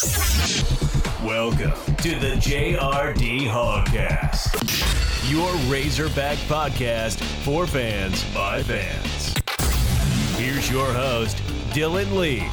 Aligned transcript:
Welcome 0.00 1.72
to 1.96 2.18
the 2.18 2.34
JRD 2.40 3.40
Hogcast, 3.40 5.30
your 5.30 5.52
Razorback 5.70 6.38
podcast 6.48 7.22
for 7.44 7.66
fans 7.66 8.24
by 8.32 8.62
fans. 8.62 9.34
Here's 10.38 10.70
your 10.70 10.86
host, 10.86 11.36
Dylan 11.74 12.16
Lee, 12.16 12.48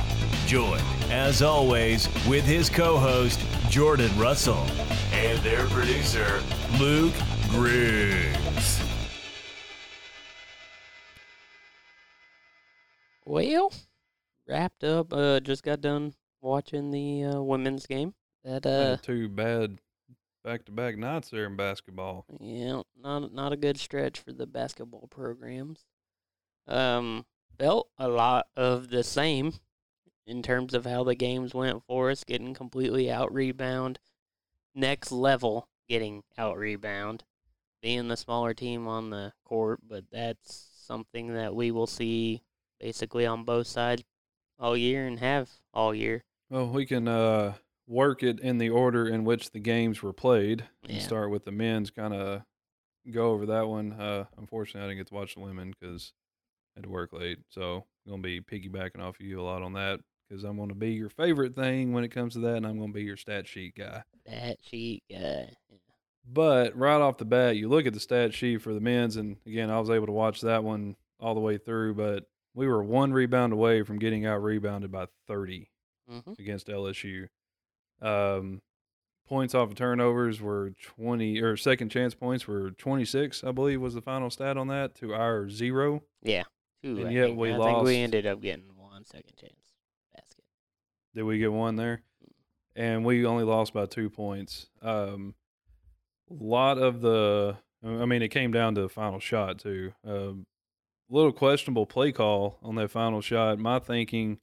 joined, 0.46 0.83
as 1.10 1.41
always, 1.41 2.10
with 2.28 2.44
his 2.44 2.70
co 2.70 2.97
host, 2.97 3.40
Jordan 3.70 4.12
Russell, 4.20 4.68
and 5.14 5.40
their 5.40 5.68
producer, 5.68 6.42
Luke 6.78 7.16
Griggs. 7.48 8.82
Well, 13.24 13.72
wrapped 14.46 14.84
up. 14.84 15.14
Uh, 15.14 15.40
just 15.40 15.64
got 15.64 15.79
done 15.79 16.14
watching 16.41 16.91
the 16.91 17.23
uh, 17.23 17.41
women's 17.41 17.85
game. 17.85 18.13
That 18.44 18.66
uh, 18.66 18.98
two 19.02 19.30
bad 19.30 19.80
back-to-back 20.44 20.98
nights 20.98 21.30
there 21.30 21.46
in 21.46 21.55
basketball. 21.55 22.26
yeah, 22.40 22.82
not 23.02 23.34
not 23.34 23.54
a 23.54 23.58
good 23.58 23.77
stretch 23.77 24.20
for 24.20 24.32
the 24.32 24.48
basketball 24.48 25.08
programs. 25.10 25.86
Um, 26.68 27.26
felt 27.58 27.90
a 27.98 28.08
lot 28.08 28.48
of 28.55 28.90
the 28.90 29.04
same 29.04 29.54
in 30.26 30.44
terms 30.44 30.73
of 30.73 30.86
how 30.86 31.04
the 31.04 31.16
games 31.16 31.54
went 31.54 31.84
for 31.88 32.12
us, 32.12 32.23
getting 32.23 32.54
completely 32.54 33.10
out 33.10 33.34
rebound, 33.34 33.99
next 34.76 35.12
level 35.12 35.68
getting 35.88 36.24
out 36.38 36.58
rebound, 36.58 37.24
being 37.82 38.08
the 38.08 38.18
smaller 38.18 38.54
team 38.54 38.88
on 38.88 39.10
the 39.10 39.34
court, 39.46 39.80
but 39.88 40.04
that's 40.12 40.70
something 40.85 41.34
that 41.34 41.55
we 41.55 41.72
will 41.72 41.88
see 41.88 42.44
basically 42.80 43.26
on 43.26 43.44
both 43.44 43.68
sides 43.68 44.04
all 44.60 44.76
year 44.78 45.06
and 45.08 45.20
have 45.20 45.50
all 45.74 45.94
year. 45.94 46.24
Well, 46.50 46.68
we 46.68 46.86
can 46.86 47.08
uh, 47.08 47.54
work 47.88 48.24
it 48.24 48.40
in 48.40 48.58
the 48.58 48.70
order 48.70 49.08
in 49.08 49.24
which 49.26 49.52
the 49.52 49.60
games 49.60 50.02
were 50.02 50.14
played. 50.14 50.64
And 50.84 50.94
Yeah. 50.94 50.99
start 51.04 51.30
with 51.32 51.46
the 51.46 51.52
men's. 51.52 51.90
Kind 51.91 52.14
of 52.14 52.44
go 53.12 53.32
over 53.32 53.46
that 53.48 53.68
one. 53.68 53.94
Uh, 53.94 54.26
unfortunately, 54.38 54.82
I 54.86 54.88
didn't 54.90 54.99
get 54.99 55.08
to 55.08 55.14
watch 55.16 55.36
the 55.36 55.41
women 55.41 55.74
because 55.80 56.14
I 56.76 56.80
had 56.80 56.84
to 56.84 56.90
work 56.90 57.14
late. 57.14 57.40
So 57.49 57.86
I'm 58.05 58.12
gonna 58.12 58.22
be 58.24 58.41
piggybacking 58.41 58.99
off 58.99 59.20
of 59.20 59.26
you 59.26 59.40
a 59.40 59.44
lot 59.44 59.62
on 59.62 59.74
that 59.74 59.99
because 60.30 60.44
I'm 60.44 60.58
gonna 60.58 60.76
be 60.76 60.92
your 60.94 61.10
favorite 61.10 61.55
thing 61.55 61.94
when 61.94 62.04
it 62.04 62.10
comes 62.10 62.34
to 62.34 62.40
that, 62.40 62.55
and 62.58 62.66
I'm 62.68 62.80
gonna 62.80 62.94
be 62.94 63.04
your 63.04 63.18
stat 63.18 63.48
sheet 63.48 63.76
guy. 63.76 64.03
That 64.25 64.58
sheet 64.61 65.03
guy. 65.09 65.52
But 66.30 66.75
right 66.75 66.99
off 66.99 67.17
the 67.17 67.25
bat, 67.25 67.55
you 67.55 67.69
look 67.69 67.86
at 67.86 67.94
the 67.94 67.99
stat 68.02 68.33
sheet 68.33 68.61
for 68.61 68.73
the 68.73 68.81
men's, 68.81 69.16
and 69.16 69.38
again, 69.45 69.69
I 69.69 69.80
was 69.80 69.89
able 69.89 70.08
to 70.08 70.11
watch 70.11 70.42
that 70.42 70.64
one 70.64 70.97
all 71.21 71.33
the 71.33 71.39
way 71.39 71.58
through. 71.58 71.94
But 71.94 72.25
we 72.58 72.67
were 72.67 72.83
one 72.83 73.13
rebound 73.13 73.53
away 73.53 73.83
from 73.83 74.00
getting 74.00 74.25
out 74.25 74.41
rebounded 74.44 74.91
by 74.91 75.05
30 75.27 75.69
Mm-hmm. 76.11 76.31
against 76.39 76.67
LSU. 76.67 77.27
Um, 78.02 78.61
points 79.27 79.53
off 79.53 79.69
of 79.72 79.75
turnovers 79.75 80.39
were 80.39 80.72
20, 80.81 81.41
or 81.41 81.58
second 81.58 81.89
chance 81.89 82.16
points 82.16 82.47
were 82.47 82.72
26, 82.72 83.44
I 83.44 83.52
believe 83.52 83.81
was 83.81 83.94
the 83.94 84.02
final 84.02 84.30
stat 84.30 84.55
on 84.55 84.67
that, 84.69 84.95
to 84.95 85.14
our 85.14 85.49
zero. 85.49 86.03
Yeah. 86.23 86.44
Two. 86.81 86.97
And 86.99 87.09
I 87.09 87.11
yet 87.11 87.25
think. 87.25 87.38
we 87.39 87.53
I 87.53 87.58
think 87.58 87.83
we 87.83 87.97
ended 87.97 88.25
up 88.25 88.41
getting 88.41 88.64
one 88.77 89.03
second 89.03 89.36
chance 89.36 89.69
basket. 90.16 90.45
Did 91.14 91.23
we 91.23 91.39
get 91.39 91.52
one 91.52 91.75
there? 91.75 92.03
And 92.73 93.03
we 93.03 93.25
only 93.25 93.44
lost 93.44 93.73
by 93.73 93.86
two 93.86 94.09
points. 94.09 94.67
Um, 94.81 95.36
a 96.31 96.42
lot 96.42 96.77
of 96.77 97.02
the, 97.02 97.58
I 97.86 98.05
mean, 98.05 98.21
it 98.21 98.30
came 98.30 98.52
down 98.53 98.75
to 98.75 98.81
the 98.81 98.89
final 98.89 99.19
shot 99.19 99.59
too. 99.59 99.92
Um, 100.05 100.45
little 101.09 101.31
questionable 101.31 101.86
play 101.86 102.11
call 102.11 102.59
on 102.61 102.75
that 102.75 102.91
final 102.91 103.22
shot. 103.22 103.59
My 103.59 103.80
thinking, 103.80 104.39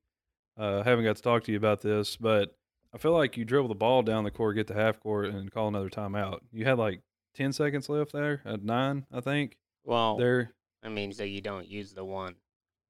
uh, 0.57 0.83
haven't 0.83 1.05
got 1.05 1.17
to 1.17 1.23
talk 1.23 1.45
to 1.45 1.53
you 1.53 1.59
about 1.59 1.81
this, 1.83 2.17
but 2.17 2.57
I 2.95 2.99
feel 2.99 3.13
like 3.13 3.37
you 3.37 3.45
dribble 3.45 3.69
the 3.69 3.75
ball 3.75 4.03
down 4.03 4.25
the 4.25 4.31
court, 4.31 4.57
get 4.57 4.67
to 4.69 4.75
half 4.75 5.01
court, 5.01 5.27
and 5.27 5.51
call 5.51 5.69
another 5.69 5.91
timeout. 5.91 6.41
You 6.53 6.65
had 6.65 6.79
like 6.79 7.01
ten 7.35 7.53
seconds 7.53 7.89
left 7.89 8.13
there 8.13 8.41
at 8.45 8.63
nine, 8.63 9.07
I 9.13 9.21
think. 9.21 9.57
Well, 9.85 10.17
There, 10.17 10.55
I 10.83 10.89
mean, 10.89 11.13
so 11.13 11.25
you 11.25 11.41
don't 11.41 11.69
use 11.69 11.93
the 11.93 12.05
one 12.05 12.37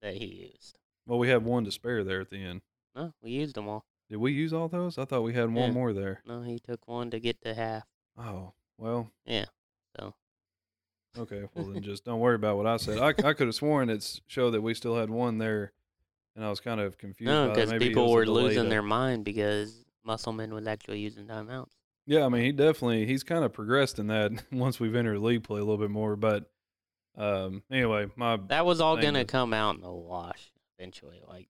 that 0.02 0.14
he 0.14 0.50
used. 0.54 0.78
well, 1.06 1.18
we 1.18 1.28
had 1.28 1.44
one 1.44 1.64
to 1.64 1.70
spare 1.72 2.04
there 2.04 2.20
at 2.20 2.30
the 2.30 2.42
end. 2.44 2.60
No, 2.94 3.12
we 3.22 3.30
used 3.30 3.56
them 3.56 3.68
all. 3.68 3.84
Did 4.10 4.18
we 4.18 4.32
use 4.32 4.52
all 4.52 4.68
those? 4.68 4.98
I 4.98 5.06
thought 5.06 5.22
we 5.22 5.32
had 5.32 5.46
one 5.52 5.68
Yeah. 5.68 5.72
more 5.72 5.92
there. 5.92 6.22
No, 6.26 6.42
he 6.42 6.58
took 6.60 6.86
one 6.86 7.10
to 7.10 7.18
get 7.18 7.40
to 7.40 7.54
half. 7.54 7.84
Oh, 8.16 8.52
well, 8.78 9.10
Yeah. 9.24 9.46
Okay, 11.18 11.44
well 11.54 11.66
then 11.66 11.82
just 11.82 12.04
don't 12.04 12.20
worry 12.20 12.34
about 12.34 12.56
what 12.56 12.66
I 12.66 12.76
said. 12.76 12.98
I, 12.98 13.08
I 13.08 13.32
could 13.34 13.46
have 13.46 13.54
sworn 13.54 13.88
it's 13.90 14.20
showed 14.26 14.50
that 14.52 14.62
we 14.62 14.74
still 14.74 14.96
had 14.96 15.10
one 15.10 15.38
there, 15.38 15.72
and 16.34 16.44
I 16.44 16.50
was 16.50 16.60
kind 16.60 16.80
of 16.80 16.98
confused. 16.98 17.28
no, 17.28 17.50
because 17.50 17.72
people 17.74 18.12
were 18.12 18.26
losing 18.26 18.68
their 18.68 18.82
mind 18.82 19.24
because 19.24 19.84
Musselman 20.04 20.52
was 20.52 20.66
actually 20.66 20.98
using 21.00 21.26
timeouts. 21.26 21.70
Yeah, 22.06 22.26
I 22.26 22.28
mean 22.28 22.42
he 22.42 22.52
definitely 22.52 23.06
he's 23.06 23.22
kind 23.22 23.44
of 23.44 23.52
progressed 23.52 23.98
in 23.98 24.08
that 24.08 24.32
once 24.52 24.78
we've 24.80 24.94
entered 24.94 25.18
league 25.20 25.44
play 25.44 25.60
a 25.60 25.64
little 25.64 25.78
bit 25.78 25.90
more. 25.90 26.16
But 26.16 26.50
um, 27.16 27.62
anyway, 27.70 28.06
my 28.16 28.38
That 28.48 28.66
was 28.66 28.80
all 28.80 28.96
gonna 28.96 29.20
was- 29.20 29.28
come 29.28 29.54
out 29.54 29.76
in 29.76 29.80
the 29.82 29.92
wash 29.92 30.52
eventually. 30.78 31.22
Like 31.26 31.48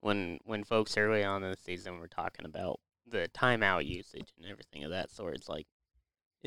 when 0.00 0.38
when 0.44 0.62
folks 0.64 0.96
early 0.96 1.24
on 1.24 1.42
in 1.42 1.50
the 1.50 1.56
season 1.56 1.98
were 1.98 2.08
talking 2.08 2.46
about 2.46 2.80
the 3.08 3.28
timeout 3.34 3.84
usage 3.86 4.32
and 4.38 4.50
everything 4.50 4.84
of 4.84 4.90
that 4.90 5.10
sort, 5.10 5.34
it's 5.34 5.48
like 5.48 5.66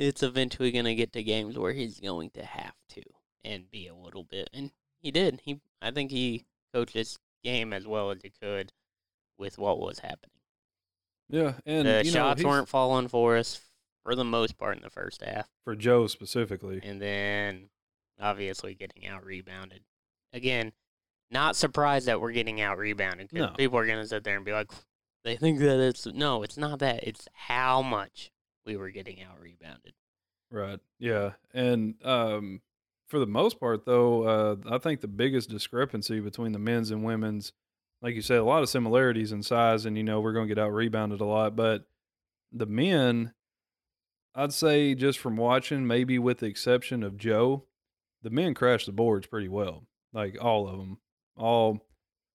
it's 0.01 0.23
eventually 0.23 0.71
gonna 0.71 0.95
get 0.95 1.11
to 1.13 1.21
games 1.23 1.57
where 1.57 1.73
he's 1.73 1.99
going 1.99 2.29
to 2.31 2.45
have 2.45 2.73
to 2.89 3.01
and 3.43 3.69
be 3.69 3.87
a 3.87 3.93
little 3.95 4.23
bit, 4.23 4.49
and 4.53 4.71
he 5.01 5.11
did. 5.11 5.41
He 5.43 5.59
I 5.81 5.91
think 5.91 6.09
he 6.11 6.45
coached 6.73 6.93
this 6.93 7.17
game 7.43 7.73
as 7.73 7.85
well 7.85 8.11
as 8.11 8.21
he 8.23 8.29
could 8.41 8.71
with 9.37 9.57
what 9.57 9.79
was 9.79 9.99
happening. 9.99 10.35
yeah, 11.29 11.53
and 11.65 11.87
the 11.87 12.03
you 12.05 12.11
know, 12.11 12.19
shots 12.19 12.41
he's- 12.41 12.47
weren't 12.49 12.69
falling 12.69 13.07
for 13.07 13.37
us 13.37 13.61
for 14.03 14.15
the 14.15 14.23
most 14.23 14.57
part 14.57 14.77
in 14.77 14.83
the 14.83 14.89
first 14.89 15.21
half 15.21 15.47
for 15.63 15.75
Joe 15.75 16.07
specifically. 16.07 16.79
and 16.83 17.01
then 17.01 17.69
obviously 18.19 18.73
getting 18.75 19.05
out 19.07 19.23
rebounded. 19.25 19.83
Again, 20.33 20.73
not 21.31 21.55
surprised 21.55 22.07
that 22.07 22.19
we're 22.21 22.31
getting 22.31 22.59
out 22.61 22.77
rebounded 22.77 23.31
No. 23.33 23.49
people 23.57 23.77
are 23.77 23.85
gonna 23.85 24.05
sit 24.07 24.23
there 24.23 24.35
and 24.37 24.45
be 24.45 24.51
like, 24.53 24.71
they 25.23 25.35
think 25.35 25.59
that 25.59 25.79
it's 25.79 26.05
no, 26.05 26.43
it's 26.43 26.57
not 26.57 26.79
that. 26.79 27.03
It's 27.05 27.27
how 27.33 27.81
much 27.81 28.31
we 28.69 28.77
were 28.77 28.91
getting 28.91 29.21
out 29.23 29.39
rebounded. 29.41 29.93
Right. 30.51 30.79
Yeah. 30.99 31.31
And 31.53 31.95
um, 32.05 32.61
for 33.07 33.19
the 33.19 33.27
most 33.27 33.59
part, 33.59 33.85
though, 33.85 34.23
uh, 34.23 34.55
I 34.69 34.77
think 34.77 35.01
the 35.01 35.07
biggest 35.07 35.49
discrepancy 35.49 36.19
between 36.19 36.51
the 36.51 36.59
men's 36.59 36.91
and 36.91 37.03
women's, 37.03 37.51
like 38.01 38.15
you 38.15 38.21
said, 38.21 38.37
a 38.37 38.43
lot 38.43 38.61
of 38.61 38.69
similarities 38.69 39.31
in 39.31 39.43
size, 39.43 39.85
and 39.85 39.97
you 39.97 40.03
know 40.03 40.21
we're 40.21 40.33
going 40.33 40.47
to 40.47 40.53
get 40.53 40.61
out 40.61 40.73
rebounded 40.73 41.19
a 41.19 41.25
lot. 41.25 41.55
But 41.55 41.85
the 42.51 42.67
men, 42.67 43.33
I'd 44.35 44.53
say 44.53 44.93
just 44.93 45.19
from 45.19 45.35
watching, 45.35 45.87
maybe 45.87 46.19
with 46.19 46.39
the 46.39 46.45
exception 46.45 47.03
of 47.03 47.17
Joe, 47.17 47.65
the 48.21 48.29
men 48.29 48.53
crashed 48.53 48.85
the 48.85 48.91
boards 48.91 49.27
pretty 49.27 49.49
well. 49.49 49.85
Like 50.13 50.37
all 50.39 50.67
of 50.67 50.77
them, 50.77 50.99
all 51.35 51.79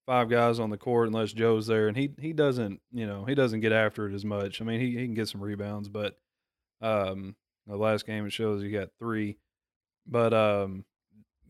five 0.07 0.29
guys 0.29 0.59
on 0.59 0.71
the 0.71 0.77
court, 0.77 1.09
unless 1.09 1.33
Joe's 1.33 1.67
there, 1.67 1.89
and 1.89 1.97
he 1.97 2.11
he 2.21 2.33
doesn't, 2.33 2.81
you 2.93 3.07
know, 3.07 3.25
he 3.25 3.35
doesn't 3.35 3.61
get 3.61 3.73
after 3.73 4.09
it 4.09 4.15
as 4.15 4.25
much. 4.25 4.61
I 4.61 4.65
mean, 4.65 4.81
he 4.81 4.91
he 4.91 5.05
can 5.05 5.15
get 5.15 5.29
some 5.29 5.41
rebounds, 5.41 5.89
but 5.89 6.19
um, 6.85 7.35
the 7.67 7.77
last 7.77 8.07
game 8.07 8.27
it 8.27 8.33
shows 8.33 8.63
he 8.63 8.71
got 8.71 8.89
three. 8.99 9.37
But 10.07 10.35
um, 10.35 10.85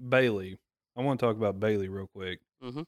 Bailey, 0.09 0.59
I 0.97 1.03
want 1.03 1.19
to 1.19 1.27
talk 1.27 1.37
about 1.37 1.61
Bailey 1.61 1.89
real 1.89 2.09
quick. 2.15 2.41
Mhm. 2.63 2.85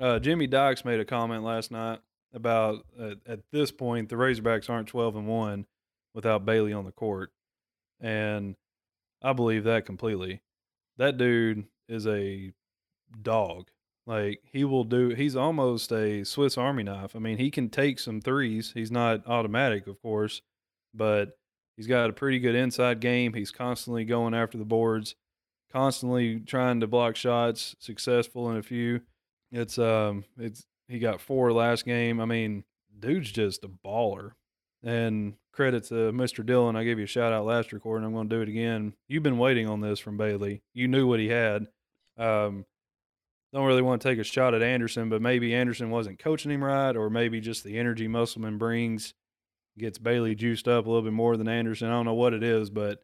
Uh, 0.00 0.18
Jimmy 0.20 0.46
Dykes 0.46 0.84
made 0.84 1.00
a 1.00 1.04
comment 1.04 1.42
last 1.42 1.70
night 1.72 1.98
about 2.32 2.86
uh, 2.98 3.14
at 3.26 3.40
this 3.50 3.72
point 3.72 4.08
the 4.08 4.14
Razorbacks 4.16 4.70
aren't 4.70 4.88
twelve 4.88 5.16
and 5.16 5.26
one 5.26 5.66
without 6.14 6.46
Bailey 6.46 6.72
on 6.72 6.84
the 6.84 6.92
court, 6.92 7.32
and 8.00 8.54
I 9.22 9.32
believe 9.32 9.64
that 9.64 9.86
completely. 9.86 10.40
That 10.98 11.16
dude 11.18 11.66
is 11.88 12.06
a 12.06 12.52
dog. 13.22 13.70
Like 14.06 14.40
he 14.44 14.64
will 14.64 14.84
do. 14.84 15.10
He's 15.10 15.36
almost 15.36 15.92
a 15.92 16.24
Swiss 16.24 16.56
Army 16.56 16.84
knife. 16.84 17.14
I 17.16 17.18
mean, 17.18 17.38
he 17.38 17.50
can 17.50 17.68
take 17.68 17.98
some 17.98 18.20
threes. 18.20 18.72
He's 18.72 18.90
not 18.90 19.26
automatic, 19.26 19.86
of 19.86 20.00
course, 20.00 20.42
but 20.94 21.36
he's 21.78 21.86
got 21.86 22.10
a 22.10 22.12
pretty 22.12 22.40
good 22.40 22.56
inside 22.56 23.00
game. 23.00 23.32
He's 23.32 23.52
constantly 23.52 24.04
going 24.04 24.34
after 24.34 24.58
the 24.58 24.64
boards, 24.66 25.14
constantly 25.72 26.40
trying 26.40 26.80
to 26.80 26.86
block 26.86 27.16
shots. 27.16 27.76
Successful 27.78 28.50
in 28.50 28.58
a 28.58 28.62
few. 28.62 29.00
It's 29.50 29.78
um, 29.78 30.24
it's 30.36 30.66
he 30.88 30.98
got 30.98 31.22
four 31.22 31.52
last 31.52 31.86
game. 31.86 32.20
I 32.20 32.26
mean, 32.26 32.64
dude's 32.98 33.32
just 33.32 33.64
a 33.64 33.68
baller. 33.68 34.32
And 34.82 35.34
credit 35.52 35.84
to 35.84 36.12
Mr. 36.12 36.44
Dillon. 36.44 36.76
I 36.76 36.84
gave 36.84 36.98
you 36.98 37.04
a 37.04 37.08
shout 37.08 37.32
out 37.32 37.44
last 37.44 37.72
recording. 37.72 38.06
I'm 38.06 38.12
going 38.12 38.28
to 38.28 38.36
do 38.36 38.42
it 38.42 38.48
again. 38.48 38.92
You've 39.08 39.24
been 39.24 39.38
waiting 39.38 39.68
on 39.68 39.80
this 39.80 39.98
from 39.98 40.16
Bailey. 40.16 40.62
You 40.72 40.86
knew 40.86 41.06
what 41.06 41.18
he 41.18 41.28
had. 41.28 41.66
Um, 42.16 42.64
don't 43.52 43.66
really 43.66 43.82
want 43.82 44.00
to 44.00 44.08
take 44.08 44.20
a 44.20 44.24
shot 44.24 44.54
at 44.54 44.62
Anderson, 44.62 45.08
but 45.08 45.20
maybe 45.20 45.54
Anderson 45.54 45.90
wasn't 45.90 46.20
coaching 46.20 46.52
him 46.52 46.62
right, 46.62 46.94
or 46.94 47.10
maybe 47.10 47.40
just 47.40 47.64
the 47.64 47.76
energy 47.76 48.06
Musselman 48.06 48.56
brings 48.56 49.14
gets 49.78 49.98
Bailey 49.98 50.34
juiced 50.34 50.68
up 50.68 50.86
a 50.86 50.88
little 50.88 51.02
bit 51.02 51.12
more 51.12 51.36
than 51.36 51.48
Anderson. 51.48 51.88
I 51.88 51.92
don't 51.92 52.04
know 52.06 52.14
what 52.14 52.34
it 52.34 52.42
is, 52.42 52.70
but 52.70 53.02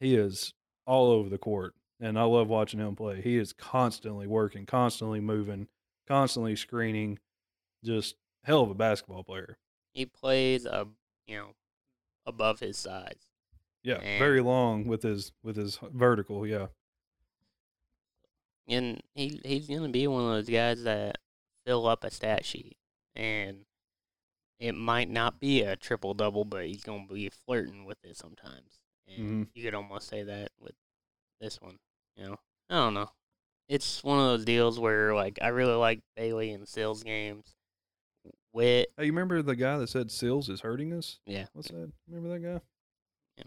he 0.00 0.14
is 0.16 0.52
all 0.86 1.10
over 1.10 1.28
the 1.28 1.38
court, 1.38 1.74
and 2.00 2.18
I 2.18 2.22
love 2.24 2.48
watching 2.48 2.80
him 2.80 2.96
play. 2.96 3.20
He 3.20 3.36
is 3.38 3.52
constantly 3.52 4.26
working, 4.26 4.66
constantly 4.66 5.20
moving, 5.20 5.68
constantly 6.06 6.56
screening. 6.56 7.18
Just 7.84 8.16
hell 8.44 8.62
of 8.62 8.70
a 8.70 8.74
basketball 8.74 9.24
player. 9.24 9.56
He 9.94 10.06
plays 10.06 10.66
a 10.66 10.86
you 11.26 11.36
know 11.36 11.54
above 12.26 12.60
his 12.60 12.76
size. 12.76 13.26
Yeah, 13.82 13.96
And- 13.96 14.18
very 14.18 14.40
long 14.42 14.86
with 14.86 15.02
his 15.02 15.32
with 15.42 15.56
his 15.56 15.78
vertical. 15.82 16.46
Yeah, 16.46 16.66
and 18.68 19.02
he 19.14 19.40
he's 19.44 19.68
gonna 19.68 19.88
be 19.88 20.06
one 20.06 20.22
of 20.22 20.28
those 20.30 20.48
guys 20.48 20.82
that 20.84 21.16
fill 21.66 21.86
up 21.86 22.04
a 22.04 22.10
stat 22.10 22.44
sheet, 22.44 22.76
and 23.14 23.64
it 24.60 24.74
might 24.74 25.08
not 25.10 25.40
be 25.40 25.62
a 25.62 25.74
triple 25.74 26.14
double, 26.14 26.44
but 26.44 26.66
he's 26.66 26.84
gonna 26.84 27.06
be 27.06 27.28
flirting 27.30 27.84
with 27.86 27.98
it 28.04 28.16
sometimes. 28.16 28.78
And 29.08 29.46
Mhm. 29.46 29.48
you 29.54 29.64
could 29.64 29.74
almost 29.74 30.06
say 30.08 30.22
that 30.22 30.52
with 30.60 30.74
this 31.40 31.60
one. 31.60 31.78
You 32.16 32.24
know, 32.26 32.36
I 32.68 32.74
don't 32.76 32.94
know. 32.94 33.10
It's 33.68 34.04
one 34.04 34.18
of 34.18 34.26
those 34.26 34.44
deals 34.44 34.78
where 34.78 35.14
like 35.14 35.38
I 35.42 35.48
really 35.48 35.74
like 35.74 36.00
Bailey 36.14 36.52
and 36.52 36.68
Sills 36.68 37.02
games. 37.02 37.56
Whitt, 38.52 38.92
Hey, 38.96 39.06
you 39.06 39.12
remember 39.12 39.42
the 39.42 39.54
guy 39.56 39.78
that 39.78 39.86
said 39.88 40.10
Sills 40.10 40.48
is 40.48 40.60
hurting 40.60 40.92
us? 40.92 41.20
yeah. 41.24 41.46
What's 41.52 41.68
that? 41.68 41.92
Remember 42.08 42.28
that 42.30 42.40
guy? 42.40 42.60
Yeah. 43.38 43.44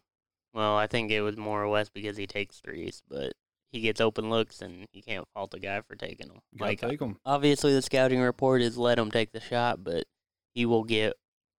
Well, 0.53 0.77
I 0.77 0.87
think 0.87 1.11
it 1.11 1.21
was 1.21 1.35
more 1.37 1.61
or 1.63 1.67
less 1.69 1.89
because 1.89 2.15
he 2.15 2.25
takes 2.25 2.61
threes, 2.61 3.03
but 3.09 3.33
he 3.73 3.81
gets 3.81 3.99
open 3.99 4.29
looks, 4.29 4.61
and 4.61 4.87
you 4.93 5.03
can't 5.03 5.27
fault 5.33 5.51
the 5.51 5.59
guy 5.59 5.81
for 5.81 5.95
taking 5.95 6.29
them. 6.29 6.39
You 6.53 6.59
Like 6.65 6.79
take 6.79 6.99
them. 6.99 7.19
obviously 7.25 7.73
the 7.73 7.81
scouting 7.81 8.21
report 8.21 8.61
is 8.61 8.77
let 8.77 8.97
him 8.97 9.11
take 9.11 9.31
the 9.33 9.41
shot, 9.41 9.83
but 9.83 10.05
he 10.53 10.65
will 10.65 10.83
get 10.83 11.13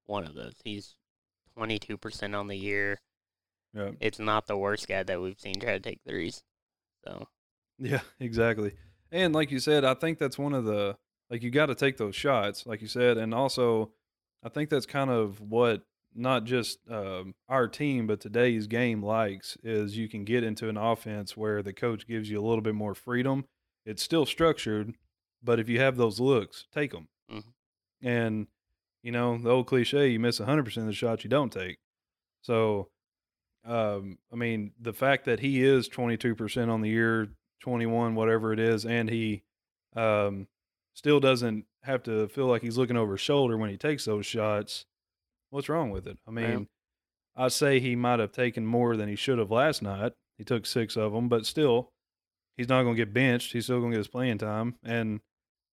one 0.06 0.24
of 0.24 0.34
those. 0.34 0.54
He's 0.64 0.94
22% 1.58 2.38
on 2.38 2.48
the 2.48 2.56
year. 2.56 3.00
Yeah, 3.74 3.90
It's 4.00 4.18
not 4.18 4.46
the 4.46 4.56
worst 4.56 4.86
guy 4.86 5.02
that 5.02 5.20
we've 5.20 5.38
seen 5.40 5.56
try 5.60 5.72
to 5.72 5.80
take 5.80 6.00
threes. 6.06 6.42
So, 7.04 7.26
yeah, 7.78 8.00
exactly. 8.20 8.72
And 9.10 9.34
like 9.34 9.50
you 9.50 9.58
said, 9.58 9.84
I 9.84 9.94
think 9.94 10.18
that's 10.18 10.38
one 10.38 10.54
of 10.54 10.64
the 10.64 10.96
like 11.30 11.42
you 11.42 11.50
got 11.50 11.66
to 11.66 11.74
take 11.74 11.96
those 11.96 12.14
shots, 12.14 12.66
like 12.66 12.82
you 12.82 12.88
said, 12.88 13.16
and 13.16 13.34
also 13.34 13.92
I 14.42 14.48
think 14.48 14.68
that's 14.70 14.86
kind 14.86 15.10
of 15.10 15.40
what 15.40 15.82
not 16.14 16.44
just 16.44 16.78
um, 16.88 17.34
our 17.48 17.66
team, 17.66 18.06
but 18.06 18.20
today's 18.20 18.66
game 18.68 19.02
likes 19.02 19.56
is 19.64 19.96
you 19.96 20.08
can 20.08 20.24
get 20.24 20.44
into 20.44 20.68
an 20.68 20.76
offense 20.76 21.36
where 21.36 21.62
the 21.62 21.72
coach 21.72 22.06
gives 22.06 22.30
you 22.30 22.40
a 22.40 22.46
little 22.46 22.60
bit 22.60 22.74
more 22.74 22.94
freedom. 22.94 23.46
It's 23.84 24.02
still 24.02 24.24
structured, 24.26 24.94
but 25.42 25.58
if 25.58 25.68
you 25.68 25.80
have 25.80 25.96
those 25.96 26.20
looks, 26.20 26.66
take 26.72 26.92
them. 26.92 27.08
Mhm. 27.32 27.44
And 28.02 28.46
you 29.04 29.12
know 29.12 29.38
the 29.38 29.50
old 29.50 29.68
cliche: 29.68 30.08
you 30.08 30.18
miss 30.18 30.40
100 30.40 30.64
percent 30.64 30.84
of 30.84 30.88
the 30.88 30.94
shots 30.94 31.22
you 31.22 31.30
don't 31.30 31.52
take. 31.52 31.76
So, 32.42 32.88
um, 33.64 34.18
I 34.32 34.36
mean, 34.36 34.72
the 34.80 34.92
fact 34.92 35.26
that 35.26 35.40
he 35.40 35.62
is 35.62 35.86
22 35.86 36.34
percent 36.34 36.70
on 36.70 36.80
the 36.80 36.88
year, 36.88 37.28
21, 37.60 38.16
whatever 38.16 38.52
it 38.52 38.58
is, 38.58 38.84
and 38.84 39.08
he 39.08 39.44
um, 39.94 40.48
still 40.94 41.20
doesn't 41.20 41.66
have 41.82 42.02
to 42.04 42.28
feel 42.28 42.46
like 42.46 42.62
he's 42.62 42.78
looking 42.78 42.96
over 42.96 43.12
his 43.12 43.20
shoulder 43.20 43.56
when 43.56 43.70
he 43.70 43.76
takes 43.76 44.06
those 44.06 44.26
shots. 44.26 44.86
What's 45.50 45.68
wrong 45.68 45.90
with 45.90 46.06
it? 46.06 46.18
I 46.26 46.30
mean, 46.30 46.66
I 47.36 47.48
say 47.48 47.78
he 47.78 47.94
might 47.94 48.20
have 48.20 48.32
taken 48.32 48.66
more 48.66 48.96
than 48.96 49.08
he 49.08 49.16
should 49.16 49.38
have 49.38 49.50
last 49.50 49.82
night. 49.82 50.12
He 50.38 50.44
took 50.44 50.66
six 50.66 50.96
of 50.96 51.12
them, 51.12 51.28
but 51.28 51.46
still, 51.46 51.90
he's 52.56 52.68
not 52.68 52.82
going 52.82 52.96
to 52.96 53.04
get 53.04 53.14
benched. 53.14 53.52
He's 53.52 53.64
still 53.64 53.80
going 53.80 53.92
to 53.92 53.96
get 53.96 54.00
his 54.00 54.08
playing 54.08 54.38
time, 54.38 54.76
and 54.82 55.20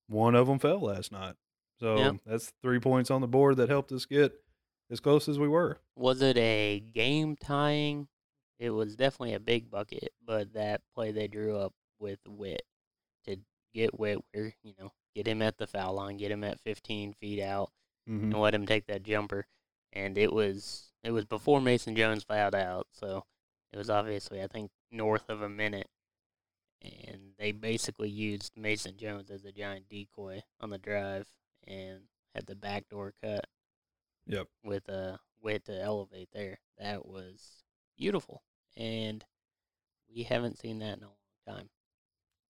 one 0.07 0.35
of 0.35 0.47
them 0.47 0.59
fell 0.59 0.81
last 0.81 1.11
night. 1.11 1.35
So 1.81 1.97
Yeah. 1.97 2.11
that's 2.25 2.53
three 2.61 2.79
points 2.79 3.09
on 3.11 3.21
the 3.21 3.27
board 3.27 3.57
that 3.57 3.67
helped 3.69 3.91
us 3.91 4.05
get 4.05 4.31
as 4.91 4.99
close 4.99 5.27
as 5.27 5.39
we 5.39 5.47
were. 5.47 5.79
was 5.95 6.21
it 6.21 6.37
a 6.37 6.79
game 6.79 7.35
tying? 7.35 8.07
It 8.59 8.69
was 8.69 8.95
definitely 8.95 9.33
a 9.33 9.39
big 9.39 9.69
bucket, 9.71 10.13
but 10.23 10.53
that 10.53 10.81
play 10.93 11.11
they 11.11 11.27
drew 11.27 11.57
up 11.57 11.73
with 11.99 12.19
Whitt 12.27 12.61
to 13.25 13.37
get 13.73 13.97
Whitt 13.99 14.19
where, 14.31 14.53
you 14.63 14.73
know, 14.79 14.91
get 15.15 15.27
him 15.27 15.41
at 15.41 15.57
the 15.57 15.65
foul 15.65 15.95
line, 15.95 16.17
get 16.17 16.29
him 16.31 16.43
at 16.43 16.59
15 16.59 17.13
feet 17.13 17.41
out, 17.41 17.71
Mm-hmm. 18.09 18.31
and 18.31 18.41
let 18.41 18.53
him 18.55 18.65
take 18.67 18.85
that 18.87 19.03
jumper. 19.03 19.47
And 19.93 20.17
it 20.17 20.31
was 20.31 20.91
it 21.03 21.11
was 21.11 21.25
before 21.25 21.59
Mason 21.61 21.95
Jones 21.95 22.23
fouled 22.23 22.53
out, 22.55 22.87
so 22.91 23.25
it 23.73 23.77
was 23.77 23.89
obviously 23.89 24.41
I 24.41 24.47
think 24.47 24.69
north 24.91 25.29
of 25.29 25.41
a 25.41 25.49
minute. 25.49 25.87
And 26.81 27.33
they 27.37 27.51
basically 27.51 28.09
used 28.09 28.53
Mason 28.57 28.97
Jones 28.97 29.29
as 29.29 29.45
a 29.45 29.51
giant 29.51 29.87
decoy 29.89 30.41
on 30.59 30.69
the 30.71 30.77
drive 30.79 31.27
and 31.67 32.01
had 32.35 32.45
the 32.45 32.55
back 32.55 32.87
door 32.89 33.13
cut 33.23 33.45
Yep. 34.27 34.47
with 34.63 34.87
a 34.89 35.19
Whitt 35.39 35.65
to 35.65 35.81
elevate 35.81 36.29
there. 36.33 36.59
That 36.77 37.05
was 37.05 37.63
beautiful. 37.97 38.43
And 38.77 39.23
we 40.13 40.23
haven't 40.23 40.59
seen 40.59 40.79
that 40.79 40.97
in 40.97 41.03
a 41.03 41.07
long 41.07 41.57
time. 41.57 41.69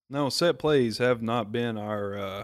No, 0.10 0.30
set 0.30 0.60
plays 0.60 0.98
have 0.98 1.22
not 1.22 1.52
been 1.52 1.78
our 1.78 2.18
uh, 2.18 2.44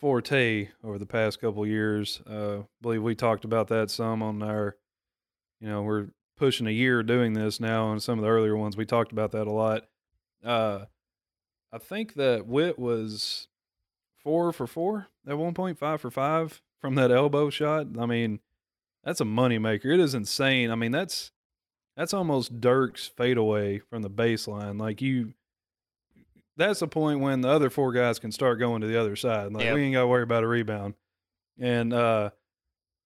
forte 0.00 0.68
over 0.82 0.98
the 0.98 1.06
past 1.06 1.40
couple 1.40 1.66
years. 1.66 2.20
Uh, 2.28 2.58
I 2.60 2.64
believe 2.82 3.02
we 3.02 3.14
talked 3.14 3.44
about 3.44 3.68
that 3.68 3.90
some 3.90 4.22
on 4.22 4.42
our, 4.42 4.76
you 5.60 5.68
know, 5.68 5.82
we're 5.82 6.08
pushing 6.36 6.66
a 6.66 6.70
year 6.72 7.02
doing 7.04 7.32
this 7.34 7.60
now, 7.60 7.92
and 7.92 8.02
some 8.02 8.18
of 8.18 8.24
the 8.24 8.30
earlier 8.30 8.56
ones 8.56 8.76
we 8.76 8.84
talked 8.84 9.12
about 9.12 9.30
that 9.32 9.46
a 9.46 9.52
lot. 9.52 9.84
Uh, 10.44 10.86
I 11.72 11.78
think 11.78 12.14
that 12.14 12.46
Whitt 12.46 12.78
was 12.78 13.46
four 14.24 14.52
for 14.52 14.66
four 14.66 15.06
at 15.28 15.38
one 15.38 15.54
point, 15.54 15.78
five 15.78 16.00
for 16.00 16.10
five 16.10 16.60
from 16.80 16.96
that 16.96 17.10
elbow 17.12 17.50
shot. 17.50 17.86
I 17.98 18.06
mean, 18.06 18.40
that's 19.04 19.20
a 19.20 19.24
moneymaker. 19.24 19.86
It 19.94 20.00
is 20.00 20.14
insane. 20.14 20.70
I 20.70 20.74
mean, 20.74 20.90
that's 20.92 21.30
that's 21.96 22.12
almost 22.14 22.60
Dirk's 22.60 23.06
fadeaway 23.06 23.78
from 23.78 24.02
the 24.02 24.10
baseline. 24.10 24.80
Like 24.80 25.00
you 25.00 25.34
that's 26.56 26.80
the 26.80 26.88
point 26.88 27.20
when 27.20 27.40
the 27.40 27.48
other 27.48 27.70
four 27.70 27.92
guys 27.92 28.18
can 28.18 28.32
start 28.32 28.58
going 28.58 28.80
to 28.80 28.86
the 28.86 29.00
other 29.00 29.16
side. 29.16 29.52
Like 29.52 29.64
Yep. 29.64 29.74
we 29.74 29.82
ain't 29.82 29.94
got 29.94 30.00
to 30.02 30.06
worry 30.06 30.22
about 30.22 30.44
a 30.44 30.48
rebound. 30.48 30.94
And 31.58 31.92
uh 31.92 32.30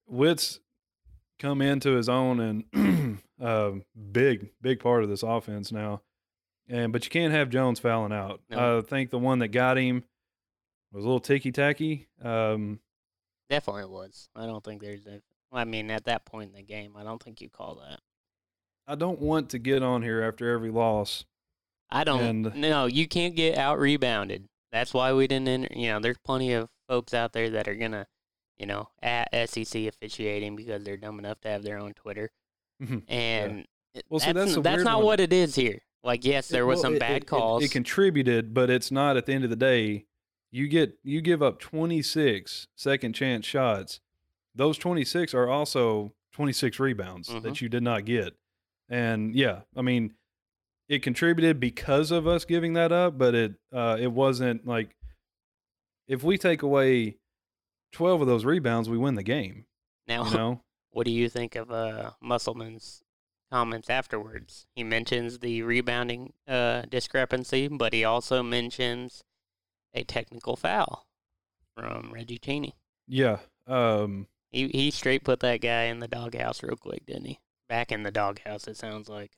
Whitt's 0.06 0.60
come 1.38 1.60
into 1.62 1.92
his 1.92 2.08
own 2.08 2.40
and 2.72 3.18
uh, 3.40 3.72
big, 4.12 4.50
big 4.60 4.80
part 4.80 5.02
of 5.02 5.08
this 5.08 5.22
offense 5.22 5.70
now. 5.70 6.02
And 6.68 6.92
but 6.92 7.04
you 7.04 7.10
can't 7.10 7.32
have 7.32 7.50
Jones 7.50 7.78
fouling 7.78 8.12
out. 8.12 8.40
No. 8.50 8.78
I 8.78 8.80
think 8.82 9.10
the 9.10 9.18
one 9.18 9.38
that 9.40 9.48
got 9.48 9.78
him 9.78 10.04
was 10.92 11.04
a 11.04 11.06
little 11.06 11.20
ticky 11.20 11.52
tacky. 11.52 12.08
Um, 12.22 12.80
Definitely 13.50 13.86
was. 13.86 14.28
I 14.36 14.46
don't 14.46 14.62
think 14.62 14.82
there's 14.82 15.06
a. 15.06 15.20
I 15.52 15.64
mean, 15.64 15.90
at 15.90 16.04
that 16.04 16.26
point 16.26 16.50
in 16.50 16.56
the 16.56 16.62
game, 16.62 16.92
I 16.96 17.02
don't 17.04 17.22
think 17.22 17.40
you 17.40 17.48
call 17.48 17.76
that. 17.76 18.00
I 18.86 18.94
don't 18.94 19.20
want 19.20 19.50
to 19.50 19.58
get 19.58 19.82
on 19.82 20.02
here 20.02 20.22
after 20.22 20.50
every 20.52 20.70
loss. 20.70 21.24
I 21.90 22.04
don't. 22.04 22.20
And- 22.20 22.54
no, 22.56 22.84
you 22.86 23.08
can't 23.08 23.34
get 23.34 23.56
out 23.56 23.78
rebounded. 23.78 24.46
That's 24.72 24.92
why 24.92 25.12
we 25.14 25.26
didn't. 25.26 25.48
Enter, 25.48 25.68
you 25.74 25.88
know, 25.88 26.00
there's 26.00 26.18
plenty 26.18 26.52
of 26.52 26.68
folks 26.88 27.14
out 27.14 27.32
there 27.32 27.48
that 27.50 27.68
are 27.68 27.74
gonna, 27.74 28.06
you 28.58 28.66
know, 28.66 28.88
at 29.02 29.28
SEC 29.48 29.86
officiating 29.86 30.56
because 30.56 30.84
they're 30.84 30.98
dumb 30.98 31.18
enough 31.18 31.40
to 31.40 31.48
have 31.48 31.62
their 31.62 31.78
own 31.78 31.94
Twitter. 31.94 32.30
Mhm. 32.82 33.04
And 33.08 33.66
it- 33.94 34.04
Well, 34.10 34.20
see, 34.20 34.32
that's 34.32 34.52
that's 34.56 34.62
that's 34.64 34.82
not 34.84 34.98
one. 34.98 35.06
what 35.06 35.20
it 35.20 35.32
is 35.32 35.54
here. 35.54 35.80
Like, 36.04 36.24
yes, 36.26 36.48
there 36.48 36.64
It- 36.64 36.66
was 36.66 36.76
well, 36.76 36.82
some 36.82 36.94
it- 36.96 37.00
bad 37.00 37.12
it- 37.12 37.22
it- 37.22 37.26
calls. 37.26 37.64
It, 37.64 37.70
contributed, 37.70 38.52
but 38.52 38.68
it's 38.68 38.90
not 38.90 39.16
at 39.16 39.24
the 39.24 39.32
end 39.32 39.44
of 39.44 39.50
the 39.50 39.56
day. 39.56 40.04
You 40.50 40.68
get 40.68 40.98
you 41.02 41.20
give 41.20 41.42
up 41.42 41.58
26 41.60 42.68
second 42.76 43.12
chance 43.14 43.44
shots. 43.44 44.00
Those 44.54 44.78
26 44.78 45.34
are 45.34 45.48
also 45.48 46.12
26 46.32 46.80
rebounds 46.80 47.28
Mhm. 47.28 47.42
that 47.42 47.60
you 47.60 47.68
did 47.68 47.82
not 47.82 48.04
get. 48.04 48.34
And 48.88 49.34
yeah, 49.34 49.60
I 49.76 49.82
mean, 49.82 50.14
it 50.88 51.02
contributed 51.02 51.60
because 51.60 52.10
of 52.10 52.26
us 52.26 52.44
giving 52.46 52.72
that 52.72 52.92
up, 52.92 53.18
but 53.18 53.34
it 53.34 53.54
uh, 53.72 53.98
it 54.00 54.12
wasn't 54.12 54.66
like 54.66 54.94
if 56.06 56.22
we 56.22 56.38
take 56.38 56.62
away 56.62 57.18
12 57.92 58.22
of 58.22 58.26
those 58.26 58.44
rebounds, 58.44 58.88
we 58.88 58.96
win 58.98 59.14
the 59.14 59.22
game. 59.22 59.66
now, 60.06 60.24
You 60.24 60.30
know, 60.36 60.60
what 60.90 61.04
do 61.04 61.10
you 61.12 61.28
think 61.28 61.54
of 61.56 61.70
uh, 61.70 62.12
Musselman's 62.22 63.02
comments 63.52 63.90
afterwards? 63.90 64.66
He 64.74 64.82
mentions 64.84 65.40
the 65.40 65.62
rebounding 65.62 66.32
uh, 66.46 66.82
discrepancy, 66.88 67.68
but 67.68 67.92
he 67.92 68.04
also 68.04 68.42
mentions 68.42 69.22
a 69.94 70.04
technical 70.04 70.56
foul 70.56 71.06
from 71.76 72.10
Reggie 72.12 72.38
Chaney. 72.38 72.74
yeah. 73.06 73.38
Um, 73.66 74.26
He 74.50 74.68
he 74.68 74.90
straight 74.90 75.24
put 75.24 75.40
that 75.40 75.60
guy 75.60 75.84
in 75.84 75.98
the 76.00 76.08
doghouse 76.08 76.62
real 76.62 76.76
quick, 76.76 77.04
didn't 77.06 77.26
he? 77.26 77.38
Back 77.68 77.92
in 77.92 78.02
the 78.02 78.10
doghouse, 78.10 78.66
it 78.66 78.76
sounds 78.76 79.08
like. 79.08 79.32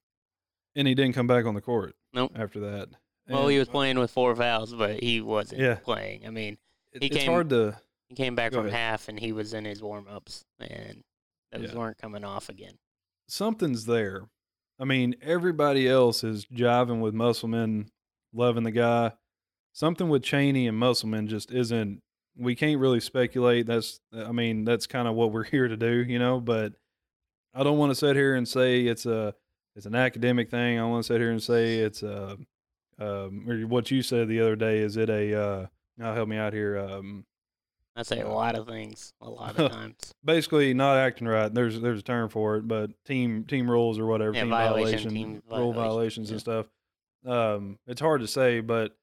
and 0.76 0.86
he 0.86 0.94
didn't 0.94 1.14
come 1.14 1.26
back 1.26 1.46
on 1.46 1.54
the 1.54 1.60
court. 1.60 1.96
Nope. 2.12 2.32
After 2.36 2.60
that. 2.60 2.88
Well, 3.28 3.48
he 3.48 3.58
was 3.58 3.68
playing 3.68 3.98
with 3.98 4.10
four 4.10 4.34
fouls, 4.36 4.72
but 4.74 5.00
he 5.02 5.20
wasn't 5.20 5.60
Yeah. 5.60 5.76
playing. 5.76 6.26
I 6.26 6.30
mean, 6.30 6.58
he 7.00 7.06
it's 7.06 7.16
came- 7.16 7.30
hard 7.30 7.50
to 7.50 7.80
he 8.08 8.14
came 8.14 8.34
back 8.36 8.52
from 8.52 8.66
ahead. 8.66 8.78
half 8.78 9.08
and 9.08 9.18
he 9.20 9.32
was 9.32 9.52
in 9.54 9.64
his 9.64 9.82
warm 9.82 10.06
ups, 10.08 10.44
and 10.60 11.02
those 11.52 11.72
Yeah. 11.72 11.78
weren't 11.78 11.98
coming 11.98 12.24
off 12.24 12.48
again. 12.48 12.78
something's 13.28 13.86
there. 13.86 14.28
I 14.78 14.84
mean, 14.84 15.14
everybody 15.22 15.88
else 15.88 16.24
is 16.24 16.46
jiving 16.46 17.00
with 17.00 17.14
Musselman, 17.14 17.90
loving 18.32 18.64
the 18.64 18.70
guy. 18.72 19.12
Something 19.72 20.08
with 20.08 20.22
Chaney 20.22 20.66
and 20.68 20.76
Musselman 20.76 21.28
just 21.28 21.50
isn't. 21.52 22.02
We 22.36 22.54
can't 22.54 22.80
really 22.80 23.00
speculate. 23.00 23.66
That's, 23.66 24.00
I 24.14 24.32
mean, 24.32 24.64
that's 24.64 24.86
kind 24.86 25.06
of 25.08 25.14
what 25.14 25.32
we're 25.32 25.44
here 25.56 25.68
to 25.68 25.76
do, 25.76 26.02
you 26.02 26.18
know. 26.18 26.40
But 26.40 26.72
I 27.54 27.62
don't 27.62 27.78
want 27.78 27.90
to 27.90 27.94
sit 27.94 28.16
here 28.16 28.34
and 28.34 28.46
say 28.48 28.82
it's 28.82 29.06
a, 29.06 29.34
it's 29.76 29.86
an 29.86 29.94
academic 29.94 30.50
thing. 30.50 30.78
I 30.78 30.84
want 30.86 31.04
to 31.04 31.06
sit 31.12 31.20
here 31.20 31.30
and 31.30 31.42
say 31.42 31.78
it's 31.78 32.02
a, 32.02 32.36
um, 32.98 33.44
or 33.48 33.60
what 33.66 33.90
you 33.90 34.02
said 34.02 34.28
the 34.28 34.40
other 34.40 34.56
day. 34.56 34.78
Is 34.78 34.96
it 34.96 35.08
a? 35.08 35.40
Uh, 35.40 35.66
now 35.96 36.14
help 36.14 36.28
me 36.28 36.36
out 36.36 36.52
here. 36.52 36.78
Um, 36.78 37.24
I 37.96 38.02
say 38.02 38.20
a 38.20 38.26
Uh, 38.28 38.32
lot 38.32 38.56
of 38.56 38.66
things 38.66 39.12
a 39.20 39.28
lot 39.28 39.58
of 39.58 39.70
times. 39.72 40.14
basically 40.24 40.72
not 40.74 40.96
acting 40.96 41.26
right. 41.28 41.52
There's 41.52 41.80
there's 41.80 42.00
a 42.00 42.02
term 42.02 42.28
for 42.28 42.56
it, 42.56 42.66
but 42.68 42.90
team 43.04 43.44
team 43.44 43.70
rules 43.70 43.98
or 43.98 44.06
whatever, 44.06 44.32
Yeah, 44.34 44.42
team 44.42 44.50
violation, 44.50 44.84
violation, 44.84 45.10
team 45.14 45.42
rule 45.50 45.72
violation, 45.72 45.74
violations 45.74 46.28
yeah. 46.28 46.32
and 46.34 46.40
stuff. 46.40 46.66
Um, 47.26 47.78
it's 47.86 48.00
hard 48.00 48.20
to 48.22 48.26
say, 48.28 48.60
but 48.60 48.96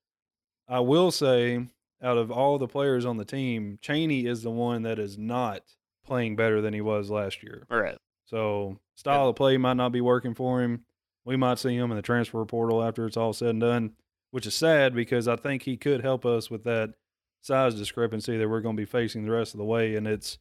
I 0.67 0.79
will 0.81 1.11
say, 1.11 1.67
out 2.01 2.17
of 2.17 2.31
all 2.31 2.57
the 2.57 2.67
players 2.67 3.05
on 3.05 3.17
the 3.17 3.25
team, 3.25 3.79
Chaney 3.81 4.25
is 4.25 4.43
the 4.43 4.51
one 4.51 4.83
that 4.83 4.99
is 4.99 5.17
not 5.17 5.61
playing 6.05 6.35
better 6.35 6.61
than 6.61 6.73
he 6.73 6.81
was 6.81 7.09
last 7.09 7.43
year. 7.43 7.65
Right. 7.69 7.97
So 8.25 8.79
style 8.95 9.29
of 9.29 9.35
play 9.35 9.57
might 9.57 9.77
not 9.77 9.91
be 9.91 10.01
working 10.01 10.35
for 10.35 10.61
him. 10.61 10.85
We 11.25 11.35
might 11.35 11.59
see 11.59 11.75
him 11.75 11.91
in 11.91 11.97
the 11.97 12.01
transfer 12.01 12.43
portal 12.45 12.83
after 12.83 13.05
it's 13.05 13.17
all 13.17 13.33
said 13.33 13.49
and 13.49 13.61
done, 13.61 13.91
which 14.31 14.45
is 14.45 14.55
sad 14.55 14.93
because 14.93 15.27
I 15.27 15.35
think 15.35 15.63
he 15.63 15.77
could 15.77 16.01
help 16.01 16.25
us 16.25 16.49
with 16.49 16.63
that 16.63 16.93
size 17.41 17.75
discrepancy 17.75 18.37
that 18.37 18.49
we're 18.49 18.61
going 18.61 18.75
to 18.75 18.81
be 18.81 18.85
facing 18.85 19.25
the 19.25 19.31
rest 19.31 19.53
of 19.53 19.57
the 19.57 19.65
way. 19.65 19.95
And 19.95 20.07
it's 20.07 20.37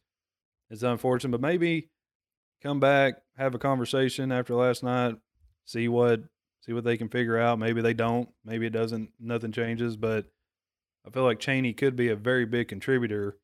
it's 0.69 0.83
unfortunate, 0.83 1.31
but 1.31 1.41
maybe 1.41 1.89
come 2.61 2.79
back, 2.79 3.21
have 3.37 3.55
a 3.55 3.59
conversation 3.59 4.31
after 4.31 4.55
last 4.55 4.83
night, 4.83 5.15
see 5.65 5.87
what 5.87 6.21
see 6.61 6.73
what 6.73 6.83
they 6.83 6.97
can 6.97 7.09
figure 7.09 7.37
out. 7.37 7.59
Maybe 7.59 7.81
they 7.81 7.93
don't. 7.93 8.29
Maybe 8.43 8.65
it 8.65 8.73
doesn't. 8.73 9.11
Nothing 9.19 9.51
changes, 9.51 9.95
but 9.97 10.25
I 11.05 11.09
feel 11.09 11.23
like 11.23 11.39
Chaney 11.39 11.73
could 11.73 11.95
be 11.95 12.09
a 12.09 12.15
very 12.15 12.45
big 12.45 12.67
contributor 12.67 13.37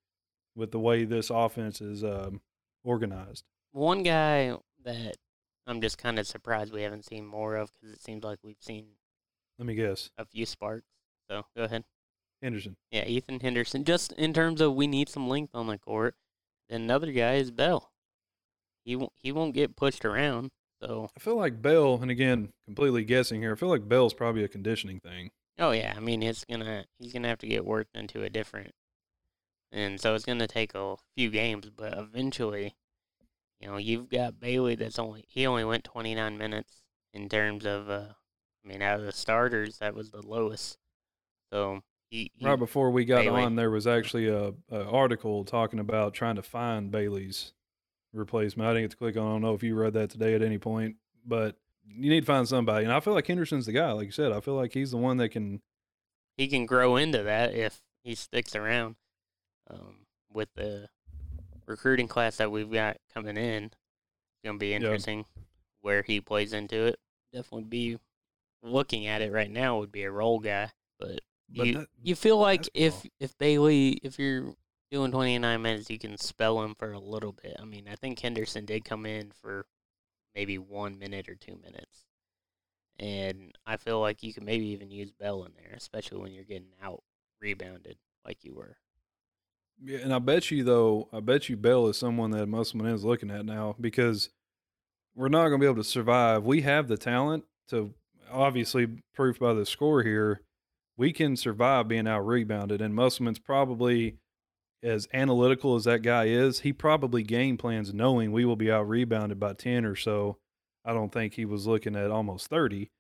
with 0.56 0.72
the 0.72 0.80
way 0.80 1.06
this 1.06 1.30
offense 1.30 1.82
is 1.82 2.04
um, 2.04 2.42
organized. 2.84 3.46
One 3.72 4.04
guy 4.04 4.56
that 4.84 5.16
I'm 5.66 5.82
just 5.82 5.98
kind 5.98 6.20
of 6.20 6.28
surprised 6.28 6.74
we 6.74 6.84
haven't 6.84 7.06
seen 7.06 7.26
more 7.26 7.56
of 7.56 7.72
because 7.72 7.96
it 7.96 8.04
seems 8.04 8.24
like 8.24 8.40
we've 8.44 8.58
seen 8.60 8.86
Let 9.58 9.66
me 9.66 9.76
guess, 9.76 10.10
a 10.18 10.26
few 10.26 10.46
sparks. 10.46 10.88
So 11.30 11.46
go 11.56 11.64
ahead. 11.64 11.86
Henderson. 12.42 12.76
Yeah, 12.92 13.06
Ethan 13.06 13.40
Henderson. 13.40 13.86
Just 13.86 14.12
in 14.14 14.34
terms 14.34 14.60
of 14.60 14.76
we 14.76 14.86
need 14.86 15.08
some 15.08 15.30
length 15.30 15.56
on 15.56 15.68
the 15.68 15.78
court. 15.78 16.16
Another 16.70 17.12
guy 17.12 17.36
is 17.36 17.52
Bell. 17.52 17.92
He 18.84 18.98
won't, 18.98 19.14
he 19.16 19.32
won't 19.32 19.54
get 19.54 19.78
pushed 19.78 20.04
around. 20.04 20.52
So 20.86 21.10
I 21.16 21.20
feel 21.20 21.38
like 21.38 21.62
Bell, 21.62 22.00
and 22.02 22.12
again, 22.12 22.50
completely 22.66 23.06
guessing 23.06 23.42
here. 23.42 23.54
I 23.54 23.56
feel 23.56 23.70
like 23.70 23.88
Bell's 23.88 24.14
probably 24.14 24.44
a 24.44 24.50
conditioning 24.50 25.00
thing. 25.00 25.32
oh 25.58 25.72
yeah, 25.72 25.94
I 25.96 26.00
mean 26.02 26.22
it's 26.22 26.44
gonna 26.44 26.86
he's 27.00 27.14
gonna 27.14 27.30
have 27.30 27.40
to 27.40 27.48
get 27.48 27.66
worked 27.66 27.96
into 27.96 28.24
a 28.24 28.30
different, 28.30 28.72
and 29.72 30.00
so 30.00 30.14
it's 30.14 30.26
gonna 30.26 30.48
take 30.48 30.76
a 30.76 30.96
few 31.16 31.30
games, 31.30 31.70
but 31.70 31.98
eventually, 31.98 32.76
you 33.62 33.68
know, 33.70 33.78
you've 33.78 34.10
got 34.10 34.42
Bailey 34.42 34.76
that's 34.76 35.00
only 35.00 35.24
he 35.30 35.48
only 35.48 35.64
went 35.64 35.86
29 35.86 36.38
minutes 36.38 36.82
in 37.14 37.30
terms 37.30 37.66
of 37.66 37.90
uh, 37.90 38.10
I 38.66 38.68
mean 38.68 38.82
out 38.82 39.00
of 39.00 39.06
the 39.06 39.14
starters 39.14 39.78
that 39.78 39.96
was 39.96 40.12
the 40.12 40.22
lowest. 40.22 40.78
So 41.54 41.82
he, 42.10 42.30
he 42.36 42.46
Right 42.46 42.60
before 42.60 42.92
we 42.92 43.06
got 43.06 43.24
Bailey. 43.24 43.44
on, 43.44 43.56
there 43.56 43.72
was 43.72 43.88
actually 43.88 44.28
a, 44.28 44.54
a 44.70 44.84
article 44.84 45.46
talking 45.46 45.80
about 45.80 46.14
trying 46.14 46.36
to 46.36 46.44
find 46.44 46.92
Bailey's 46.92 47.54
replacement. 48.14 48.68
I 48.70 48.74
didn't 48.74 48.84
get 48.86 48.92
to 48.92 48.98
click 48.98 49.18
on. 49.18 49.24
I 49.28 49.30
don't 49.32 49.42
know 49.42 49.54
if 49.54 49.64
you 49.64 49.76
read 49.76 49.94
that 49.94 50.10
today 50.10 50.34
at 50.36 50.42
any 50.42 50.58
point, 50.58 50.96
but 51.26 51.56
you 51.88 52.10
need 52.10 52.22
to 52.22 52.26
find 52.26 52.48
somebody. 52.48 52.86
And 52.86 52.94
I 52.94 53.00
feel 53.00 53.14
like 53.14 53.28
Henderson's 53.28 53.66
the 53.66 53.72
guy. 53.72 53.92
Like 53.92 54.06
you 54.06 54.12
said, 54.12 54.32
I 54.32 54.40
feel 54.40 54.56
like 54.56 54.74
he's 54.74 54.92
the 54.92 54.98
one 54.98 55.18
that 55.18 55.30
can. 55.30 55.62
he 56.38 56.48
can 56.48 56.66
grow 56.66 56.96
into 56.96 57.24
that 57.24 57.54
if 57.54 57.82
he 58.04 58.16
sticks 58.16 58.56
around. 58.56 58.96
Um, 59.70 60.06
with 60.32 60.50
the 60.56 60.90
recruiting 61.66 62.08
class 62.08 62.38
that 62.38 62.52
we've 62.52 62.72
got 62.72 62.98
coming 63.14 63.38
in, 63.38 63.66
it's 63.66 63.74
gonna 64.44 64.58
be 64.58 64.74
interesting 64.74 65.26
where 65.82 66.02
he 66.02 66.20
plays 66.22 66.54
into 66.54 66.86
it. 66.86 67.00
Definitely 67.32 67.64
be 67.66 67.98
looking 68.62 69.06
at 69.08 69.22
it 69.22 69.32
right 69.32 69.50
now 69.52 69.80
would 69.80 69.92
be 69.92 70.04
a 70.04 70.12
role 70.12 70.40
guy, 70.40 70.72
but, 71.00 71.20
But 71.50 71.68
you 71.68 71.74
that- 71.80 71.88
you 72.02 72.16
feel 72.16 72.38
like 72.38 72.68
if 72.74 73.06
if 73.20 73.38
Bailey 73.38 73.92
if 74.04 74.18
you're 74.20 74.56
doing 74.94 75.12
29 75.12 75.62
minutes, 75.62 75.90
you 75.90 75.98
can 75.98 76.18
spell 76.18 76.62
him 76.62 76.76
for 76.78 76.94
a 76.94 77.00
little 77.00 77.32
bit. 77.32 77.56
I 77.60 77.66
mean, 77.66 77.88
I 77.92 77.96
think 77.96 78.20
Henderson 78.20 78.64
did 78.64 78.86
come 78.86 79.08
in 79.08 79.32
for 79.32 79.66
maybe 80.36 80.60
one 80.60 81.00
minute 81.00 81.28
or 81.28 81.34
two 81.34 81.58
minutes. 81.64 82.06
And 83.00 83.58
I 83.66 83.78
feel 83.78 84.00
like 84.00 84.22
you 84.22 84.34
can 84.34 84.46
maybe 84.46 84.68
even 84.68 84.92
use 84.92 85.12
Bell 85.12 85.46
in 85.46 85.54
there, 85.58 85.74
especially 85.76 86.20
when 86.20 86.32
you're 86.32 86.44
getting 86.44 86.74
out 86.82 87.02
rebounded 87.42 87.98
like 88.24 88.44
you 88.44 88.54
were. 88.54 88.78
Yeah, 89.84 89.98
and 89.98 90.14
I 90.14 90.20
bet 90.20 90.52
you 90.52 90.64
though, 90.64 91.10
I 91.12 91.22
bet 91.22 91.50
you 91.50 91.58
Bell 91.58 91.88
is 91.88 91.98
someone 91.98 92.30
that 92.32 92.46
Musselman 92.46 92.94
is 92.94 93.04
looking 93.04 93.32
at 93.32 93.46
now 93.46 93.76
because 93.82 94.30
we're 95.16 95.28
not 95.28 95.48
going 95.48 95.60
to 95.60 95.66
be 95.66 95.70
able 95.70 95.84
to 95.84 95.90
survive. 95.90 96.44
We 96.44 96.62
have 96.62 96.88
the 96.88 96.98
talent 96.98 97.46
to 97.70 97.96
obviously 98.32 98.88
proof 99.16 99.40
by 99.40 99.56
the 99.56 99.66
score 99.66 100.04
here. 100.04 100.42
We 100.98 101.12
can 101.12 101.36
survive 101.36 101.88
being 101.88 102.08
out 102.08 102.28
rebounded, 102.28 102.80
and 102.80 102.94
Musselman's 102.94 103.40
probably 103.40 104.18
as 104.84 105.08
analytical 105.14 105.76
as 105.76 105.86
that 105.86 106.02
guy 106.02 106.26
is. 106.26 106.60
He 106.60 106.74
probably 106.74 107.24
game 107.24 107.58
plans 107.58 107.94
knowing 107.94 108.32
we 108.32 108.46
will 108.46 108.56
be 108.56 108.72
out 108.72 108.88
rebounded 108.88 109.40
by 109.40 109.54
ten 109.54 109.86
or 109.86 109.96
so. 109.96 110.38
I 110.86 110.94
don't 110.94 111.12
think 111.12 111.34
he 111.34 111.46
was 111.46 111.66
looking 111.66 111.96
at 111.96 112.12
almost 112.12 112.48
thirty, 112.48 112.92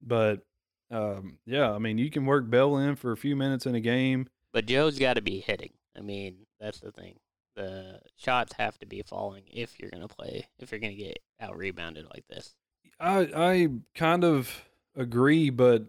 but 0.00 0.42
um, 0.90 1.38
yeah, 1.44 1.72
I 1.72 1.78
mean 1.78 1.98
you 1.98 2.10
can 2.10 2.24
work 2.24 2.48
Bell 2.48 2.76
in 2.76 2.96
for 2.96 3.12
a 3.12 3.16
few 3.16 3.34
minutes 3.34 3.66
in 3.66 3.74
a 3.74 3.80
game. 3.80 4.28
But 4.52 4.66
Joe's 4.66 4.98
got 4.98 5.14
to 5.14 5.22
be 5.22 5.40
hitting. 5.40 5.72
I 5.96 6.00
mean, 6.00 6.46
that's 6.60 6.80
the 6.80 6.92
thing. 6.92 7.16
The 7.56 8.00
shots 8.16 8.54
have 8.58 8.78
to 8.78 8.86
be 8.86 9.02
falling 9.02 9.44
if 9.52 9.78
you're 9.78 9.90
going 9.90 10.06
to 10.06 10.14
play, 10.14 10.46
if 10.58 10.70
you're 10.70 10.80
going 10.80 10.96
to 10.96 11.02
get 11.02 11.18
out 11.40 11.56
rebounded 11.56 12.06
like 12.06 12.26
this. 12.28 12.54
I 13.00 13.28
I 13.34 13.68
kind 13.94 14.24
of 14.24 14.64
agree, 14.94 15.50
but 15.50 15.86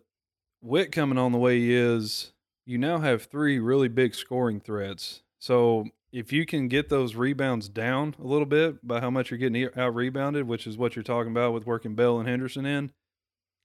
Whitt 0.62 0.92
coming 0.92 1.18
on 1.18 1.32
the 1.32 1.38
way 1.38 1.60
he 1.60 1.74
is, 1.74 2.32
you 2.66 2.78
now 2.78 3.00
have 3.00 3.24
three 3.24 3.60
really 3.60 3.90
big 3.90 4.16
scoring 4.16 4.60
threats. 4.60 5.22
So 5.44 5.88
if 6.14 6.32
you 6.32 6.46
can 6.46 6.70
get 6.70 6.88
those 6.88 7.16
rebounds 7.16 7.68
down 7.68 8.16
a 8.18 8.26
little 8.26 8.46
bit 8.46 8.88
by 8.88 9.02
how 9.02 9.10
much 9.10 9.30
you're 9.30 9.38
getting 9.38 9.68
out 9.76 9.94
rebounded, 9.94 10.48
which 10.48 10.66
is 10.66 10.78
what 10.78 10.96
you're 10.96 11.04
talking 11.04 11.34
about 11.34 11.52
with 11.52 11.66
working 11.66 11.96
Bell 11.96 12.18
and 12.18 12.30
Henderson 12.30 12.66
in, 12.66 12.94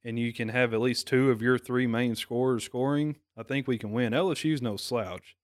and 0.02 0.18
you 0.18 0.32
can 0.32 0.48
have 0.48 0.74
at 0.74 0.80
least 0.80 1.06
two 1.06 1.30
of 1.30 1.40
your 1.40 1.56
three 1.56 1.86
main 1.86 2.16
scorers 2.16 2.64
scoring, 2.64 3.18
I 3.36 3.44
think 3.44 3.68
we 3.68 3.78
can 3.78 3.92
win. 3.92 4.12
LSU's 4.12 4.60
no 4.60 4.76
slouch. 4.76 5.36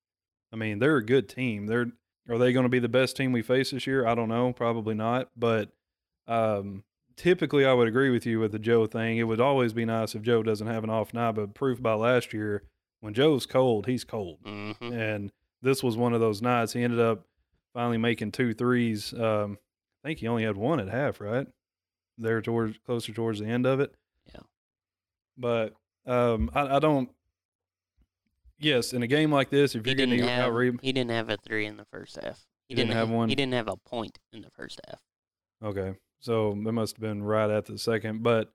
I 0.52 0.56
mean, 0.56 0.80
they're 0.80 0.96
a 0.96 1.06
good 1.06 1.28
team. 1.28 1.68
They're 1.68 1.92
are 2.28 2.38
they 2.38 2.52
going 2.52 2.64
to 2.64 2.68
be 2.68 2.80
the 2.80 2.88
best 2.88 3.16
team 3.16 3.30
we 3.30 3.42
face 3.42 3.70
this 3.70 3.86
year? 3.86 4.04
I 4.04 4.16
don't 4.16 4.28
know, 4.28 4.52
probably 4.52 4.94
not, 4.96 5.30
but 5.36 5.70
um, 6.26 6.82
typically 7.16 7.64
I 7.64 7.74
would 7.74 7.86
agree 7.86 8.10
with 8.10 8.26
you 8.26 8.40
with 8.40 8.50
the 8.50 8.58
Joe 8.58 8.86
thing. 8.86 9.18
It 9.18 9.24
would 9.24 9.40
always 9.40 9.72
be 9.72 9.84
nice 9.84 10.16
if 10.16 10.22
Joe 10.22 10.42
doesn't 10.42 10.66
have 10.66 10.82
an 10.82 10.90
off 10.90 11.14
night, 11.14 11.36
but 11.36 11.54
proof 11.54 11.80
by 11.80 11.94
last 11.94 12.32
year, 12.32 12.64
when 12.98 13.14
Joe's 13.14 13.46
cold, 13.46 13.86
he's 13.86 14.02
cold. 14.02 14.38
hmm 14.44 14.72
And 14.80 15.30
this 15.64 15.83
was 15.83 15.97
one 15.97 16.12
of 16.12 16.21
those 16.21 16.42
nights. 16.42 16.73
He 16.73 16.83
ended 16.83 17.00
up 17.00 17.25
finally 17.73 17.99
making 17.99 18.30
two 18.33 18.54
threes. 18.54 19.12
Um, 19.14 19.59
I 20.04 20.09
think 20.09 20.21
he 20.21 20.28
only 20.28 20.44
had 20.44 20.56
one 20.56 20.78
at 20.78 20.88
half, 20.88 21.21
right? 21.21 21.47
There 22.18 22.40
towards 22.40 22.78
closer 22.87 23.12
towards 23.12 23.40
the 23.40 23.47
end 23.47 23.66
of 23.66 23.80
it. 23.80 23.92
Yeah. 24.33 24.40
But 25.37 25.75
um, 26.06 26.50
I, 26.54 26.76
I 26.76 26.78
don't. 26.78 27.11
Yes, 28.59 28.92
in 28.92 29.02
a 29.02 29.06
game 29.06 29.33
like 29.33 29.50
this, 29.50 29.75
if 29.75 29.85
He 29.85 29.90
you're 29.90 29.97
getting 29.97 30.18
didn't 30.18 30.30
out 30.30 30.52
have 30.52 30.80
he 30.80 30.92
didn't 30.92 31.11
have 31.11 31.28
a 31.28 31.37
three 31.38 31.66
in 31.66 31.76
the 31.76 31.85
first 31.87 32.16
half. 32.23 32.38
He 32.68 32.75
didn't 32.75 32.92
have 32.92 33.11
one? 33.11 33.28
He 33.28 33.35
didn't 33.35 33.54
have 33.54 33.68
a 33.68 33.76
point 33.76 34.18
in 34.33 34.42
the 34.42 34.50
first 34.50 34.80
half. 34.87 35.00
Okay, 35.62 35.94
so 36.21 36.56
that 36.64 36.73
must 36.73 36.97
have 36.97 37.00
been 37.00 37.23
right 37.23 37.50
at 37.50 37.66
the 37.66 37.78
second. 37.78 38.23
But 38.23 38.52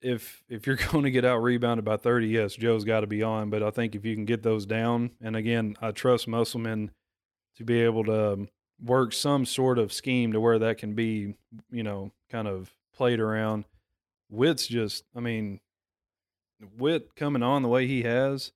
if 0.00 0.42
if 0.48 0.66
you're 0.66 0.76
going 0.92 1.04
to 1.04 1.10
get 1.10 1.24
out 1.24 1.42
rebounded 1.42 1.84
by 1.84 1.96
30, 1.96 2.28
yes, 2.28 2.54
Joe's 2.54 2.84
got 2.84 3.00
to 3.00 3.06
be 3.06 3.22
on. 3.22 3.50
But 3.50 3.62
I 3.62 3.70
think 3.70 3.94
if 3.94 4.04
you 4.04 4.14
can 4.14 4.24
get 4.24 4.42
those 4.42 4.66
down, 4.66 5.10
and 5.20 5.36
again, 5.36 5.76
I 5.80 5.90
trust 5.90 6.28
Musselman 6.28 6.90
to 7.56 7.64
be 7.64 7.80
able 7.82 8.04
to 8.04 8.32
um, 8.34 8.48
work 8.82 9.12
some 9.12 9.44
sort 9.44 9.78
of 9.78 9.92
scheme 9.92 10.32
to 10.32 10.40
where 10.40 10.58
that 10.58 10.78
can 10.78 10.94
be, 10.94 11.34
you 11.70 11.82
know, 11.82 12.12
kind 12.30 12.46
of 12.48 12.70
played 12.94 13.20
around. 13.20 13.64
Whitt's 14.30 14.66
just, 14.66 15.04
I 15.16 15.20
mean, 15.20 15.60
Whitt 16.76 17.14
coming 17.16 17.42
on 17.42 17.62
the 17.62 17.68
way 17.68 17.86
he 17.86 18.02
has. 18.02 18.52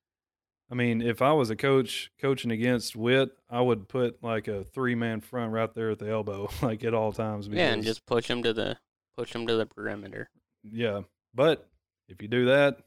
I 0.71 0.75
mean, 0.75 1.03
if 1.03 1.21
I 1.21 1.33
was 1.33 1.51
a 1.51 1.57
coach 1.57 2.11
coaching 2.19 2.51
against 2.51 2.97
Whitt, 2.97 3.31
I 3.51 3.61
would 3.61 3.89
put 3.89 4.23
like 4.23 4.49
a 4.49 4.65
three 4.65 4.95
man 4.95 5.21
front 5.21 5.53
right 5.53 5.73
there 5.75 5.91
at 5.91 5.99
the 5.99 6.11
elbow, 6.11 6.49
like 6.63 6.85
at 6.85 6.95
all 6.95 7.13
times. 7.13 7.49
Yeah, 7.49 7.73
and 7.73 7.83
just 7.83 8.07
push 8.07 8.29
him 8.29 8.43
to 8.43 8.53
the 8.53 8.79
push 9.17 9.35
him 9.35 9.47
to 9.47 9.55
the 9.57 9.67
perimeter. 9.67 10.31
yeah. 10.71 11.03
But 11.35 11.69
if 12.09 12.21
you 12.23 12.29
do 12.29 12.47
that, 12.47 12.79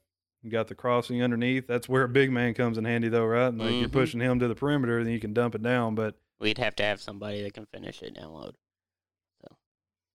you 0.43 0.51
got 0.51 0.67
the 0.67 0.75
crossing 0.75 1.23
underneath. 1.23 1.65
That's 1.67 1.89
where 1.89 2.03
a 2.03 2.09
big 2.09 2.31
man 2.31 2.53
comes 2.53 2.77
in 2.77 2.85
handy, 2.85 3.09
though, 3.09 3.25
right? 3.25 3.47
And 3.47 3.57
like 3.59 3.71
you're 3.75 3.89
Mhm. 3.89 3.93
pushing 3.93 4.19
him 4.19 4.39
to 4.39 4.47
the 4.47 4.55
perimeter, 4.55 5.03
then 5.03 5.11
you 5.13 5.19
can 5.19 5.33
dump 5.33 5.55
it 5.55 5.63
down. 5.63 5.95
But 5.95 6.15
We'd 6.39 6.57
have 6.59 6.75
to 6.75 6.83
have 6.83 7.01
somebody 7.01 7.41
that 7.43 7.53
can 7.53 7.65
finish 7.65 8.01
it 8.03 8.13
down 8.13 8.31
low. 8.33 8.51
So 9.41 9.55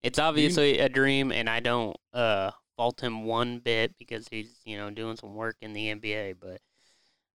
it's 0.03 0.19
obviously 0.19 0.79
a 0.79 0.87
dream, 0.87 1.31
and 1.31 1.49
I 1.49 1.59
don't 1.59 1.97
uh, 2.13 2.51
fault 2.77 3.01
him 3.01 3.25
one 3.25 3.59
bit 3.59 3.97
because 3.97 4.27
he's 4.29 4.61
you 4.63 4.77
know 4.77 4.89
doing 4.91 5.17
some 5.17 5.35
work 5.35 5.57
in 5.61 5.73
the 5.73 5.87
NBA. 5.93 6.35
But 6.39 6.61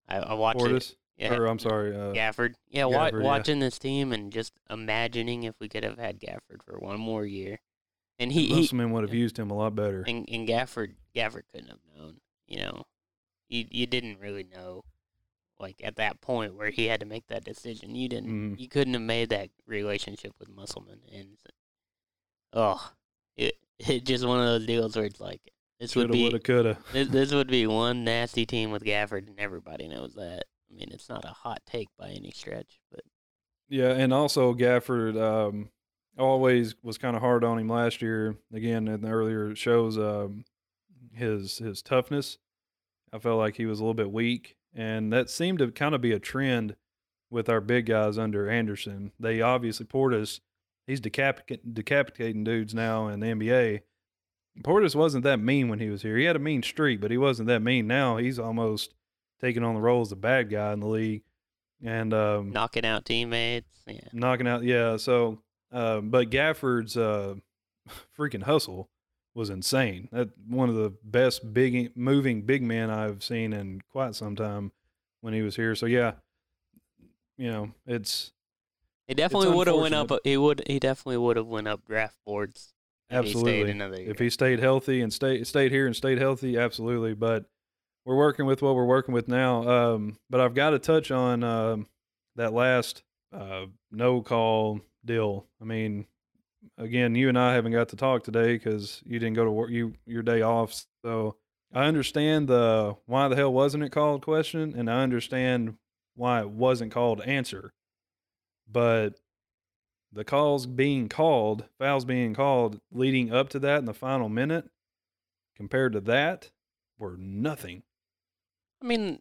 I, 0.07 0.17
I 0.19 0.33
watch 0.35 0.55
it. 0.57 0.59
Portis, 0.59 0.95
Yeah, 1.17 1.33
or 1.35 1.47
I'm 1.47 1.59
sorry, 1.59 1.93
uh, 1.95 2.13
Gafford. 2.13 2.53
Yeah, 2.69 2.85
wa- 2.85 3.09
Gafford, 3.09 3.21
yeah. 3.21 3.25
watching 3.27 3.59
this 3.59 3.77
team 3.79 4.13
and 4.13 4.31
just 4.31 4.53
imagining 4.69 5.43
if 5.43 5.55
we 5.59 5.67
could 5.67 5.83
have 5.83 5.97
had 5.97 6.19
Gafford 6.19 6.63
for 6.63 6.77
one 6.79 6.99
more 6.99 7.25
year, 7.25 7.59
and 8.19 8.31
he, 8.31 8.49
Musselman 8.53 8.91
would 8.91 9.03
have 9.03 9.13
used 9.13 9.37
him 9.37 9.51
a 9.51 9.53
lot 9.53 9.75
better. 9.75 10.03
and, 10.07 10.27
and 10.31 10.47
Gafford 10.47 10.93
Gafford 11.15 11.43
couldn't 11.51 11.69
have 11.69 11.79
known. 11.97 12.17
You 12.47 12.57
know, 12.57 12.83
you 13.49 13.65
you 13.69 13.85
didn't 13.87 14.19
really 14.19 14.43
know 14.43 14.83
like 15.59 15.81
at 15.83 15.95
that 15.95 16.21
point 16.21 16.55
where 16.55 16.69
he 16.69 16.87
had 16.87 16.99
to 16.99 17.05
make 17.05 17.27
that 17.27 17.43
decision. 17.43 17.95
You 17.95 18.07
didn't. 18.09 18.29
Mhm. 18.29 18.59
You 18.59 18.67
couldn't 18.67 18.93
have 18.93 19.01
made 19.01 19.29
that 19.29 19.49
relationship 19.65 20.33
with 20.39 20.49
Musselman, 20.49 20.99
and 21.13 21.37
oh, 22.53 22.91
it 23.35 23.55
it 23.79 24.05
just 24.05 24.25
one 24.25 24.39
of 24.39 24.45
those 24.45 24.65
deals 24.65 24.95
where 24.95 25.05
it's 25.05 25.19
like 25.19 25.41
this 25.79 25.95
would 25.95 26.03
Shoulda, 26.03 26.13
be 26.13 26.21
woulda, 26.23 26.39
coulda. 26.39 26.77
this, 26.93 27.07
this 27.09 27.33
would 27.33 27.47
be 27.47 27.67
one 27.67 28.03
nasty 28.03 28.45
team 28.45 28.71
with 28.71 28.83
Gafford, 28.83 29.27
and 29.27 29.39
everybody 29.39 29.87
knows 29.87 30.13
that. 30.15 30.43
I 30.69 30.73
mean, 30.73 30.89
it's 30.91 31.09
not 31.09 31.25
a 31.25 31.29
hot 31.29 31.61
take 31.65 31.89
by 31.97 32.09
any 32.09 32.31
stretch, 32.31 32.79
but 32.91 33.01
Yeah, 33.69 33.91
and 33.91 34.13
also 34.13 34.53
Gafford 34.53 35.15
um, 35.21 35.69
always 36.17 36.75
was 36.83 36.97
kind 36.97 37.15
of 37.15 37.21
hard 37.21 37.43
on 37.43 37.59
him 37.59 37.67
last 37.67 38.01
year. 38.01 38.37
Again, 38.53 38.87
in 38.87 39.01
the 39.01 39.09
earlier 39.09 39.55
shows, 39.55 39.97
um, 39.97 40.45
his 41.13 41.57
his 41.57 41.81
toughness. 41.81 42.37
I 43.13 43.19
felt 43.19 43.39
like 43.39 43.55
he 43.55 43.65
was 43.65 43.79
a 43.79 43.83
little 43.83 43.93
bit 43.93 44.11
weak, 44.11 44.57
and 44.73 45.11
that 45.13 45.29
seemed 45.29 45.59
to 45.59 45.71
kind 45.71 45.95
of 45.95 46.01
be 46.01 46.11
a 46.11 46.19
trend 46.19 46.75
with 47.29 47.49
our 47.49 47.61
big 47.61 47.85
guys 47.85 48.17
under 48.17 48.49
Anderson. 48.49 49.11
They 49.19 49.41
obviously 49.41 49.85
Portis, 49.85 50.41
he's 50.85 50.99
decapic- 50.99 51.61
decapitating 51.73 52.43
dudes 52.43 52.73
now 52.73 53.07
in 53.07 53.19
the 53.19 53.27
NBA. 53.27 53.81
Portis 54.63 54.95
wasn't 54.95 55.23
that 55.23 55.39
mean 55.39 55.69
when 55.69 55.79
he 55.79 55.89
was 55.89 56.01
here. 56.01 56.17
He 56.17 56.25
had 56.25 56.35
a 56.35 56.39
mean 56.39 56.63
streak, 56.63 57.01
but 57.01 57.11
he 57.11 57.17
wasn't 57.17 57.47
that 57.47 57.61
mean. 57.61 57.87
Now 57.87 58.17
he's 58.17 58.39
almost 58.39 58.93
taking 59.41 59.63
on 59.63 59.75
the 59.75 59.81
role 59.81 60.01
as 60.01 60.09
the 60.09 60.15
bad 60.15 60.49
guy 60.49 60.73
in 60.73 60.79
the 60.79 60.87
league. 60.87 61.23
And 61.83 62.13
um, 62.13 62.51
knocking 62.51 62.85
out 62.85 63.05
teammates. 63.05 63.67
Yeah, 63.85 63.99
knocking 64.13 64.47
out 64.47 64.63
yeah 64.63 64.97
so 64.97 65.39
uh, 65.75 65.99
but 66.01 66.31
gafford's 66.31 66.97
uh, 66.97 67.35
freaking 68.17 68.43
hustle 68.43 68.89
was 69.35 69.49
insane 69.49 70.07
that 70.11 70.29
one 70.47 70.69
of 70.69 70.75
the 70.75 70.93
best 71.03 71.53
big 71.53 71.91
moving 71.95 72.41
big 72.41 72.63
men 72.63 72.89
i've 72.89 73.23
seen 73.23 73.53
in 73.53 73.81
quite 73.91 74.15
some 74.15 74.35
time 74.35 74.71
when 75.21 75.33
he 75.33 75.41
was 75.41 75.55
here 75.55 75.75
so 75.75 75.85
yeah 75.85 76.13
you 77.37 77.51
know 77.51 77.71
it's 77.85 78.31
he 79.07 79.13
definitely 79.13 79.55
would 79.55 79.67
have 79.67 79.75
went 79.75 79.93
up. 79.93 80.11
He 80.23 80.35
would. 80.35 80.63
He 80.65 80.79
definitely 80.79 81.17
would 81.17 81.37
have 81.37 81.45
went 81.45 81.67
up 81.67 81.85
draft 81.85 82.17
boards. 82.25 82.73
if 83.09 83.25
he 83.25 83.33
stayed 83.33 83.69
absolutely 83.69 84.07
if 84.07 84.17
he 84.17 84.29
stayed 84.31 84.59
healthy 84.59 85.01
and 85.01 85.13
stayed 85.13 85.45
stayed 85.45 85.71
here 85.71 85.85
and 85.85 85.95
stayed 85.95 86.17
healthy 86.17 86.57
absolutely 86.57 87.13
but 87.13 87.45
we're 88.03 88.15
working 88.15 88.47
with 88.47 88.63
what 88.63 88.73
we're 88.73 88.85
working 88.85 89.13
with 89.13 89.27
now 89.27 89.67
um, 89.67 90.17
but 90.27 90.41
i've 90.41 90.55
got 90.55 90.71
to 90.71 90.79
touch 90.79 91.11
on 91.11 91.43
um, 91.43 91.87
that 92.35 92.51
last 92.51 93.03
uh, 93.31 93.65
no 93.91 94.21
call 94.23 94.81
deal. 95.05 95.45
I 95.61 95.65
mean 95.65 96.05
again 96.79 97.13
you 97.13 97.29
and 97.29 97.37
i 97.37 97.53
haven't 97.53 97.71
got 97.71 97.89
to 97.89 97.95
talk 97.95 98.23
today 98.23 98.53
because 98.53 98.99
you 99.05 99.19
didn't 99.19 99.35
go 99.35 99.45
to 99.45 99.51
work 99.51 99.69
you 99.69 99.93
your 100.05 100.23
day 100.23 100.41
off. 100.41 100.85
So 101.03 101.35
i 101.73 101.85
understand 101.85 102.47
the 102.47 102.95
why 103.05 103.27
the 103.27 103.35
hell 103.35 103.53
wasn't 103.53 103.83
it 103.83 103.91
called 103.91 104.23
question 104.23 104.73
and 104.75 104.89
i 104.89 105.03
understand 105.03 105.75
why 106.15 106.41
it 106.41 106.49
wasn't 106.49 106.91
called 106.91 107.21
answer. 107.21 107.73
But 108.71 109.19
the 110.11 110.23
calls 110.23 110.65
being 110.65 111.09
called, 111.09 111.65
fouls 111.77 112.05
being 112.05 112.33
called 112.33 112.79
leading 112.91 113.33
up 113.33 113.49
to 113.49 113.59
that 113.59 113.79
in 113.79 113.85
the 113.85 113.93
final 113.93 114.29
minute 114.29 114.69
compared 115.55 115.93
to 115.93 116.01
that 116.01 116.51
were 116.97 117.17
nothing. 117.17 117.83
I 118.81 118.85
mean, 118.85 119.19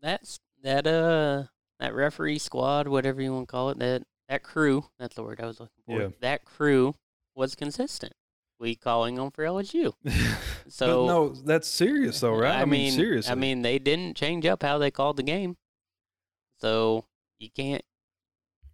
that's 0.00 0.40
that 0.62 0.86
uh 0.86 1.44
that 1.78 1.94
referee 1.94 2.38
squad, 2.38 2.88
whatever 2.88 3.20
you 3.20 3.32
want 3.32 3.48
to 3.48 3.52
call 3.52 3.70
it, 3.70 3.78
that 3.78 4.02
that 4.34 4.42
crew, 4.42 4.84
that's 4.98 5.14
the 5.14 5.22
word 5.22 5.40
I 5.40 5.46
was 5.46 5.60
looking 5.60 5.82
for. 5.86 6.00
Yeah. 6.00 6.08
That 6.20 6.44
crew 6.44 6.94
was 7.36 7.54
consistent. 7.54 8.12
We 8.58 8.74
calling 8.74 9.14
them 9.14 9.30
for 9.30 9.44
LSU. 9.44 9.94
So 10.66 11.06
no, 11.06 11.28
that's 11.28 11.68
serious 11.68 12.20
though, 12.20 12.34
right? 12.34 12.58
I, 12.58 12.64
mean, 12.64 12.90
seriously. 12.90 13.30
I 13.30 13.34
mean, 13.34 13.60
they 13.60 13.78
didn't 13.78 14.16
change 14.16 14.46
up 14.46 14.62
how 14.62 14.78
they 14.78 14.90
called 14.90 15.18
the 15.18 15.22
game. 15.22 15.58
So 16.58 17.04
you 17.38 17.50
can't 17.54 17.84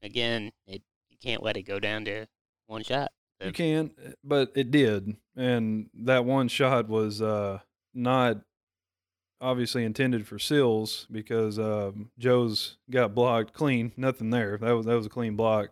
again, 0.01 0.53
it 0.69 0.83
you 1.09 1.17
can't 1.21 1.43
let 1.43 1.57
it 1.57 1.63
go 1.63 1.81
down 1.81 2.05
to 2.05 2.27
one 2.69 2.85
shot. 2.85 3.11
you 3.45 3.51
can, 3.51 3.91
but 4.23 4.53
it 4.55 4.71
did, 4.71 5.17
and 5.37 5.91
that 5.95 6.25
one 6.25 6.47
shot 6.47 6.89
was 6.89 7.21
uh, 7.21 7.59
not 7.93 8.37
obviously 9.41 9.85
intended 9.85 10.27
for 10.27 10.39
Sills 10.39 11.07
because 11.11 11.59
um, 11.59 12.11
Joe's 12.19 12.77
got 12.91 13.15
blocked 13.15 13.53
clean, 13.53 13.93
nothing 13.97 14.31
there. 14.31 14.59
That 14.59 14.73
was 14.73 14.87
that 14.87 14.95
was 14.95 15.07
a 15.07 15.11
clean 15.11 15.37
block, 15.37 15.71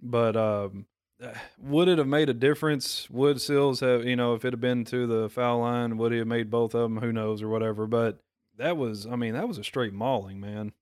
but 0.00 0.36
um, 0.36 0.86
would 1.58 1.88
it 1.88 1.98
have 1.98 2.06
made 2.06 2.28
a 2.28 2.34
difference? 2.34 3.08
Would 3.10 3.40
Sills 3.40 3.80
have, 3.80 4.04
you 4.04 4.16
know, 4.16 4.34
if 4.34 4.44
it 4.44 4.52
had 4.52 4.60
been 4.60 4.84
to 4.86 5.06
the 5.06 5.28
foul 5.28 5.60
line, 5.60 5.96
would 5.98 6.12
he 6.12 6.18
have 6.18 6.26
made 6.26 6.50
both 6.50 6.74
of 6.74 6.82
them? 6.82 6.98
Who 6.98 7.12
knows 7.12 7.42
or 7.42 7.48
whatever. 7.48 7.86
But 7.86 8.18
that 8.56 8.76
was, 8.76 9.06
I 9.06 9.16
mean, 9.16 9.34
that 9.34 9.48
was 9.48 9.58
a 9.58 9.64
straight 9.64 9.92
mauling, 9.92 10.40
man. 10.40 10.72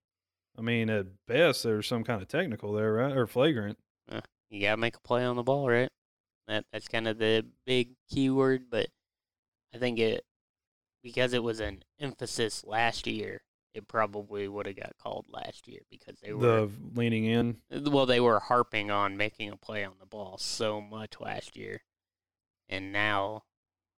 I 0.57 0.61
mean, 0.61 0.89
at 0.89 1.07
best, 1.27 1.63
there's 1.63 1.87
some 1.87 2.03
kind 2.03 2.21
of 2.21 2.27
technical 2.27 2.73
there, 2.73 2.93
right, 2.93 3.15
or 3.15 3.25
flagrant. 3.25 3.77
You 4.49 4.61
gotta 4.61 4.77
make 4.77 4.97
a 4.97 4.99
play 4.99 5.23
on 5.23 5.37
the 5.37 5.43
ball, 5.43 5.69
right? 5.69 5.89
That 6.47 6.65
that's 6.73 6.89
kind 6.89 7.07
of 7.07 7.17
the 7.17 7.45
big 7.65 7.91
keyword, 8.09 8.63
but 8.69 8.87
I 9.73 9.77
think 9.77 9.97
it 9.97 10.25
because 11.03 11.33
it 11.33 11.43
was 11.43 11.59
an 11.59 11.83
emphasis 11.99 12.63
last 12.65 13.07
year, 13.07 13.41
it 13.73 13.87
probably 13.87 14.47
would 14.47 14.65
have 14.65 14.75
got 14.75 14.97
called 15.01 15.25
last 15.29 15.67
year 15.67 15.79
because 15.89 16.19
they 16.21 16.33
were 16.33 16.41
The 16.41 16.71
leaning 16.93 17.25
in, 17.25 17.57
uh, 17.73 17.89
well, 17.89 18.05
they 18.05 18.19
were 18.19 18.39
harping 18.39 18.91
on 18.91 19.17
making 19.17 19.49
a 19.49 19.55
play 19.55 19.83
on 19.83 19.93
the 19.99 20.05
ball 20.05 20.37
so 20.37 20.81
much 20.81 21.19
last 21.19 21.55
year, 21.55 21.81
and 22.69 22.91
now 22.91 23.43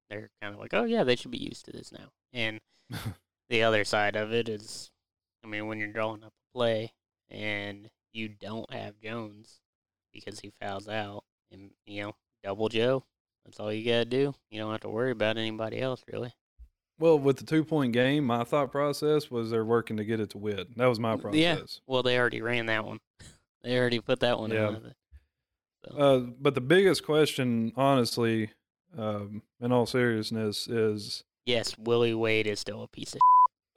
they're 0.10 0.30
kind 0.42 0.54
of 0.54 0.60
like, 0.60 0.74
oh 0.74 0.84
yeah, 0.84 1.04
they 1.04 1.16
should 1.16 1.32
be 1.32 1.44
used 1.44 1.66
to 1.66 1.72
this 1.72 1.92
now. 1.92 2.12
And 2.32 2.60
the 3.50 3.64
other 3.64 3.84
side 3.84 4.16
of 4.16 4.32
it 4.32 4.48
is, 4.48 4.92
I 5.44 5.48
mean, 5.48 5.68
when 5.68 5.80
you're 5.80 5.88
drawing 5.88 6.24
up 6.24 6.34
a 6.34 6.58
play 6.58 6.94
and 7.30 7.90
you 8.12 8.30
don't 8.30 8.72
have 8.72 9.00
Jones 9.00 9.60
because 10.14 10.40
he 10.40 10.52
fouls 10.62 10.88
out, 10.88 11.24
and 11.52 11.72
you 11.86 12.04
know, 12.04 12.16
double 12.44 12.70
Joe. 12.70 13.04
That's 13.44 13.60
all 13.60 13.74
you 13.74 13.84
gotta 13.84 14.06
do. 14.06 14.34
You 14.52 14.60
don't 14.60 14.72
have 14.72 14.82
to 14.82 14.90
worry 14.90 15.12
about 15.12 15.38
anybody 15.38 15.82
else 15.82 16.04
really. 16.12 16.34
Well, 17.00 17.18
with 17.20 17.38
the 17.38 17.44
two 17.46 17.64
point 17.64 17.92
game, 17.94 18.24
my 18.26 18.44
thought 18.44 18.72
process 18.72 19.30
was 19.32 19.50
they're 19.52 19.66
working 19.66 19.98
to 19.98 20.06
get 20.06 20.20
it 20.20 20.30
to 20.32 20.38
win. 20.38 20.66
That 20.78 20.86
was 20.86 21.00
my 21.00 21.16
process. 21.18 21.40
Yeah. 21.40 21.58
Well, 21.88 22.04
they 22.04 22.18
already 22.20 22.42
ran 22.42 22.66
that 22.68 22.86
one. 22.86 23.00
They 23.64 23.80
already 23.80 24.02
put 24.02 24.20
that 24.20 24.40
one 24.40 24.52
Yeah. 24.52 24.70
in. 24.76 24.94
So, 25.90 25.98
Uh, 25.98 26.20
but 26.20 26.54
the 26.54 26.60
biggest 26.60 27.06
question, 27.06 27.72
honestly, 27.78 28.50
um, 28.98 29.42
in 29.62 29.72
all 29.72 29.86
seriousness, 29.86 30.68
is 30.68 31.24
yes, 31.46 31.78
Willie 31.78 32.14
Wade 32.14 32.46
is 32.46 32.60
still 32.60 32.84
a 32.84 32.90
piece 32.90 33.14
of. 33.16 33.22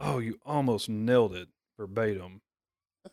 oh, 0.01 0.19
you 0.19 0.41
almost 0.45 0.89
nailed 0.89 1.35
it 1.37 1.47
verbatim. 1.79 2.41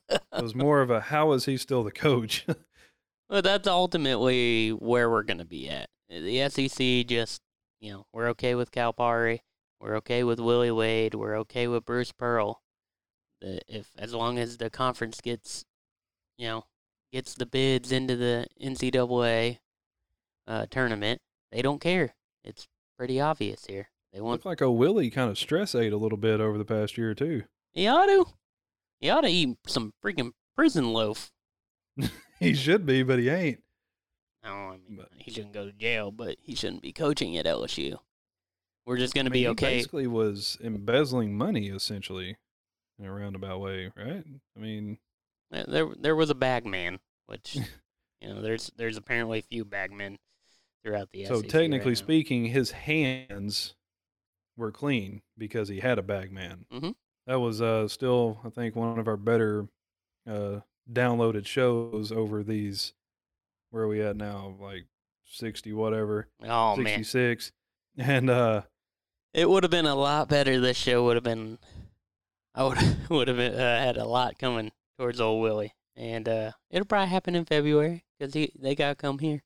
It 0.09 0.21
was 0.41 0.55
more 0.55 0.81
of 0.81 0.89
a 0.89 0.99
how 0.99 1.33
is 1.33 1.45
he 1.45 1.57
still 1.57 1.83
the 1.83 1.91
coach? 1.91 2.45
Well, 3.29 3.41
that's 3.41 3.67
ultimately 3.67 4.69
where 4.71 5.09
we're 5.09 5.23
going 5.23 5.37
to 5.39 5.45
be 5.45 5.67
at. 5.69 5.89
The 6.09 6.47
SEC 6.49 7.07
just, 7.07 7.41
you 7.81 7.91
know, 7.93 8.05
we're 8.13 8.29
okay 8.29 8.53
with 8.53 8.71
Calipari. 8.71 9.39
We're 9.83 9.97
okay 9.97 10.23
with 10.23 10.39
Willie 10.39 10.71
Wade. 10.71 11.13
We're 11.13 11.35
okay 11.39 11.67
with 11.67 11.83
Bruce 11.83 12.13
Pearl. 12.13 12.61
The, 13.41 13.59
if 13.67 13.89
as 13.97 14.13
long 14.13 14.39
as 14.39 14.55
the 14.55 14.69
conference 14.69 15.19
gets, 15.19 15.65
you 16.37 16.47
know, 16.47 16.63
gets 17.11 17.33
the 17.33 17.45
bids 17.45 17.91
into 17.91 18.15
the 18.15 18.47
NCAA 18.63 19.59
uh, 20.47 20.67
tournament, 20.71 21.19
they 21.51 21.61
don't 21.61 21.81
care. 21.81 22.15
It's 22.45 22.69
pretty 22.97 23.19
obvious 23.19 23.65
here. 23.65 23.89
They 24.13 24.21
want 24.21 24.35
Looked 24.35 24.45
like 24.45 24.61
a 24.61 24.71
Willie 24.71 25.09
kind 25.09 25.29
of 25.29 25.37
stress 25.37 25.75
ate 25.75 25.91
a 25.91 25.97
little 25.97 26.17
bit 26.17 26.39
over 26.39 26.57
the 26.57 26.63
past 26.63 26.97
year 26.97 27.11
or 27.11 27.15
two. 27.15 27.43
he 27.73 27.85
ought 27.85 28.05
to, 28.05 28.25
he 29.01 29.09
ought 29.09 29.21
to 29.21 29.29
eat 29.29 29.57
some 29.67 29.91
freaking 30.03 30.31
prison 30.55 30.93
loaf. 30.93 31.29
He 32.39 32.53
should 32.53 32.85
be, 32.85 33.03
but 33.03 33.19
he 33.19 33.29
ain't. 33.29 33.63
No, 34.43 34.49
I 34.51 34.71
mean 34.77 34.97
But- 34.97 35.09
he 35.17 35.31
shouldn't 35.31 35.53
go 35.53 35.65
to 35.65 35.71
jail, 35.71 36.11
but 36.11 36.35
he 36.41 36.55
shouldn't 36.55 36.81
be 36.81 36.91
coaching 36.91 37.37
at 37.37 37.45
LSU. 37.45 37.99
We're 38.85 38.97
just 38.97 39.13
gonna 39.13 39.29
I 39.29 39.31
mean, 39.31 39.33
be 39.33 39.39
he 39.41 39.47
okay. 39.49 39.77
basically 39.77 40.07
was 40.07 40.57
embezzling 40.63 41.37
money 41.37 41.67
essentially 41.69 42.37
in 42.99 43.05
a 43.05 43.13
roundabout 43.13 43.59
way, 43.59 43.91
right? 43.95 44.23
I 44.55 44.59
mean, 44.59 44.97
Uh, 45.51 45.63
There, 45.67 45.87
there 45.99 46.15
was 46.15 46.29
a 46.29 46.35
bag 46.35 46.65
man, 46.65 46.99
which 47.27 47.55
you 48.21 48.29
know, 48.29 48.41
there's 48.41 48.71
there's 48.75 48.97
apparently 48.97 49.39
a 49.39 49.43
few 49.43 49.63
bagmen 49.65 50.19
throughout 50.83 51.09
the 51.11 51.25
so 51.25 51.41
SEC 51.41 51.49
technically 51.49 51.91
right 51.91 51.97
speaking, 51.97 52.45
his 52.47 52.71
hands 52.71 53.75
were 54.57 54.71
clean 54.71 55.21
because 55.37 55.69
he 55.69 55.79
had 55.79 55.97
a 55.97 56.03
bag 56.03 56.31
man. 56.31 56.65
Mhm. 56.71 56.95
That 57.25 57.39
was 57.39 57.61
uh, 57.61 57.87
still, 57.87 58.41
I 58.43 58.49
think, 58.49 58.75
one 58.75 58.99
of 58.99 59.07
our 59.07 59.15
better 59.15 59.67
uh, 60.29 60.59
downloaded 60.91 61.45
shows 61.45 62.11
over 62.11 62.43
these. 62.43 62.93
Where 63.71 63.83
are 63.83 63.87
we 63.87 64.01
at 64.01 64.17
now? 64.17 64.55
Like 64.59 64.87
sixty, 65.25 65.71
whatever, 65.71 66.27
Oh 66.43 66.75
man, 66.75 66.85
sixty-six, 66.85 67.53
and 67.97 68.29
uh, 68.29 68.63
it 69.33 69.49
would 69.49 69.63
have 69.63 69.71
been 69.71 69.85
a 69.85 69.95
lot 69.95 70.29
better. 70.29 70.59
This 70.59 70.77
show 70.77 71.03
would 71.05 71.15
have 71.15 71.23
been, 71.23 71.57
I 72.55 72.63
would 72.63 72.77
would 73.09 73.27
have 73.27 73.37
been, 73.37 73.53
uh, 73.53 73.79
had 73.79 73.97
a 73.97 74.05
lot 74.05 74.37
coming 74.39 74.71
towards 74.97 75.19
old 75.19 75.41
Willie, 75.41 75.73
and 75.95 76.27
uh, 76.29 76.51
it'll 76.69 76.85
probably 76.85 77.09
happen 77.09 77.35
in 77.35 77.45
February 77.45 78.03
because 78.17 78.33
he 78.33 78.51
they 78.59 78.75
gotta 78.75 78.95
come 78.95 79.19
here. 79.19 79.43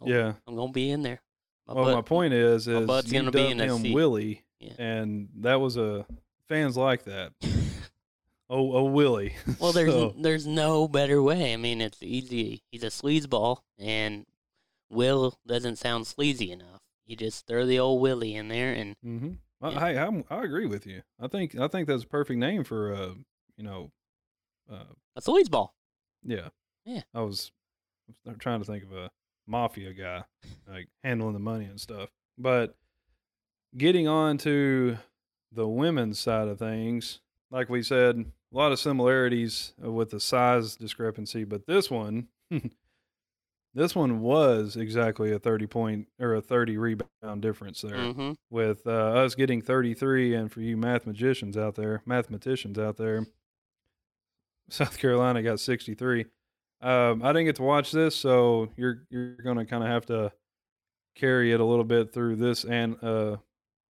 I'm- 0.00 0.10
yeah. 0.10 0.32
I'm 0.46 0.56
gonna 0.56 0.72
be 0.72 0.90
in 0.90 1.02
there. 1.02 1.20
My 1.66 1.74
Well, 1.74 1.94
my 1.94 2.02
point 2.02 2.34
is, 2.34 2.68
is 2.68 2.86
butt's 2.86 3.10
you 3.10 3.18
gonna 3.20 3.30
be 3.30 3.46
in 3.50 3.58
him. 3.58 3.92
Willie, 3.94 4.44
Yeah. 4.60 4.72
and 4.78 5.28
that 5.40 5.60
was 5.60 5.76
a 5.78 6.04
fans 6.48 6.76
like 6.76 7.04
that. 7.04 7.32
Oh, 8.50 8.72
oh, 8.76 8.84
Willie. 8.84 9.34
Well, 9.58 9.72
there's 9.72 9.90
So, 9.90 10.14
there's 10.18 10.46
no 10.46 10.86
better 10.86 11.22
way. 11.22 11.54
I 11.54 11.56
mean, 11.56 11.80
it's 11.80 12.02
easy. 12.02 12.62
He's 12.70 12.82
a 12.82 12.88
sleazeball, 12.88 13.62
and 13.78 14.26
Will 14.90 15.38
doesn't 15.46 15.76
sound 15.76 16.06
sleazy 16.06 16.52
enough. 16.52 16.73
You 17.06 17.16
just 17.16 17.46
throw 17.46 17.66
the 17.66 17.78
old 17.78 18.00
Willie 18.00 18.34
in 18.34 18.48
there, 18.48 18.72
and 18.72 18.94
mhm. 19.04 19.38
I, 19.62 19.92
Yeah. 19.92 20.06
I'm, 20.06 20.24
I 20.30 20.42
agree 20.44 20.66
with 20.66 20.86
you. 20.86 21.02
I 21.20 21.28
think 21.28 21.54
I 21.58 21.68
think 21.68 21.86
that's 21.88 22.04
a 22.04 22.08
perfect 22.08 22.38
name 22.38 22.64
for 22.64 22.94
uh, 22.94 23.14
you 23.56 23.64
know, 23.64 23.90
uh, 24.70 24.84
a 25.16 25.20
sleazeball. 25.20 25.70
yeah, 26.24 26.48
Yeah. 26.84 27.02
I 27.14 27.20
was, 27.20 27.52
I 28.26 28.30
was 28.30 28.38
trying 28.38 28.60
to 28.60 28.64
think 28.66 28.84
of 28.84 28.92
a 28.92 29.10
mafia 29.46 29.92
guy, 29.92 30.24
like 30.68 30.88
handling 31.02 31.34
the 31.34 31.38
money 31.38 31.66
and 31.66 31.80
stuff. 31.80 32.10
But 32.36 32.76
getting 33.76 34.08
on 34.08 34.38
to 34.38 34.98
the 35.52 35.68
women's 35.68 36.18
side 36.18 36.48
of 36.48 36.58
things, 36.58 37.20
like 37.50 37.68
we 37.68 37.82
said, 37.82 38.16
a 38.52 38.56
lot 38.56 38.72
of 38.72 38.80
similarities 38.80 39.72
uh, 39.84 39.90
with 39.92 40.10
the 40.10 40.20
size 40.20 40.76
discrepancy, 40.76 41.44
but 41.44 41.66
this 41.66 41.90
one, 41.90 42.28
this 43.74 43.94
one 43.94 44.20
was 44.20 44.76
exactly 44.76 45.32
a 45.32 45.38
30 45.38 45.66
point 45.66 46.08
or 46.20 46.34
a 46.34 46.40
30 46.40 46.76
rebound 46.78 47.42
difference 47.42 47.80
there 47.80 47.96
Mm-hmm. 47.96 48.32
with 48.50 48.86
uh, 48.86 48.90
us 48.90 49.34
getting 49.34 49.60
33 49.60 50.34
and 50.34 50.52
for 50.52 50.60
you 50.60 50.76
mathematicians 50.76 51.56
out 51.56 51.74
there 51.74 52.02
mathematicians 52.06 52.78
out 52.78 52.96
there. 52.96 53.26
South 54.68 54.96
carolina 54.98 55.42
got 55.42 55.60
63 55.60 56.26
um, 56.80 57.22
i 57.22 57.28
didn't 57.32 57.44
get 57.44 57.56
to 57.56 57.62
watch 57.62 57.92
this 57.92 58.16
so 58.16 58.68
you're 58.76 59.02
you're 59.10 59.36
going 59.36 59.58
to 59.58 59.64
kind 59.66 59.82
of 59.84 59.90
have 59.90 60.06
to 60.06 60.32
carry 61.14 61.52
it 61.52 61.60
a 61.60 61.64
little 61.64 61.84
bit 61.84 62.12
through 62.12 62.36
this 62.36 62.64
and 62.64 62.96
uh, 63.04 63.36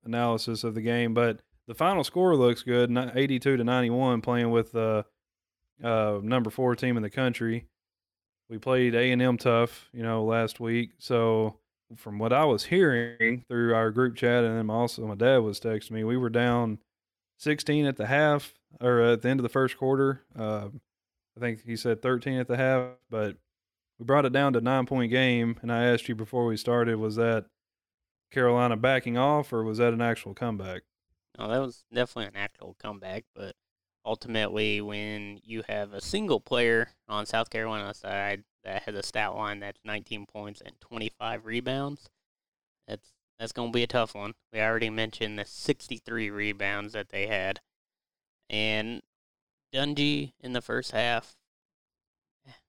analysis 0.05 0.64
of 0.64 0.75
the 0.75 0.81
game 0.83 1.14
but 1.14 1.40
the 1.66 1.75
final 1.75 2.03
score 2.05 2.35
looks 2.37 2.62
good 2.62 2.90
82 3.14 3.57
to 3.57 3.64
91 3.64 4.20
playing 4.20 4.51
with 4.51 4.75
uh, 4.75 5.05
uh, 5.83 6.18
number 6.23 6.51
four 6.51 6.75
team 6.77 6.97
in 6.97 7.03
the 7.03 7.11
country 7.11 7.66
we 8.55 8.59
played 8.59 8.95
a&m 8.95 9.37
tough 9.37 9.88
you 9.93 10.03
know 10.03 10.25
last 10.25 10.61
week 10.61 10.90
so 10.99 11.59
from 11.97 12.19
what 12.19 12.33
I 12.33 12.45
was 12.45 12.64
hearing 12.64 13.45
through 13.49 13.75
our 13.75 13.90
group 13.90 14.17
chat, 14.17 14.45
and 14.45 14.57
then 14.57 14.71
also 14.71 15.07
my 15.07 15.14
dad 15.14 15.38
was 15.38 15.61
texting 15.61 15.93
me, 15.93 16.05
we 16.05 16.17
were 16.17 16.31
down 16.31 16.79
16 17.38 17.87
at 17.87 17.97
the 17.97 18.07
half 18.07 18.55
or 18.81 19.01
at 19.01 19.23
the 19.23 19.29
end 19.29 19.40
of 19.40 19.43
the 19.43 19.49
first 19.49 19.77
quarter. 19.77 20.23
Uh, 20.38 20.69
I 21.37 21.40
think 21.40 21.64
he 21.64 21.77
said 21.77 22.03
13 22.03 22.38
at 22.38 22.49
the 22.49 22.57
half, 22.57 22.93
but 23.11 23.37
we 23.99 24.05
brought 24.05 24.27
it 24.27 24.33
down 24.33 24.53
to 24.55 24.61
nine 24.61 24.87
point 24.87 25.11
game. 25.11 25.57
And 25.62 25.73
I 25.73 25.85
asked 25.85 26.09
you 26.09 26.14
before 26.14 26.47
we 26.47 26.57
started, 26.57 26.97
was 26.97 27.17
that 27.17 27.47
Carolina 28.31 28.77
backing 28.77 29.19
off 29.19 29.53
or 29.53 29.62
was 29.62 29.79
that 29.79 29.93
an 29.93 30.03
actual 30.03 30.35
comeback? 30.35 30.83
No, 31.38 31.49
that 31.49 31.61
was 31.61 31.85
definitely 31.93 32.29
an 32.29 32.37
actual 32.37 32.77
comeback, 32.81 33.25
but 33.35 33.55
ultimately, 34.05 34.81
when 34.81 35.40
you 35.45 35.62
have 35.69 35.93
a 35.93 36.01
single 36.01 36.40
player 36.40 36.90
on 37.09 37.27
South 37.27 37.51
Carolina 37.51 37.95
side 37.95 38.45
that 38.62 38.83
has 38.85 38.95
a 38.95 39.03
stat 39.03 39.35
line 39.35 39.61
that's 39.61 39.81
19 39.85 40.27
points 40.27 40.61
and 40.64 40.81
25 40.81 41.47
rebounds, 41.47 42.09
that's 42.87 43.12
that's 43.38 43.53
going 43.53 43.73
to 43.73 43.77
be 43.77 43.83
a 43.83 43.88
tough 43.88 44.14
one. 44.14 44.35
We 44.53 44.61
already 44.61 44.90
mentioned 44.90 45.38
the 45.38 45.45
63 45.45 46.31
rebounds 46.31 46.93
that 46.93 47.09
they 47.09 47.27
had, 47.27 47.61
and 48.49 49.03
Dungee 49.73 50.33
in 50.40 50.53
the 50.53 50.62
first 50.62 50.93
half 50.93 51.35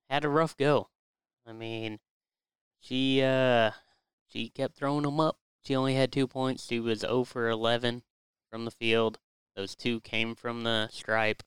had 0.09 0.25
a 0.25 0.29
rough 0.29 0.57
go. 0.57 0.89
I 1.45 1.53
mean, 1.53 1.99
she 2.79 3.21
uh 3.21 3.71
she 4.27 4.49
kept 4.49 4.75
throwing 4.75 5.03
them 5.03 5.19
up. 5.19 5.37
She 5.63 5.75
only 5.75 5.95
had 5.95 6.11
two 6.11 6.27
points. 6.27 6.65
She 6.65 6.79
was 6.79 6.99
0 6.99 7.23
for 7.23 7.49
11 7.49 8.03
from 8.51 8.65
the 8.65 8.71
field. 8.71 9.19
Those 9.55 9.75
two 9.75 10.01
came 10.01 10.35
from 10.35 10.63
the 10.63 10.89
stripe, 10.89 11.43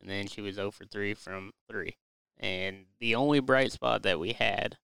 and 0.00 0.08
then 0.08 0.26
she 0.26 0.40
was 0.40 0.56
0 0.56 0.70
for 0.70 0.84
3 0.84 1.14
from 1.14 1.52
3. 1.68 1.96
And 2.38 2.86
the 2.98 3.14
only 3.14 3.40
bright 3.40 3.72
spot 3.72 4.02
that 4.02 4.18
we 4.18 4.32
had 4.32 4.76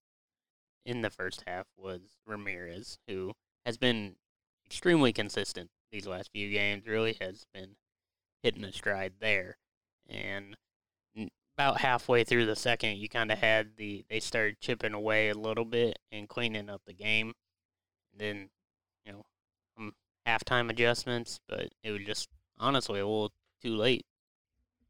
in 0.85 1.01
the 1.01 1.09
first 1.09 1.43
half 1.47 1.67
was 1.77 2.17
Ramirez, 2.25 2.97
who 3.07 3.33
has 3.65 3.77
been 3.77 4.15
extremely 4.65 5.11
consistent 5.11 5.69
these 5.91 6.07
last 6.07 6.31
few 6.31 6.49
games, 6.49 6.87
really 6.87 7.17
has 7.19 7.45
been 7.53 7.75
hitting 8.43 8.63
a 8.63 8.71
stride 8.71 9.13
there. 9.19 9.57
And 10.07 10.55
about 11.55 11.81
halfway 11.81 12.23
through 12.23 12.45
the 12.45 12.55
second, 12.55 12.97
you 12.97 13.09
kind 13.09 13.31
of 13.31 13.39
had 13.39 13.75
the, 13.77 14.05
they 14.09 14.19
started 14.19 14.59
chipping 14.59 14.93
away 14.93 15.29
a 15.29 15.35
little 15.35 15.65
bit 15.65 15.99
and 16.11 16.29
cleaning 16.29 16.69
up 16.69 16.81
the 16.85 16.93
game. 16.93 17.33
And 18.11 18.21
then, 18.21 18.49
you 19.05 19.11
know, 19.13 19.25
um, 19.77 19.93
halftime 20.27 20.69
adjustments, 20.69 21.39
but 21.47 21.69
it 21.83 21.91
was 21.91 22.03
just 22.05 22.29
honestly 22.61 22.99
a 22.99 23.05
little 23.05 23.33
too 23.61 23.75
late. 23.75 24.05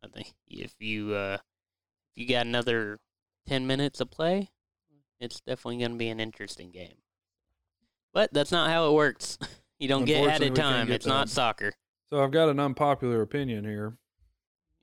I 0.03 0.07
think 0.07 0.33
if 0.47 0.73
you 0.79 1.13
uh, 1.13 1.37
if 2.15 2.21
you 2.21 2.27
got 2.27 2.45
another 2.45 2.99
ten 3.47 3.65
minutes 3.65 3.99
of 4.01 4.11
play, 4.11 4.49
it's 5.19 5.39
definitely 5.41 5.77
going 5.77 5.91
to 5.91 5.97
be 5.97 6.09
an 6.09 6.19
interesting 6.19 6.71
game. 6.71 6.97
But 8.13 8.33
that's 8.33 8.51
not 8.51 8.69
how 8.69 8.89
it 8.89 8.93
works. 8.93 9.37
You 9.81 9.87
don't 9.87 10.05
get 10.05 10.29
added 10.29 10.53
time. 10.53 10.85
get 10.85 10.97
It's 10.97 11.07
not 11.07 11.27
soccer. 11.27 11.73
So 12.07 12.23
I've 12.23 12.29
got 12.29 12.49
an 12.49 12.59
unpopular 12.59 13.23
opinion 13.23 13.65
here. 13.65 13.97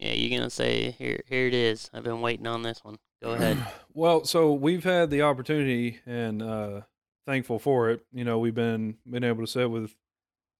Yeah, 0.01 0.13
you're 0.13 0.37
gonna 0.37 0.51
say 0.51 0.91
here 0.91 1.23
here 1.29 1.47
it 1.47 1.55
is. 1.55 1.89
I've 1.95 2.03
been 2.03 2.21
waiting 2.21 2.49
on 2.49 2.63
this 2.63 2.83
one. 2.83 2.99
Go 3.23 3.35
ahead. 3.35 3.65
well, 3.95 4.25
so 4.25 4.53
we've 4.53 4.83
had 4.83 5.11
the 5.11 5.23
opportunity 5.23 6.01
and 6.05 6.43
uh, 6.43 6.81
thankful 7.27 7.61
for 7.61 7.91
it. 7.91 8.05
You 8.13 8.25
know, 8.25 8.41
we've 8.41 8.57
been 8.57 8.97
been 9.09 9.23
able 9.23 9.45
to 9.45 9.47
sit 9.47 9.71
with 9.71 9.95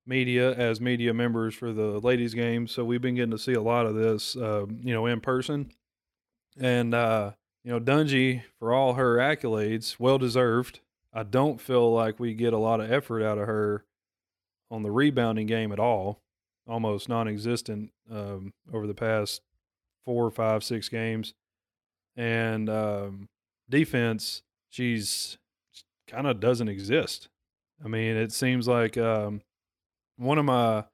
media 0.09 0.53
as 0.55 0.81
media 0.81 1.13
members 1.15 1.55
for 1.55 1.73
the 1.73 2.01
ladies' 2.01 2.35
game, 2.35 2.67
so 2.67 2.85
we've 2.85 3.03
been 3.03 3.15
getting 3.15 3.31
to 3.31 3.39
see 3.39 3.55
a 3.55 3.63
lot 3.63 3.87
of 3.87 3.95
this, 3.95 4.37
uh, 4.37 4.67
you 4.83 4.93
know, 4.93 5.07
in 5.07 5.21
person. 5.21 5.71
And 6.59 6.95
uh, 6.95 7.33
you 7.63 7.71
know, 7.71 7.79
Dungee, 7.79 8.43
for 8.59 8.73
all 8.73 8.95
her 8.95 9.17
accolades, 9.17 10.01
well 10.01 10.19
deserved. 10.19 10.81
I 11.13 11.23
don't 11.23 11.61
feel 11.61 11.93
like 11.93 12.19
we 12.19 12.35
get 12.35 12.53
a 12.53 12.59
lot 12.59 12.81
of 12.81 12.91
effort 12.91 13.23
out 13.23 13.39
of 13.39 13.47
her 13.47 13.85
on 14.71 14.83
the 14.83 14.91
rebounding 14.91 15.47
game 15.47 15.73
at 15.73 15.79
all. 15.79 16.21
Almost 16.67 17.09
non-existent 17.09 17.93
um, 18.11 18.53
over 18.73 18.87
the 18.87 18.95
past 18.95 19.41
four, 20.05 20.31
five, 20.31 20.63
six 20.65 20.89
games 20.89 21.35
and 22.19 22.69
um, 22.69 23.29
defense, 23.71 24.43
she's 24.69 25.39
kind 26.09 26.27
of 26.27 26.41
doesn't 26.41 26.69
exist. 26.69 27.29
I 27.83 27.89
mean, 27.89 28.17
it 28.17 28.33
seems 28.33 28.67
like 28.67 28.99
um, 28.99 29.41
one 30.19 30.39
of 30.39 30.45
my 30.45 30.85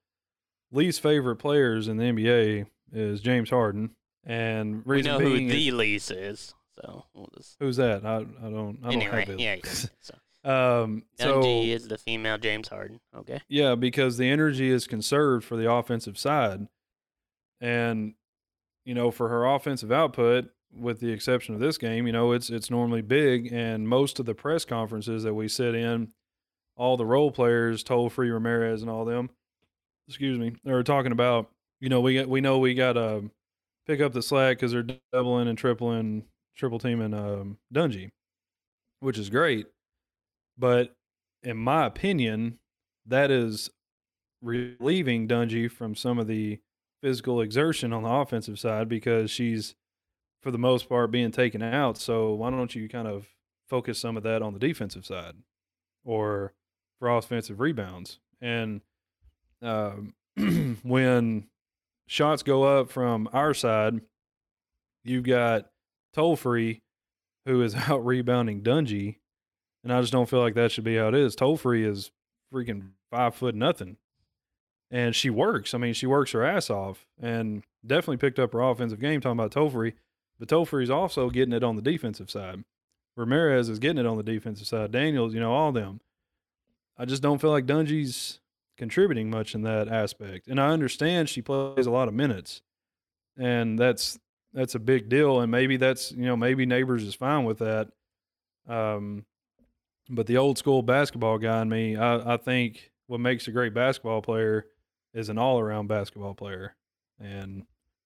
least 0.71 1.01
favorite 1.01 1.37
players 1.37 1.89
in 1.89 1.97
the 1.97 2.05
NBA 2.05 2.67
is 2.93 3.21
James 3.21 3.51
Harden, 3.51 3.91
and 4.25 4.85
we 4.87 5.03
know 5.03 5.19
who 5.19 5.37
the 5.37 5.71
least 5.73 6.11
is, 6.13 6.55
so 6.81 7.05
we'll 7.13 7.31
just 7.37 7.57
who's 7.59 7.77
that? 7.77 8.05
I, 8.05 8.19
I 8.19 8.21
don't 8.21 8.79
I 8.83 8.91
don't 8.91 8.93
anyway. 8.93 9.21
have 9.21 9.31
it. 9.31 9.41
Yeah, 9.41 9.57
yeah. 9.57 9.73
So 10.01 10.15
um, 10.45 11.05
so 11.19 11.43
is 11.43 11.89
the 11.89 11.97
female 11.97 12.37
James 12.37 12.69
Harden. 12.69 13.01
Okay. 13.17 13.41
Yeah, 13.49 13.75
because 13.75 14.19
the 14.19 14.29
energy 14.29 14.71
is 14.71 14.87
conserved 14.87 15.45
for 15.45 15.57
the 15.57 15.71
offensive 15.73 16.19
side. 16.19 16.69
And, 17.61 18.15
you 18.85 18.95
know, 18.95 19.11
for 19.11 19.31
her 19.31 19.47
offensive 19.47 19.91
output, 19.91 20.51
with 20.71 21.01
the 21.01 21.11
exception 21.11 21.55
of 21.55 21.61
this 21.61 21.79
game, 21.79 22.07
you 22.07 22.13
know, 22.13 22.33
it's 22.33 22.51
it's 22.51 22.71
normally 22.71 23.01
big 23.01 23.53
and 23.53 23.89
most 23.89 24.19
of 24.21 24.27
the 24.27 24.35
press 24.35 24.65
conferences 24.65 25.23
that 25.23 25.33
we 25.33 25.49
sit 25.49 25.75
in, 25.75 26.13
all 26.77 26.97
the 26.97 27.07
role 27.07 27.31
players, 27.31 27.85
Tolefree 27.85 28.33
Ramirez 28.33 28.83
and 28.83 28.91
all 28.91 29.05
them, 29.05 29.31
excuse 30.09 30.39
me, 30.39 30.55
they 30.65 30.73
were 30.73 30.83
talking 30.83 31.13
about, 31.13 31.51
you 31.81 31.89
know, 31.89 32.01
we 32.01 32.25
we 32.25 32.41
know 32.41 32.59
we 32.59 32.75
got 32.75 32.95
to 32.95 33.31
pick 33.87 34.01
up 34.01 34.13
the 34.13 34.23
slack 34.23 34.57
because 34.57 34.73
they're 34.73 34.87
doubling 35.13 35.49
and 35.49 35.59
tripling, 35.59 36.25
triple 36.57 36.79
teaming 36.79 37.15
um, 37.15 37.59
Dungee, 37.73 38.11
which 39.01 39.19
is 39.19 39.31
great. 39.31 39.67
But 40.57 40.95
in 41.43 41.57
my 41.57 41.87
opinion, 41.87 42.59
that 43.07 43.31
is 43.31 43.71
relieving 44.41 45.29
Dungee 45.29 45.71
from 45.71 45.95
some 45.95 46.19
of 46.19 46.27
the 46.27 46.61
physical 47.03 47.41
exertion 47.41 47.93
on 47.93 48.03
the 48.03 48.11
offensive 48.11 48.59
side 48.59 48.89
because 48.89 49.31
she's, 49.31 49.75
for 50.41 50.51
the 50.51 50.59
most 50.59 50.89
part, 50.89 51.11
being 51.11 51.31
taken 51.31 51.63
out. 51.63 51.99
So 51.99 52.33
why 52.35 52.51
don't 52.51 52.75
you 52.75 52.89
kind 52.89 53.09
of 53.09 53.29
focus 53.69 53.99
some 53.99 54.17
of 54.17 54.23
that 54.23 54.43
on 54.43 54.53
the 54.53 54.59
defensive 54.59 55.05
side 55.05 55.35
or 56.05 56.55
for 56.99 57.09
offensive 57.09 57.61
rebounds? 57.61 58.19
And 58.41 58.81
um, 59.63 60.15
when 60.83 61.47
shots 62.07 62.43
go 62.43 62.65
up 62.65 62.91
from 62.91 63.29
our 63.33 63.55
side, 63.55 64.01
you've 65.05 65.25
got 65.25 65.71
Tolefree 66.17 66.81
who 67.47 67.63
is 67.63 67.75
out 67.89 68.05
rebounding 68.05 68.63
Dungee. 68.63 69.17
And 69.83 69.93
I 69.93 70.01
just 70.01 70.13
don't 70.13 70.29
feel 70.29 70.41
like 70.41 70.55
that 70.55 70.73
should 70.73 70.85
be 70.85 70.97
how 70.97 71.09
it 71.09 71.15
is. 71.15 71.37
Tolefree 71.37 71.87
is 71.87 72.11
freaking 72.53 72.91
five 73.11 73.35
foot 73.35 73.55
nothing. 73.55 73.97
And 74.91 75.15
she 75.15 75.29
works. 75.29 75.75
I 75.75 75.79
mean, 75.79 75.93
she 75.93 76.07
works 76.07 76.33
her 76.33 76.45
ass 76.45 76.71
off 76.71 77.05
and 77.21 77.65
definitely 77.85 78.17
picked 78.17 78.39
up 78.39 78.53
her 78.53 78.63
offensive 78.63 79.01
game 79.01 79.21
talking 79.21 79.39
about 79.39 79.51
Tolefree. 79.51 79.95
But 80.39 80.49
Tolefree's 80.49 80.91
also 80.91 81.31
getting 81.31 81.53
it 81.53 81.65
on 81.65 81.77
the 81.77 81.83
defensive 81.83 82.31
side. 82.31 82.65
Ramirez 83.17 83.69
is 83.69 83.79
getting 83.79 83.99
it 83.99 84.07
on 84.07 84.17
the 84.17 84.23
defensive 84.23 84.67
side. 84.67 84.93
Daniels, 84.93 85.35
you 85.35 85.41
know, 85.41 85.53
all 85.53 85.73
them. 85.73 86.01
I 86.99 87.05
just 87.05 87.23
don't 87.23 87.41
feel 87.41 87.51
like 87.51 87.67
Dungee's 87.67 88.41
contributing 88.77 89.31
much 89.31 89.55
in 89.55 89.63
that 89.63 89.89
aspect. 89.89 90.49
And 90.49 90.61
I 90.61 90.69
understand 90.71 91.29
she 91.29 91.43
plays 91.43 91.87
a 91.87 91.91
lot 91.91 92.09
of 92.09 92.15
minutes. 92.15 92.63
and 93.37 93.79
that's 93.79 94.19
that's 94.53 94.75
a 94.77 94.79
big 94.79 95.09
deal. 95.09 95.41
And 95.41 95.51
maybe 95.51 95.77
that's 95.77 96.13
you 96.13 96.25
know 96.27 96.37
maybe 96.37 96.67
Neighbors 96.67 97.03
is 97.03 97.15
fine 97.15 97.45
with 97.45 97.59
that. 97.59 97.89
Um, 98.69 99.25
but 100.11 100.27
the 100.27 100.37
old 100.39 100.59
school 100.59 100.83
basketball 100.83 101.39
guy 101.39 101.63
in 101.63 101.69
me, 101.69 101.97
I, 101.97 102.35
I 102.35 102.37
think 102.37 102.91
what 103.07 103.21
makes 103.21 103.49
a 103.49 103.53
great 103.53 103.75
basketball 103.75 104.23
player 104.23 104.67
is 105.15 105.29
an 105.29 105.39
all 105.39 105.59
around 105.61 105.89
basketball 105.89 106.35
player. 106.35 106.77
And 107.21 107.65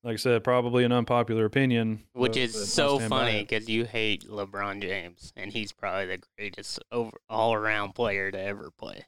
like 0.09 0.15
I 0.15 0.17
said, 0.17 0.43
probably 0.43 0.85
an 0.85 0.93
unpopular 0.93 1.45
opinion, 1.45 2.03
Which 2.15 2.33
but- 2.33 2.39
is 2.39 2.55
but 2.55 2.67
so 2.67 2.99
funny 2.99 3.43
because 3.43 3.69
you 3.69 3.85
hate 3.85 4.27
LeBron 4.27 4.81
James, 4.81 5.35
and 5.37 5.53
he's 5.53 5.71
probably 5.73 6.07
the 6.07 6.23
greatest 6.39 6.81
over 6.91 7.19
all 7.29 7.53
around 7.53 7.95
player 7.95 8.31
to 8.31 8.41
ever 8.41 8.71
play. 8.71 9.05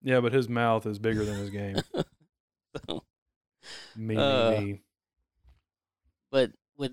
Yeah, 0.00 0.20
but 0.20 0.32
his 0.32 0.48
mouth 0.48 0.86
is 0.86 1.00
bigger 1.00 1.24
than 1.24 1.38
his 1.38 1.50
game. 1.50 1.76
So, 2.86 3.02
Me, 3.96 4.14
Uh, 4.14 4.50
me, 4.52 4.60
me. 4.74 4.80
but 6.30 6.52
with 6.76 6.92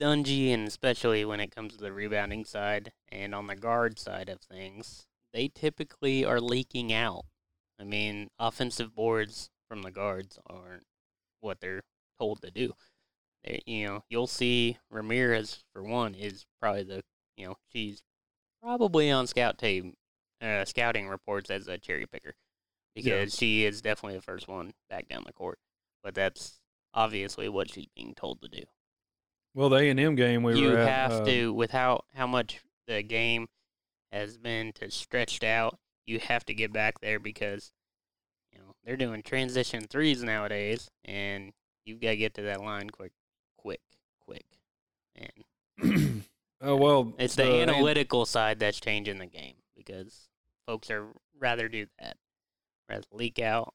Dungee, 0.00 0.54
and 0.54 0.66
especially 0.66 1.24
when 1.26 1.40
it 1.40 1.54
comes 1.54 1.74
to 1.74 1.78
the 1.78 1.92
rebounding 1.92 2.46
side 2.46 2.92
and 3.10 3.34
on 3.34 3.46
the 3.48 3.56
guard 3.56 3.98
side 3.98 4.30
of 4.30 4.40
things, 4.40 5.06
they 5.34 5.48
typically 5.48 6.24
are 6.24 6.40
leaking 6.40 6.92
out. 6.94 7.26
I 7.78 7.84
mean, 7.84 8.30
offensive 8.38 8.94
boards 8.94 9.50
from 9.68 9.82
the 9.82 9.90
guards 9.90 10.38
aren't 10.46 10.86
what 11.40 11.60
they're 11.60 11.82
told 12.18 12.42
to 12.42 12.50
do. 12.50 12.74
They, 13.44 13.62
you 13.66 13.86
know, 13.86 14.04
you'll 14.08 14.26
see 14.26 14.78
Ramirez 14.90 15.64
for 15.72 15.82
one 15.82 16.14
is 16.14 16.46
probably 16.60 16.84
the 16.84 17.02
you 17.36 17.46
know 17.46 17.56
she's 17.72 18.02
probably 18.62 19.10
on 19.10 19.26
scout 19.26 19.58
tape, 19.58 19.94
uh, 20.42 20.64
scouting 20.64 21.08
reports 21.08 21.50
as 21.50 21.68
a 21.68 21.78
cherry 21.78 22.06
picker 22.06 22.34
because 22.94 23.34
she 23.36 23.64
is 23.64 23.82
definitely 23.82 24.16
the 24.16 24.22
first 24.22 24.48
one 24.48 24.72
back 24.88 25.08
down 25.08 25.24
the 25.26 25.32
court. 25.32 25.58
But 26.02 26.14
that's 26.14 26.60
obviously 26.94 27.48
what 27.48 27.70
she's 27.70 27.88
being 27.94 28.14
told 28.14 28.40
to 28.42 28.48
do 28.48 28.62
Well, 29.54 29.68
the 29.68 29.76
A 29.76 29.90
and 29.90 30.00
M 30.00 30.14
game 30.14 30.42
we 30.42 30.58
you 30.58 30.70
were 30.70 30.78
at. 30.78 30.88
have 30.88 31.12
uh, 31.12 31.24
to 31.24 31.52
with 31.52 31.70
how 31.72 32.04
how 32.14 32.26
much 32.26 32.60
the 32.86 33.02
game 33.02 33.48
has 34.12 34.38
been 34.38 34.72
to 34.74 34.90
stretched 34.90 35.44
out 35.44 35.78
you 36.06 36.18
have 36.20 36.44
to 36.46 36.54
get 36.54 36.72
back 36.72 37.00
there 37.00 37.18
because 37.18 37.72
you 38.52 38.58
know 38.58 38.74
they're 38.84 38.96
doing 38.96 39.22
transition 39.22 39.84
threes 39.88 40.22
nowadays 40.22 40.90
and 41.04 41.52
you've 41.86 42.00
got 42.00 42.10
to 42.10 42.16
get 42.16 42.34
to 42.34 42.42
that 42.42 42.60
line 42.60 42.90
quick 42.90 43.12
quick 43.56 43.80
quick 44.24 44.44
and 45.14 46.24
oh 46.60 46.76
well, 46.76 47.14
it's 47.18 47.34
the, 47.34 47.44
analytical 47.44 48.26
side 48.26 48.58
that's 48.58 48.80
changing 48.80 49.18
the 49.18 49.26
game 49.26 49.54
because 49.76 50.28
folks 50.66 50.90
are 50.90 51.06
rather 51.38 51.68
do 51.68 51.86
that 51.98 52.16
rather 52.88 53.04
leak 53.12 53.38
out 53.38 53.74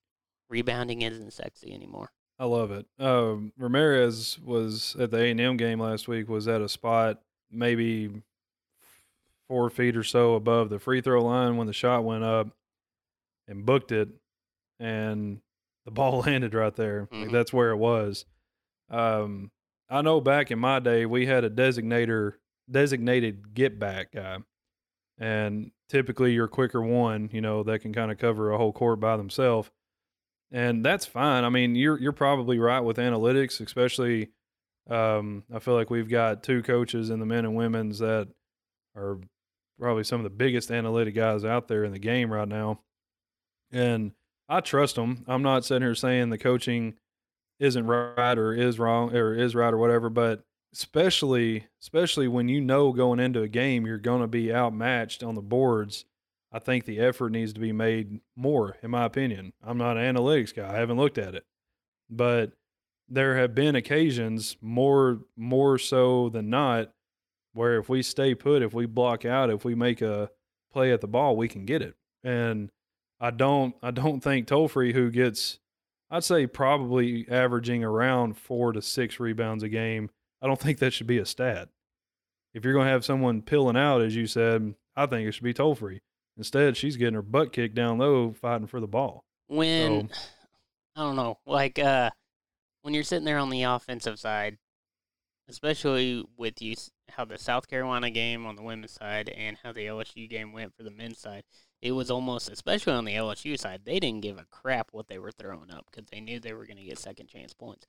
rebounding 0.49 1.01
isn't 1.01 1.31
sexy 1.31 1.73
anymore 1.73 2.11
I 2.41 2.45
love 2.45 2.71
it. 2.71 2.87
Um, 2.97 3.53
Ramirez 3.55 4.39
was 4.43 4.95
at 4.99 5.11
the 5.11 5.17
A 5.17 5.29
and 5.29 5.39
M 5.39 5.57
game 5.57 5.79
last 5.79 6.07
week. 6.07 6.27
Was 6.27 6.47
at 6.47 6.59
a 6.59 6.67
spot 6.67 7.21
maybe 7.51 8.09
four 9.47 9.69
feet 9.69 9.95
or 9.95 10.03
so 10.03 10.33
above 10.33 10.71
the 10.71 10.79
free 10.79 11.01
throw 11.01 11.23
line 11.23 11.55
when 11.55 11.67
the 11.67 11.73
shot 11.73 12.03
went 12.03 12.23
up, 12.23 12.47
and 13.47 13.63
booked 13.63 13.91
it, 13.91 14.09
and 14.79 15.39
the 15.85 15.91
ball 15.91 16.19
landed 16.25 16.53
right 16.53 16.75
there. 16.75 17.07
Like 17.11 17.29
Mhm. 17.29 17.31
that's 17.31 17.53
where 17.53 17.71
it 17.71 17.77
was. 17.77 18.25
Um, 18.89 19.51
I 19.89 20.01
know 20.01 20.21
back 20.21 20.51
in 20.51 20.59
my 20.59 20.79
day 20.79 21.05
we 21.05 21.25
had 21.25 21.43
a 21.43 21.49
designator 21.49 22.33
designated 22.69 23.53
get 23.53 23.79
back 23.79 24.11
guy, 24.13 24.37
and 25.17 25.71
typically 25.89 26.33
your 26.33 26.47
quicker 26.47 26.81
one, 26.81 27.29
you 27.33 27.41
know, 27.41 27.63
that 27.63 27.79
can 27.79 27.93
kind 27.93 28.11
of 28.11 28.17
cover 28.17 28.51
a 28.51 28.57
whole 28.57 28.71
court 28.73 28.99
by 28.99 29.17
themselves 29.17 29.69
and 30.53 30.83
that's 30.83 31.05
fine. 31.05 31.45
I 31.45 31.49
mean, 31.49 31.75
you're 31.75 31.97
you're 31.97 32.11
probably 32.11 32.59
right 32.59 32.81
with 32.81 32.97
analytics, 32.97 33.61
especially. 33.65 34.29
Um, 34.89 35.43
I 35.53 35.59
feel 35.59 35.75
like 35.75 35.89
we've 35.89 36.09
got 36.09 36.43
two 36.43 36.61
coaches 36.63 37.09
in 37.09 37.19
the 37.21 37.25
men 37.25 37.45
and 37.45 37.55
women's 37.55 37.99
that 37.99 38.27
are 38.95 39.19
probably 39.79 40.03
some 40.03 40.19
of 40.19 40.23
the 40.25 40.29
biggest 40.29 40.69
analytic 40.71 41.15
guys 41.15 41.45
out 41.45 41.69
there 41.69 41.85
in 41.85 41.93
the 41.93 41.99
game 41.99 42.33
right 42.33 42.47
now, 42.49 42.81
and 43.71 44.11
I 44.51 44.59
trust 44.59 44.95
them. 44.95 45.23
I'm 45.27 45.41
not 45.41 45.65
sitting 45.65 45.83
here 45.83 45.95
saying 45.95 46.29
the 46.29 46.37
coaching 46.37 46.95
isn't 47.59 47.87
right 47.87 48.37
or 48.37 48.53
is 48.53 48.77
wrong 48.79 49.15
or 49.15 49.33
is 49.33 49.55
right 49.55 49.73
or 49.73 49.77
whatever, 49.77 50.09
but 50.09 50.43
especially 50.73 51.67
especially 51.81 52.27
when 52.27 52.47
you 52.47 52.61
know 52.61 52.93
going 52.93 53.19
into 53.19 53.41
a 53.41 53.47
game 53.47 53.85
you're 53.85 53.97
going 53.97 54.21
to 54.21 54.27
be 54.27 54.53
outmatched 54.53 55.21
on 55.21 55.35
the 55.35 55.41
boards 55.41 56.05
I 56.51 56.59
think 56.59 56.85
the 56.85 56.99
effort 56.99 57.31
needs 57.31 57.53
to 57.53 57.59
be 57.59 57.71
made 57.71 58.19
more, 58.35 58.77
in 58.83 58.91
my 58.91 59.05
opinion. 59.05 59.53
I'm 59.63 59.77
not 59.77 59.97
an 59.97 60.15
analytics 60.15 60.53
guy. 60.53 60.69
I 60.69 60.77
haven't 60.77 60.97
looked 60.97 61.17
at 61.17 61.33
it. 61.33 61.45
But 62.09 62.51
there 63.07 63.37
have 63.37 63.55
been 63.55 63.75
occasions 63.75 64.57
more 64.61 65.21
more 65.37 65.77
so 65.77 66.29
than 66.29 66.49
not 66.49 66.91
where 67.53 67.77
if 67.77 67.89
we 67.89 68.01
stay 68.01 68.35
put, 68.35 68.61
if 68.61 68.73
we 68.73 68.85
block 68.85 69.25
out, 69.25 69.49
if 69.49 69.63
we 69.63 69.75
make 69.75 70.01
a 70.01 70.29
play 70.71 70.91
at 70.91 71.01
the 71.01 71.07
ball, 71.07 71.37
we 71.37 71.47
can 71.47 71.65
get 71.65 71.81
it. 71.81 71.95
And 72.23 72.69
I 73.21 73.29
don't 73.29 73.75
I 73.83 73.91
don't 73.91 74.19
think 74.19 74.47
Tolefree 74.47 74.93
who 74.93 75.11
gets 75.11 75.59
I'd 76.09 76.23
say 76.23 76.47
probably 76.47 77.25
averaging 77.29 77.83
around 77.85 78.37
4 78.37 78.73
to 78.73 78.81
6 78.81 79.19
rebounds 79.19 79.63
a 79.63 79.69
game. 79.69 80.09
I 80.41 80.47
don't 80.47 80.59
think 80.59 80.79
that 80.79 80.91
should 80.91 81.07
be 81.07 81.19
a 81.19 81.25
stat. 81.25 81.69
If 82.53 82.65
you're 82.65 82.73
going 82.73 82.87
to 82.87 82.91
have 82.91 83.05
someone 83.05 83.43
pilling 83.43 83.77
out 83.77 84.01
as 84.01 84.15
you 84.15 84.27
said, 84.27 84.75
I 84.95 85.05
think 85.05 85.27
it 85.27 85.31
should 85.33 85.43
be 85.43 85.53
Tolefree. 85.53 86.01
Instead, 86.35 86.75
she's 86.75 86.97
getting 86.97 87.13
her 87.13 87.21
butt 87.21 87.53
kicked 87.53 87.75
down 87.75 87.99
low, 87.99 88.33
fighting 88.33 88.67
for 88.67 88.79
the 88.79 88.87
ball. 88.87 89.23
when 89.47 90.09
I 90.95 91.01
don't 91.01 91.15
know, 91.15 91.37
like 91.45 91.77
uh 91.79 92.09
when 92.81 92.93
you're 92.95 93.03
sitting 93.03 93.25
there 93.25 93.37
on 93.37 93.51
the 93.51 93.63
offensive 93.63 94.19
side, 94.19 94.57
especially 95.47 96.25
with 96.35 96.61
you 96.61 96.75
how 97.09 97.25
the 97.25 97.37
South 97.37 97.69
Carolina 97.69 98.09
game 98.09 98.45
on 98.45 98.55
the 98.55 98.63
women's 98.63 98.93
side 98.93 99.29
and 99.29 99.57
how 99.63 99.71
the 99.71 99.85
LSU 99.85 100.29
game 100.29 100.51
went 100.53 100.75
for 100.75 100.83
the 100.83 100.91
men's 100.91 101.19
side, 101.19 101.43
it 101.81 101.91
was 101.93 102.11
almost 102.11 102.49
especially 102.49 102.93
on 102.93 103.05
the 103.05 103.15
LSU 103.15 103.57
side, 103.57 103.81
they 103.85 103.99
didn't 103.99 104.21
give 104.21 104.37
a 104.37 104.45
crap 104.51 104.89
what 104.91 105.07
they 105.07 105.17
were 105.17 105.31
throwing 105.31 105.71
up 105.71 105.85
because 105.89 106.07
they 106.11 106.19
knew 106.19 106.39
they 106.39 106.53
were 106.53 106.65
going 106.65 106.77
to 106.77 106.83
get 106.83 106.99
second 106.99 107.27
chance 107.27 107.53
points 107.53 107.87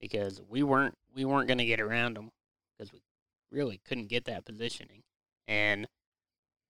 because 0.00 0.40
we 0.48 0.62
weren't 0.62 0.94
we 1.14 1.24
weren't 1.24 1.48
going 1.48 1.58
to 1.58 1.64
get 1.64 1.80
around 1.80 2.16
them 2.16 2.30
because 2.76 2.92
we 2.92 3.00
really 3.50 3.80
couldn't 3.84 4.08
get 4.08 4.24
that 4.26 4.44
positioning. 4.44 5.02
And 5.48 5.86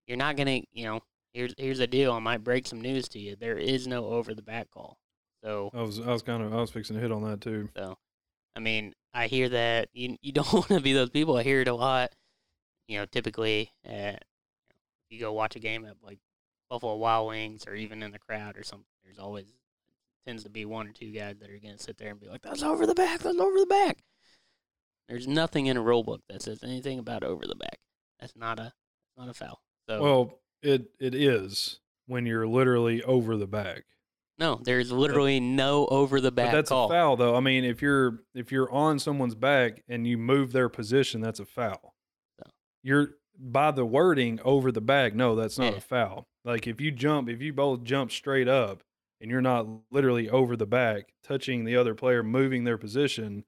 you're 0.06 0.16
not 0.16 0.36
going 0.36 0.62
to 0.62 0.66
you 0.72 0.84
know 0.84 1.00
here's 1.34 1.54
here's 1.58 1.78
the 1.78 1.86
deal 1.86 2.12
I 2.12 2.20
might 2.20 2.44
break 2.44 2.66
some 2.66 2.80
news 2.80 3.08
to 3.08 3.18
you 3.18 3.36
there 3.36 3.58
is 3.58 3.86
no 3.86 4.06
over 4.06 4.34
the 4.34 4.42
back 4.42 4.70
call. 4.70 4.96
So 5.44 5.70
I 5.74 5.82
was 5.82 6.00
I 6.00 6.12
was 6.12 6.22
kind 6.22 6.42
of 6.42 6.52
I 6.52 6.56
was 6.56 6.70
fixing 6.70 6.96
to 6.96 7.02
hit 7.02 7.12
on 7.12 7.22
that 7.24 7.40
too. 7.40 7.68
so 7.76 7.98
I 8.54 8.60
mean 8.60 8.94
I 9.12 9.26
hear 9.26 9.50
that 9.50 9.90
you 9.92 10.16
you 10.22 10.32
don't 10.32 10.52
want 10.52 10.68
to 10.68 10.80
be 10.80 10.94
those 10.94 11.10
people 11.10 11.36
I 11.36 11.42
hear 11.42 11.60
it 11.60 11.68
a 11.68 11.74
lot. 11.74 12.12
You 12.88 12.98
know 12.98 13.04
typically 13.04 13.72
uh, 13.86 14.12
you 15.10 15.20
go 15.20 15.32
watch 15.32 15.56
a 15.56 15.60
game 15.60 15.84
at 15.84 15.96
like 16.02 16.18
Buffalo 16.70 16.96
Wild 16.96 17.28
Wings 17.28 17.64
or 17.66 17.74
even 17.74 18.02
in 18.02 18.10
the 18.12 18.18
crowd 18.18 18.56
or 18.56 18.62
something 18.64 18.86
there's 19.04 19.18
always 19.18 19.46
tends 20.26 20.42
to 20.42 20.50
be 20.50 20.64
one 20.64 20.88
or 20.88 20.92
two 20.92 21.12
guys 21.12 21.36
that 21.38 21.48
are 21.50 21.58
going 21.58 21.76
to 21.76 21.82
sit 21.82 21.98
there 21.98 22.10
and 22.10 22.20
be 22.20 22.26
like 22.28 22.42
that's 22.42 22.62
over 22.62 22.86
the 22.86 22.94
back 22.94 23.20
that's 23.20 23.38
over 23.38 23.58
the 23.58 23.66
back 23.66 23.98
there's 25.08 25.28
nothing 25.28 25.66
in 25.66 25.76
a 25.76 25.82
rule 25.82 26.02
book 26.02 26.22
that 26.28 26.42
says 26.42 26.64
anything 26.64 26.98
about 26.98 27.22
over 27.22 27.46
the 27.46 27.54
back 27.54 27.78
that's 28.18 28.34
not 28.36 28.58
a 28.58 28.72
not 29.16 29.28
a 29.28 29.34
foul 29.34 29.60
so 29.88 30.02
Well, 30.02 30.40
it 30.62 30.90
it 30.98 31.14
is 31.14 31.78
when 32.06 32.26
you're 32.26 32.46
literally 32.46 33.02
over 33.04 33.36
the 33.36 33.46
back. 33.46 33.84
no 34.38 34.60
there's 34.64 34.90
literally 34.90 35.38
no 35.38 35.86
over 35.86 36.20
the 36.20 36.32
back 36.32 36.50
But 36.50 36.56
that's 36.56 36.68
call 36.70 36.86
a 36.86 36.88
foul 36.88 37.16
though. 37.16 37.36
I 37.36 37.40
mean, 37.40 37.64
if 37.64 37.80
you're 37.80 38.20
if 38.34 38.50
you're 38.50 38.70
on 38.72 38.98
someone's 38.98 39.36
back 39.36 39.84
and 39.88 40.06
you 40.06 40.18
move 40.18 40.50
their 40.52 40.68
position, 40.68 41.20
that's 41.20 41.38
a 41.38 41.44
foul. 41.44 41.94
So. 42.38 42.50
You're 42.82 43.10
by 43.38 43.70
the 43.70 43.84
wording 43.86 44.40
over 44.44 44.70
the 44.72 44.80
back. 44.80 45.14
No, 45.14 45.34
that's 45.34 45.58
not 45.58 45.72
Yeah. 45.72 45.78
a 45.78 45.80
foul. 45.80 46.26
Like 46.44 46.66
if 46.66 46.80
you 46.80 46.90
jump, 46.90 47.28
if 47.28 47.40
you 47.42 47.52
both 47.52 47.82
jump 47.82 48.10
straight 48.10 48.48
up 48.48 48.82
and 49.20 49.30
you're 49.30 49.40
not 49.42 49.66
literally 49.90 50.28
over 50.30 50.56
the 50.56 50.66
back, 50.66 51.12
touching 51.24 51.64
the 51.64 51.76
other 51.76 51.94
player, 51.94 52.22
moving 52.22 52.64
their 52.64 52.78
position, 52.78 53.44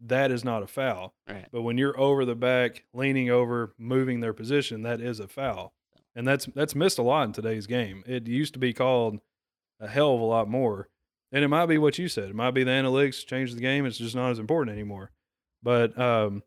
that 0.00 0.30
is 0.30 0.44
not 0.44 0.62
a 0.62 0.66
foul. 0.66 1.14
right 1.28 1.46
But 1.52 1.62
when 1.62 1.78
you're 1.78 1.98
over 1.98 2.24
the 2.24 2.34
back, 2.34 2.84
leaning 2.92 3.30
over, 3.30 3.74
moving 3.78 4.20
their 4.20 4.32
position, 4.34 4.82
that 4.82 5.00
is 5.00 5.20
a 5.20 5.28
foul. 5.28 5.72
And 6.14 6.26
that's 6.26 6.46
that's 6.46 6.74
missed 6.74 6.98
a 6.98 7.02
lot 7.02 7.24
in 7.24 7.32
today's 7.32 7.66
game. 7.66 8.02
It 8.06 8.26
used 8.26 8.52
to 8.54 8.58
be 8.58 8.72
called 8.72 9.20
a 9.80 9.88
hell 9.88 10.14
of 10.14 10.20
a 10.20 10.24
lot 10.24 10.48
more. 10.48 10.88
And 11.30 11.42
it 11.42 11.48
might 11.48 11.66
be 11.66 11.78
what 11.78 11.98
you 11.98 12.08
said. 12.08 12.28
It 12.28 12.34
might 12.34 12.50
be 12.50 12.62
the 12.64 12.70
analytics 12.72 13.24
changed 13.24 13.56
the 13.56 13.60
game. 13.62 13.86
It's 13.86 13.96
just 13.96 14.14
not 14.14 14.30
as 14.30 14.38
important 14.38 14.74
anymore. 14.74 15.10
But 15.62 15.98
um, 15.98 16.42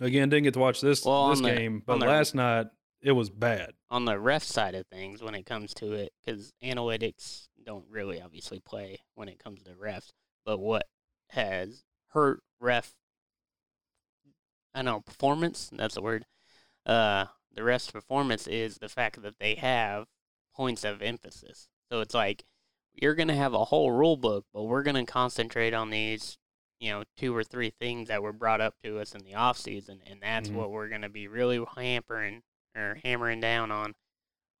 again, 0.00 0.28
didn't 0.28 0.44
get 0.44 0.54
to 0.54 0.60
watch 0.60 0.80
this 0.80 1.04
Well, 1.04 1.30
this 1.30 1.40
the- 1.40 1.54
game. 1.54 1.82
But 1.84 1.98
the- 2.00 2.06
last 2.06 2.34
night 2.34 2.66
it 3.02 3.12
was 3.12 3.30
bad. 3.30 3.74
on 3.90 4.04
the 4.04 4.18
ref 4.18 4.42
side 4.42 4.74
of 4.74 4.86
things 4.88 5.22
when 5.22 5.34
it 5.34 5.46
comes 5.46 5.72
to 5.74 5.92
it, 5.92 6.12
because 6.24 6.52
analytics 6.62 7.48
don't 7.64 7.86
really 7.88 8.20
obviously 8.20 8.60
play 8.60 9.00
when 9.14 9.28
it 9.28 9.38
comes 9.38 9.62
to 9.64 9.70
refs. 9.74 10.12
But 10.44 10.58
what 10.58 10.86
has 11.28 11.84
hurt 12.08 12.42
ref, 12.58 12.94
I 14.74 14.82
know 14.82 15.00
performance. 15.00 15.70
That's 15.72 15.94
the 15.94 16.02
word. 16.02 16.26
Uh, 16.86 17.26
the 17.52 17.62
ref's 17.64 17.90
performance 17.90 18.46
is 18.46 18.78
the 18.78 18.88
fact 18.88 19.20
that 19.22 19.38
they 19.38 19.56
have 19.56 20.06
points 20.54 20.84
of 20.84 21.02
emphasis. 21.02 21.68
So 21.90 22.00
it's 22.00 22.14
like 22.14 22.44
you're 22.94 23.14
gonna 23.14 23.34
have 23.36 23.54
a 23.54 23.66
whole 23.66 23.90
rule 23.92 24.16
book, 24.16 24.46
but 24.52 24.64
we're 24.64 24.82
gonna 24.82 25.06
concentrate 25.06 25.74
on 25.74 25.90
these 25.90 26.38
you 26.80 26.90
know 26.90 27.04
two 27.16 27.36
or 27.36 27.44
three 27.44 27.70
things 27.70 28.08
that 28.08 28.22
were 28.22 28.32
brought 28.32 28.60
up 28.60 28.74
to 28.82 28.98
us 28.98 29.14
in 29.14 29.22
the 29.24 29.34
off 29.34 29.58
season, 29.58 30.02
and 30.06 30.20
that's 30.20 30.50
Mhm. 30.50 30.54
what 30.54 30.70
we're 30.70 30.88
going 30.88 31.02
to 31.02 31.08
be 31.08 31.28
really 31.28 31.64
hampering 31.76 32.42
or 32.76 32.98
hammering 33.04 33.40
down 33.40 33.70
on 33.70 33.94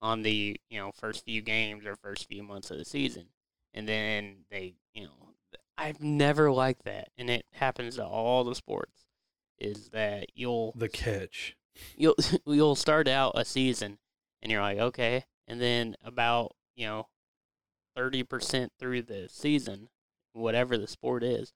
on 0.02 0.22
the 0.22 0.60
you 0.70 0.78
know 0.78 0.92
first 0.92 1.24
few 1.24 1.42
games 1.42 1.84
or 1.86 1.96
first 1.96 2.28
few 2.28 2.42
months 2.42 2.70
of 2.70 2.78
the 2.78 2.84
season, 2.84 3.26
and 3.74 3.88
then 3.88 4.44
they 4.50 4.74
you 4.94 5.04
know 5.04 5.34
I've 5.78 6.00
never 6.02 6.52
liked 6.52 6.84
that, 6.84 7.08
and 7.16 7.30
it 7.30 7.46
happens 7.52 7.96
to 7.96 8.04
all 8.06 8.44
the 8.44 8.54
sports. 8.54 9.06
Is 9.58 9.90
that 9.90 10.26
you'll 10.34 10.72
The 10.76 10.88
catch. 10.88 11.56
you'll 11.96 12.16
you'll 12.46 12.74
start 12.76 13.08
out 13.08 13.32
a 13.34 13.44
season 13.44 13.98
and 14.42 14.50
you're 14.50 14.62
like 14.62 14.78
okay 14.78 15.24
and 15.46 15.60
then 15.60 15.96
about 16.02 16.52
you 16.76 16.86
know 16.86 17.08
30% 17.96 18.72
through 18.78 19.02
the 19.02 19.28
season 19.28 19.88
whatever 20.32 20.78
the 20.78 20.86
sport 20.86 21.22
is 21.22 21.52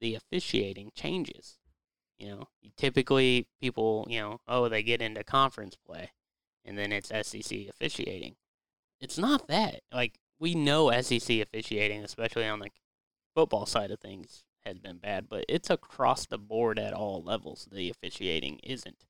the 0.00 0.14
officiating 0.14 0.90
changes 0.94 1.58
you 2.18 2.28
know 2.28 2.48
typically 2.76 3.46
people 3.60 4.06
you 4.08 4.20
know 4.20 4.40
oh 4.48 4.68
they 4.68 4.82
get 4.82 5.02
into 5.02 5.22
conference 5.24 5.76
play 5.76 6.10
and 6.64 6.76
then 6.78 6.92
it's 6.92 7.08
SEC 7.08 7.58
officiating 7.68 8.36
it's 9.00 9.18
not 9.18 9.48
that 9.48 9.80
like 9.92 10.18
we 10.38 10.54
know 10.54 10.90
SEC 11.00 11.40
officiating 11.40 12.02
especially 12.02 12.46
on 12.46 12.60
the 12.60 12.68
football 13.34 13.66
side 13.66 13.90
of 13.90 14.00
things 14.00 14.44
has 14.66 14.78
been 14.78 14.98
bad 14.98 15.26
but 15.28 15.44
it's 15.48 15.70
across 15.70 16.26
the 16.26 16.38
board 16.38 16.78
at 16.78 16.92
all 16.92 17.22
levels 17.22 17.68
the 17.72 17.88
officiating 17.90 18.58
isn't 18.62 19.04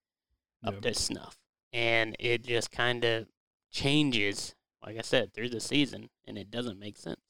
up 0.65 0.75
Yep. 0.75 0.83
to 0.83 0.95
snuff. 0.95 1.39
And 1.73 2.17
it 2.19 2.43
just 2.43 2.71
kind 2.71 3.05
of 3.05 3.27
changes, 3.71 4.55
like 4.85 4.99
I 4.99 5.03
said, 5.03 5.33
through 5.33 5.51
the 5.51 5.61
season, 5.61 6.11
and 6.27 6.37
it 6.37 6.51
doesn't 6.51 6.79
make 6.79 6.99
sense. 6.99 7.21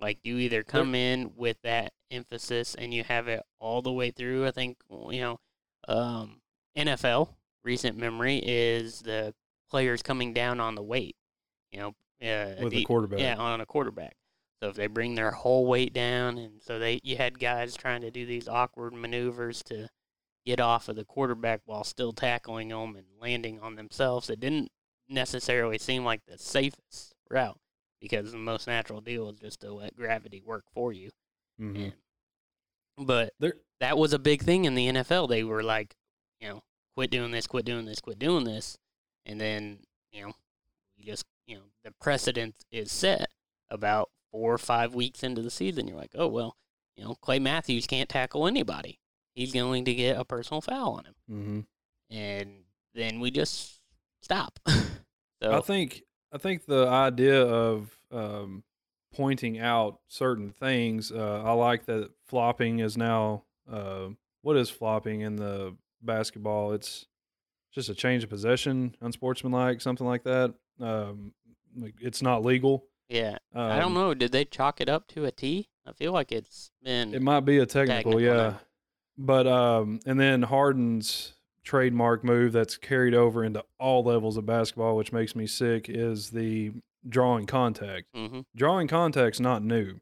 Like 0.00 0.18
you 0.22 0.38
either 0.38 0.62
come 0.62 0.94
in 0.94 1.32
with 1.36 1.56
that 1.62 1.92
emphasis 2.10 2.74
and 2.74 2.92
you 2.92 3.04
have 3.04 3.28
it 3.28 3.42
all 3.58 3.82
the 3.82 3.92
way 3.92 4.10
through. 4.10 4.46
I 4.46 4.50
think 4.50 4.76
you 5.10 5.20
know, 5.20 5.40
um, 5.88 6.40
NFL 6.76 7.30
recent 7.64 7.96
memory 7.96 8.40
is 8.44 9.00
the 9.00 9.34
players 9.70 10.02
coming 10.02 10.32
down 10.32 10.60
on 10.60 10.74
the 10.74 10.82
weight. 10.82 11.16
You 11.72 11.80
know, 11.80 11.88
uh, 12.22 12.62
With 12.62 12.72
the, 12.72 12.84
quarterback. 12.84 13.20
yeah, 13.20 13.36
on 13.36 13.60
a 13.60 13.66
quarterback. 13.66 14.16
So 14.62 14.70
if 14.70 14.76
they 14.76 14.86
bring 14.86 15.14
their 15.14 15.32
whole 15.32 15.66
weight 15.66 15.92
down, 15.92 16.38
and 16.38 16.62
so 16.62 16.78
they 16.78 17.00
you 17.02 17.16
had 17.16 17.38
guys 17.38 17.76
trying 17.76 18.00
to 18.02 18.10
do 18.10 18.24
these 18.24 18.48
awkward 18.48 18.94
maneuvers 18.94 19.62
to 19.64 19.88
get 20.46 20.60
off 20.60 20.88
of 20.88 20.96
the 20.96 21.04
quarterback 21.04 21.60
while 21.66 21.84
still 21.84 22.12
tackling 22.12 22.68
them 22.68 22.96
and 22.96 23.06
landing 23.20 23.60
on 23.60 23.74
themselves. 23.74 24.30
It 24.30 24.40
didn't 24.40 24.70
necessarily 25.08 25.78
seem 25.78 26.04
like 26.04 26.22
the 26.26 26.38
safest 26.38 27.14
route 27.28 27.58
because 28.00 28.32
the 28.32 28.38
most 28.38 28.66
natural 28.66 29.00
deal 29.00 29.28
is 29.30 29.38
just 29.38 29.60
to 29.60 29.72
let 29.72 29.96
gravity 29.96 30.42
work 30.44 30.64
for 30.72 30.92
you. 30.92 31.10
Mhm. 31.60 31.92
And, 32.98 33.06
but 33.06 33.34
There, 33.38 33.54
that 33.80 33.98
was 33.98 34.12
a 34.12 34.18
big 34.18 34.42
thing 34.42 34.64
in 34.64 34.74
the 34.74 34.88
NFL. 34.88 35.28
They 35.28 35.44
were 35.44 35.62
like, 35.62 35.94
you 36.40 36.48
know, 36.48 36.62
quit 36.94 37.10
doing 37.10 37.30
this, 37.30 37.46
quit 37.46 37.64
doing 37.64 37.84
this, 37.84 38.00
quit 38.00 38.18
doing 38.18 38.44
this, 38.44 38.76
and 39.24 39.40
then 39.40 39.80
you 40.12 40.22
know, 40.26 40.32
you 40.96 41.04
just 41.04 41.24
you 41.46 41.56
know, 41.56 41.64
the 41.84 41.92
precedent 42.00 42.54
is 42.70 42.90
set 42.90 43.28
about 43.70 44.10
four 44.32 44.52
or 44.52 44.58
five 44.58 44.94
weeks 44.94 45.22
into 45.22 45.42
the 45.42 45.50
season. 45.50 45.86
You're 45.88 45.96
like, 45.98 46.14
oh 46.14 46.28
well, 46.28 46.56
you 46.96 47.04
know, 47.04 47.14
Clay 47.16 47.38
Matthews 47.38 47.86
can't 47.86 48.08
tackle 48.08 48.46
anybody. 48.46 48.98
He's 49.34 49.52
going 49.52 49.84
to 49.84 49.94
get 49.94 50.18
a 50.18 50.24
personal 50.24 50.60
foul 50.62 50.94
on 50.94 51.04
him, 51.04 51.14
hmm 51.28 51.60
and 52.08 52.62
then 52.94 53.20
we 53.20 53.30
just 53.30 53.80
stop. 54.22 54.58
so 55.42 55.52
I 55.52 55.60
think 55.60 56.02
I 56.32 56.38
think 56.38 56.66
the 56.66 56.86
idea 56.88 57.42
of 57.42 57.96
um, 58.12 58.62
pointing 59.14 59.58
out 59.58 60.00
certain 60.08 60.50
things. 60.50 61.10
Uh, 61.10 61.42
I 61.44 61.52
like 61.52 61.86
that 61.86 62.10
flopping 62.26 62.80
is 62.80 62.96
now. 62.96 63.44
Uh, 63.70 64.08
what 64.42 64.56
is 64.56 64.70
flopping 64.70 65.22
in 65.22 65.36
the 65.36 65.74
basketball? 66.02 66.72
It's 66.72 67.06
just 67.72 67.88
a 67.88 67.94
change 67.94 68.22
of 68.24 68.30
possession, 68.30 68.94
unsportsmanlike, 69.00 69.80
something 69.80 70.06
like 70.06 70.22
that. 70.24 70.54
Um, 70.80 71.32
it's 72.00 72.22
not 72.22 72.44
legal. 72.44 72.84
yeah, 73.08 73.38
Um, 73.54 73.70
I 73.72 73.78
don't 73.78 73.94
know. 73.94 74.14
Did 74.14 74.32
they 74.32 74.44
chalk 74.44 74.80
it 74.80 74.88
up 74.88 75.06
to 75.08 75.24
a 75.24 75.30
T? 75.30 75.68
I 75.86 75.92
feel 75.92 76.12
like 76.12 76.32
it's 76.32 76.70
been 76.82 77.14
It 77.14 77.22
might 77.22 77.40
be 77.40 77.58
a 77.58 77.66
technical, 77.66 78.12
Technical, 78.12 78.20
yeah. 78.20 78.34
no. 78.50 78.56
But 79.18 79.46
um, 79.46 80.00
and 80.04 80.20
then 80.20 80.42
Harden's 80.42 81.32
trademark 81.66 82.22
move 82.24 82.52
that's 82.52 82.76
carried 82.78 83.12
over 83.12 83.44
into 83.44 83.62
all 83.78 84.02
levels 84.04 84.36
of 84.36 84.46
basketball, 84.46 84.96
which 84.96 85.12
makes 85.12 85.34
me 85.34 85.46
sick, 85.46 85.88
is 85.88 86.30
the 86.30 86.72
drawing 87.08 87.44
contact. 87.44 88.06
hmm 88.14 88.40
Drawing 88.54 88.88
contact's 88.88 89.40
not 89.40 89.62
new, 89.62 89.96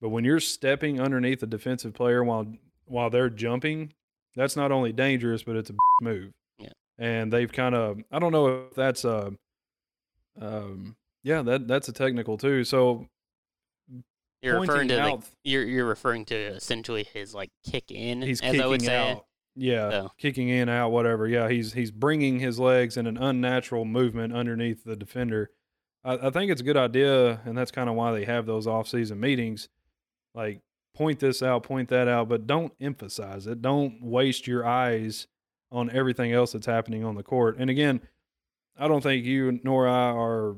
but 0.00 0.10
when 0.10 0.24
you're 0.24 0.40
stepping 0.40 1.00
underneath 1.00 1.42
a 1.42 1.46
defensive 1.46 1.94
player 1.94 2.22
while 2.22 2.46
while 2.84 3.10
they're 3.10 3.30
jumping, 3.30 3.92
that's 4.36 4.54
not 4.54 4.70
only 4.70 4.92
dangerous, 4.92 5.42
but 5.42 5.56
it's 5.56 5.70
a 5.70 5.74
move. 6.02 6.32
Yeah. 6.58 6.68
And 6.98 7.32
they've 7.32 7.50
kind 7.50 7.74
of 7.74 7.98
I 8.12 8.18
don't 8.18 8.30
know 8.32 8.66
if 8.68 8.74
that's 8.74 9.04
a 9.04 9.32
um 10.40 10.96
yeah, 11.24 11.42
that 11.42 11.66
that's 11.66 11.88
a 11.88 11.92
technical 11.92 12.36
too. 12.36 12.62
So 12.62 13.08
You're 14.42 14.60
referring 14.60 14.88
to 14.88 14.96
like 14.98 15.12
out 15.14 15.24
you're 15.44 15.64
you're 15.64 15.86
referring 15.86 16.26
to 16.26 16.36
essentially 16.36 17.04
his 17.12 17.34
like 17.34 17.50
kick 17.68 17.90
in, 17.90 18.20
he's 18.22 18.40
as 18.42 18.60
I 18.60 18.66
would 18.66 18.82
say. 18.82 18.94
out. 19.12 19.24
Yeah, 19.56 19.90
So- 19.90 20.12
kicking 20.18 20.48
in, 20.50 20.68
out, 20.68 20.90
whatever. 20.90 21.26
Yeah, 21.26 21.48
he's 21.48 21.72
he's 21.72 21.90
bringing 21.90 22.38
his 22.38 22.58
legs 22.58 22.96
in 22.96 23.06
an 23.06 23.16
unnatural 23.16 23.84
movement 23.84 24.34
underneath 24.34 24.84
the 24.84 24.96
defender. 24.96 25.50
I, 26.04 26.28
I 26.28 26.30
think 26.30 26.50
it's 26.52 26.60
a 26.60 26.64
good 26.64 26.76
idea, 26.76 27.40
and 27.44 27.56
that's 27.56 27.70
kind 27.70 27.88
of 27.88 27.96
why 27.96 28.12
they 28.12 28.24
have 28.26 28.46
those 28.46 28.66
off-season 28.66 29.18
meetings. 29.18 29.68
Like, 30.34 30.60
point 30.94 31.18
this 31.20 31.42
out, 31.42 31.62
point 31.62 31.88
that 31.88 32.06
out, 32.06 32.28
but 32.28 32.46
don't 32.46 32.72
emphasize 32.80 33.46
it. 33.46 33.62
Don't 33.62 34.02
waste 34.02 34.46
your 34.46 34.66
eyes 34.66 35.26
on 35.72 35.90
everything 35.90 36.32
else 36.32 36.52
that's 36.52 36.66
happening 36.66 37.04
on 37.04 37.14
the 37.16 37.22
court. 37.22 37.56
And 37.58 37.70
again, 37.70 38.00
I 38.78 38.86
don't 38.88 39.02
think 39.02 39.24
you 39.24 39.58
nor 39.64 39.88
I 39.88 40.10
are 40.12 40.56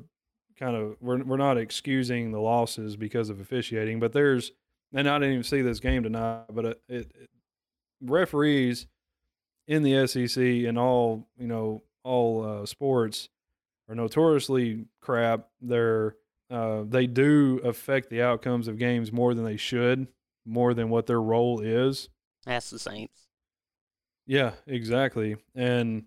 kind 0.59 0.75
of 0.77 0.97
we're 1.01 1.23
we're 1.23 1.37
not 1.37 1.57
excusing 1.57 2.33
the 2.33 2.41
losses 2.41 2.97
because 2.97 3.31
of 3.31 3.39
officiating, 3.41 4.01
but 4.01 4.13
there's 4.13 4.51
and 4.93 5.09
I 5.09 5.19
didn't 5.19 5.33
even 5.35 5.45
see 5.45 5.63
this 5.63 5.79
game 5.81 6.03
tonight, 6.03 6.45
but 6.53 6.65
uh, 6.65 6.69
it, 6.69 6.79
it, 6.89 7.13
it 7.15 7.31
referees 8.01 8.87
in 9.67 9.83
the 9.83 10.07
SEC 10.07 10.43
and 10.43 10.79
all 10.79 11.29
you 11.39 11.47
know 11.47 11.83
all 12.03 12.45
uh, 12.45 12.67
sports 12.67 13.29
are 13.89 13.95
notoriously 13.95 14.87
crap. 15.01 15.49
They're 15.61 16.17
uh, 16.51 16.85
they 16.89 17.07
do 17.07 17.61
affect 17.63 18.11
the 18.11 18.23
outcomes 18.23 18.69
of 18.69 18.79
games 18.79 19.13
more 19.13 19.35
than 19.35 19.45
they 19.45 19.57
should, 19.57 20.09
more 20.47 20.73
than 20.73 20.89
what 20.89 21.07
their 21.07 21.21
role 21.21 21.61
is. 21.61 22.09
That's 22.45 22.71
the 22.71 22.79
Saints. 22.79 23.29
Yeah, 24.27 24.53
exactly. 24.67 25.37
And 25.55 26.05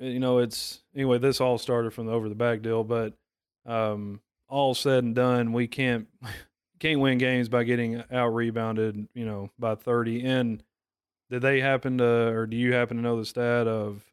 uh, 0.00 0.06
you 0.06 0.20
know, 0.20 0.38
it's 0.38 0.82
anyway. 0.94 1.18
This 1.18 1.40
all 1.40 1.58
started 1.58 1.92
from 1.92 2.06
the 2.06 2.12
over 2.12 2.28
the 2.28 2.34
back 2.34 2.62
deal, 2.62 2.84
but 2.84 3.14
um, 3.64 4.20
all 4.48 4.74
said 4.74 5.04
and 5.04 5.14
done, 5.14 5.52
we 5.52 5.66
can't 5.66 6.08
can't 6.80 7.00
win 7.00 7.18
games 7.18 7.48
by 7.48 7.64
getting 7.64 8.02
out 8.10 8.34
rebounded. 8.34 9.08
You 9.14 9.24
know, 9.24 9.50
by 9.58 9.76
thirty. 9.76 10.24
And 10.24 10.62
did 11.30 11.42
they 11.42 11.60
happen 11.60 11.98
to, 11.98 12.04
or 12.04 12.46
do 12.46 12.56
you 12.56 12.72
happen 12.72 12.96
to 12.96 13.02
know 13.02 13.18
the 13.18 13.24
stat 13.24 13.66
of 13.66 14.04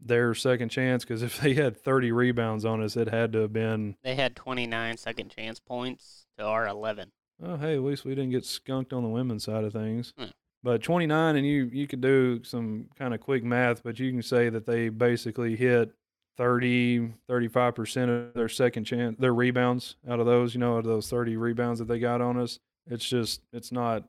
their 0.00 0.34
second 0.34 0.68
chance? 0.68 1.04
Because 1.04 1.22
if 1.22 1.40
they 1.40 1.54
had 1.54 1.76
thirty 1.76 2.12
rebounds 2.12 2.64
on 2.64 2.82
us, 2.82 2.96
it 2.96 3.08
had 3.08 3.32
to 3.32 3.40
have 3.40 3.52
been. 3.52 3.96
They 4.02 4.14
had 4.14 4.36
29 4.36 4.96
second 4.96 5.30
chance 5.30 5.60
points 5.60 6.26
to 6.38 6.44
our 6.44 6.66
11. 6.66 7.12
Oh, 7.42 7.56
hey, 7.56 7.74
at 7.74 7.82
least 7.82 8.04
we 8.04 8.14
didn't 8.14 8.30
get 8.30 8.46
skunked 8.46 8.92
on 8.92 9.02
the 9.02 9.08
women's 9.08 9.44
side 9.44 9.64
of 9.64 9.72
things. 9.72 10.14
Hmm. 10.18 10.26
But 10.62 10.82
29, 10.82 11.36
and 11.36 11.46
you 11.46 11.70
you 11.72 11.86
could 11.86 12.00
do 12.00 12.42
some 12.42 12.88
kind 12.98 13.14
of 13.14 13.20
quick 13.20 13.44
math, 13.44 13.82
but 13.82 13.98
you 13.98 14.10
can 14.10 14.22
say 14.22 14.48
that 14.48 14.66
they 14.66 14.88
basically 14.88 15.54
hit 15.54 15.92
30, 16.36 17.14
35% 17.28 18.28
of 18.28 18.34
their 18.34 18.48
second 18.48 18.84
chance, 18.84 19.16
their 19.18 19.34
rebounds 19.34 19.96
out 20.08 20.20
of 20.20 20.26
those, 20.26 20.54
you 20.54 20.60
know, 20.60 20.74
out 20.74 20.80
of 20.80 20.84
those 20.86 21.08
30 21.08 21.36
rebounds 21.36 21.78
that 21.78 21.88
they 21.88 21.98
got 21.98 22.20
on 22.20 22.38
us. 22.38 22.58
It's 22.86 23.08
just, 23.08 23.40
it's 23.52 23.72
not, 23.72 24.04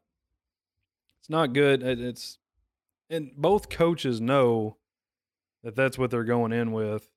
it's 1.27 1.31
not 1.31 1.51
good. 1.51 1.83
It's, 1.83 2.37
and 3.09 3.31
both 3.35 3.67
coaches 3.67 4.21
know 4.21 4.77
that 5.61 5.75
that's 5.75 5.97
what 5.97 6.09
they're 6.09 6.23
going 6.23 6.53
in 6.53 6.71
with. 6.71 7.09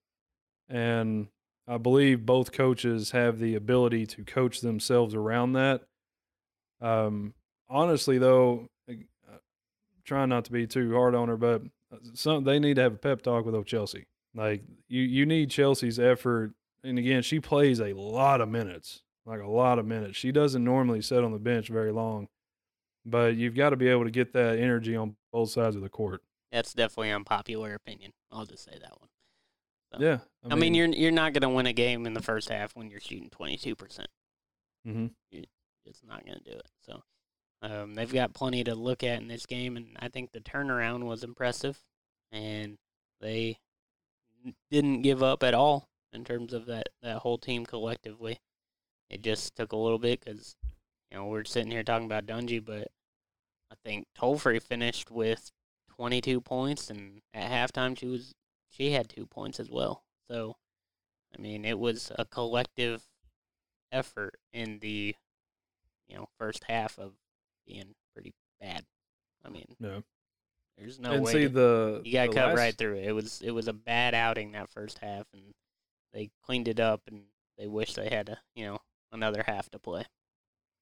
And 0.67 1.27
I 1.65 1.77
believe 1.77 2.25
both 2.25 2.51
coaches 2.51 3.11
have 3.11 3.39
the 3.39 3.55
ability 3.55 4.05
to 4.07 4.25
coach 4.25 4.59
themselves 4.59 5.15
around 5.15 5.53
that. 5.53 5.83
Um, 6.81 7.35
honestly, 7.69 8.17
though, 8.17 8.67
uh, 8.89 9.37
trying 10.03 10.27
not 10.27 10.43
to 10.45 10.51
be 10.51 10.67
too 10.67 10.93
hard 10.93 11.15
on 11.15 11.29
her, 11.29 11.37
but 11.37 11.61
uh, 11.93 11.97
some 12.13 12.43
they 12.43 12.59
need 12.59 12.75
to 12.75 12.81
have 12.81 12.95
a 12.95 12.97
pep 12.97 13.21
talk 13.21 13.45
with 13.45 13.55
old 13.55 13.65
Chelsea. 13.65 14.07
Like 14.35 14.61
you, 14.89 15.03
you 15.03 15.25
need 15.25 15.51
Chelsea's 15.51 15.99
effort. 15.99 16.51
And 16.83 16.99
again, 16.99 17.21
she 17.21 17.39
plays 17.39 17.79
a 17.79 17.93
lot 17.93 18.41
of 18.41 18.49
minutes, 18.49 19.03
like 19.25 19.39
a 19.39 19.47
lot 19.47 19.79
of 19.79 19.85
minutes. 19.85 20.17
She 20.17 20.33
doesn't 20.33 20.65
normally 20.65 21.01
sit 21.01 21.23
on 21.23 21.31
the 21.31 21.39
bench 21.39 21.69
very 21.69 21.93
long, 21.93 22.27
but 23.05 23.35
you've 23.35 23.55
got 23.55 23.69
to 23.71 23.75
be 23.75 23.87
able 23.87 24.03
to 24.05 24.11
get 24.11 24.33
that 24.33 24.59
energy 24.59 24.95
on 24.95 25.15
both 25.31 25.49
sides 25.49 25.75
of 25.75 25.81
the 25.81 25.89
court. 25.89 26.21
That's 26.51 26.73
definitely 26.73 27.11
unpopular 27.11 27.73
opinion. 27.73 28.11
I'll 28.31 28.45
just 28.45 28.65
say 28.65 28.77
that 28.79 28.99
one. 28.99 29.09
So, 29.93 29.99
Yeah, 30.01 30.19
I 30.49 30.55
mean, 30.55 30.73
you're 30.73 30.87
you're 30.87 31.11
not 31.11 31.33
going 31.33 31.41
to 31.43 31.49
win 31.49 31.65
a 31.65 31.73
game 31.73 32.05
in 32.05 32.13
the 32.13 32.21
first 32.21 32.49
half 32.49 32.75
when 32.75 32.89
you're 32.89 32.99
shooting 32.99 33.29
22%. 33.29 34.05
hmm 34.85 35.07
It's 35.31 36.01
not 36.07 36.25
going 36.25 36.37
to 36.37 36.43
do 36.43 36.57
it. 36.57 36.67
So 36.85 37.03
Um, 37.61 37.93
they've 37.95 38.11
got 38.11 38.33
plenty 38.33 38.63
to 38.65 38.75
look 38.75 39.03
at 39.03 39.21
in 39.21 39.27
this 39.27 39.45
game, 39.45 39.77
and 39.77 39.95
I 39.99 40.07
think 40.09 40.31
the 40.31 40.39
turnaround 40.41 41.03
was 41.03 41.23
impressive, 41.23 41.79
and 42.31 42.77
they 43.19 43.59
didn't 44.69 45.01
give 45.03 45.21
up 45.21 45.43
at 45.43 45.53
all 45.53 45.87
in 46.13 46.23
terms 46.23 46.53
of 46.53 46.65
that, 46.65 46.87
that 47.01 47.17
whole 47.19 47.37
team 47.37 47.65
collectively. 47.65 48.39
It 49.09 49.21
just 49.21 49.55
took 49.55 49.71
a 49.73 49.77
little 49.77 49.99
bit 49.99 50.19
because, 50.23 50.55
you 51.11 51.17
know, 51.17 51.25
we're 51.25 51.43
sitting 51.43 51.71
here 51.71 51.83
talking 51.83 52.05
about 52.05 52.25
Dungee, 52.25 52.63
but 52.63 52.87
I 53.71 53.75
think 53.83 54.07
Tolefree 54.17 54.61
finished 54.61 55.11
with 55.11 55.51
22 55.95 56.41
points, 56.41 56.89
and 56.89 57.21
at 57.33 57.51
halftime 57.51 57.97
she 57.97 58.07
was 58.07 58.33
she 58.69 58.91
had 58.91 59.09
two 59.09 59.25
points 59.25 59.59
as 59.59 59.69
well. 59.69 60.03
So, 60.29 60.55
I 61.37 61.41
mean, 61.41 61.65
it 61.65 61.77
was 61.77 62.11
a 62.17 62.25
collective 62.25 63.03
effort 63.91 64.35
in 64.53 64.79
the 64.79 65.15
you 66.07 66.15
know 66.15 66.27
first 66.37 66.63
half 66.65 66.97
of 66.97 67.13
being 67.67 67.95
pretty 68.13 68.33
bad. 68.59 68.85
I 69.43 69.49
mean, 69.49 69.75
No. 69.79 70.03
there's 70.77 70.99
no 70.99 71.11
and 71.13 71.23
way 71.25 71.31
see 71.31 71.41
to- 71.43 71.49
the 71.49 72.01
you 72.05 72.13
got 72.13 72.27
cut 72.31 72.47
last- 72.49 72.57
right 72.57 72.77
through 72.77 72.95
it. 72.97 73.05
It 73.05 73.11
was 73.11 73.41
it 73.41 73.51
was 73.51 73.67
a 73.67 73.73
bad 73.73 74.13
outing 74.13 74.51
that 74.53 74.69
first 74.69 74.99
half, 74.99 75.27
and 75.33 75.53
they 76.13 76.29
cleaned 76.43 76.67
it 76.69 76.79
up, 76.79 77.01
and 77.07 77.25
they 77.57 77.67
wish 77.67 77.93
they 77.93 78.09
had 78.09 78.29
a 78.29 78.39
you 78.55 78.65
know 78.65 78.79
another 79.11 79.43
half 79.45 79.69
to 79.71 79.79
play. 79.79 80.05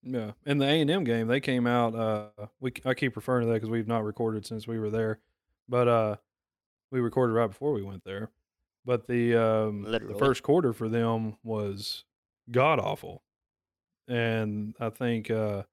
Yeah, 0.04 0.32
in 0.46 0.60
the 0.60 0.66
A 0.66 0.82
and 0.82 0.90
M 0.90 1.04
game, 1.04 1.28
they 1.28 1.42
came 1.42 1.68
out. 1.68 1.94
Uh, 1.94 2.48
we 2.60 2.72
I 2.86 2.94
keep 2.94 3.16
referring 3.16 3.46
to 3.46 3.48
that 3.48 3.56
because 3.56 3.70
we've 3.70 3.88
not 3.88 4.06
recorded 4.06 4.46
since 4.46 4.68
we 4.68 4.80
were 4.80 4.90
there, 4.90 5.20
but 5.68 5.88
uh, 5.88 6.16
we 6.90 7.00
recorded 7.02 7.34
right 7.34 7.48
before 7.48 7.74
we 7.74 7.84
went 7.84 8.06
there. 8.06 8.30
But 8.86 9.08
the 9.08 9.36
um, 9.36 9.84
the 9.84 10.16
first 10.18 10.42
quarter 10.42 10.72
for 10.72 10.88
them 10.88 11.36
was 11.44 12.06
god 12.50 12.80
awful, 12.80 13.24
and 14.08 14.74
I 14.80 14.90
think 14.90 15.30
uh, 15.30 15.64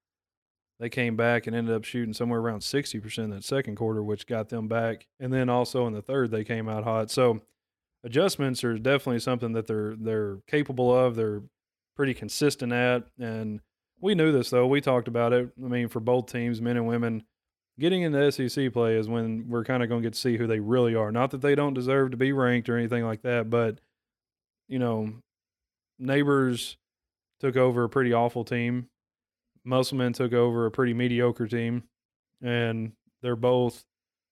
they 0.80 0.88
came 0.88 1.14
back 1.14 1.46
and 1.46 1.54
ended 1.54 1.74
up 1.74 1.84
shooting 1.84 2.12
somewhere 2.12 2.40
around 2.40 2.62
sixty 2.62 2.98
percent 2.98 3.26
in 3.26 3.30
that 3.30 3.44
second 3.44 3.76
quarter, 3.76 4.02
which 4.02 4.26
got 4.26 4.48
them 4.48 4.66
back. 4.66 5.06
And 5.20 5.32
then 5.32 5.48
also 5.48 5.86
in 5.86 5.92
the 5.92 6.02
third, 6.02 6.32
they 6.32 6.44
came 6.44 6.68
out 6.68 6.82
hot. 6.82 7.12
So 7.12 7.42
adjustments 8.02 8.64
are 8.64 8.76
definitely 8.76 9.20
something 9.20 9.52
that 9.52 9.68
they're 9.68 9.94
they're 9.96 10.38
capable 10.48 10.92
of. 10.92 11.14
They're 11.14 11.42
pretty 11.94 12.12
consistent 12.12 12.72
at, 12.72 13.04
and 13.18 13.60
we 14.00 14.14
knew 14.14 14.32
this 14.32 14.50
though. 14.50 14.66
We 14.66 14.80
talked 14.80 15.08
about 15.08 15.32
it. 15.32 15.50
I 15.62 15.68
mean, 15.68 15.88
for 15.88 16.00
both 16.00 16.30
teams, 16.30 16.60
men 16.60 16.76
and 16.76 16.86
women, 16.86 17.24
getting 17.78 18.02
into 18.02 18.30
SEC 18.32 18.72
play 18.72 18.96
is 18.96 19.08
when 19.08 19.48
we're 19.48 19.64
kind 19.64 19.82
of 19.82 19.88
going 19.88 20.02
to 20.02 20.06
get 20.06 20.14
to 20.14 20.20
see 20.20 20.36
who 20.36 20.46
they 20.46 20.60
really 20.60 20.94
are. 20.94 21.12
Not 21.12 21.30
that 21.30 21.40
they 21.40 21.54
don't 21.54 21.74
deserve 21.74 22.10
to 22.10 22.16
be 22.16 22.32
ranked 22.32 22.68
or 22.68 22.76
anything 22.76 23.04
like 23.04 23.22
that, 23.22 23.50
but 23.50 23.80
you 24.68 24.78
know, 24.78 25.12
neighbors 25.98 26.76
took 27.40 27.56
over 27.56 27.84
a 27.84 27.88
pretty 27.88 28.12
awful 28.12 28.44
team. 28.44 28.88
Musselman 29.64 30.12
took 30.12 30.32
over 30.32 30.66
a 30.66 30.70
pretty 30.70 30.94
mediocre 30.94 31.46
team, 31.46 31.84
and 32.42 32.92
they're 33.22 33.36
both. 33.36 33.84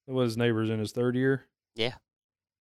It 0.07 0.13
was 0.13 0.37
neighbors 0.37 0.71
in 0.71 0.79
his 0.79 0.93
third 0.93 1.17
year. 1.17 1.47
Yeah. 1.75 1.95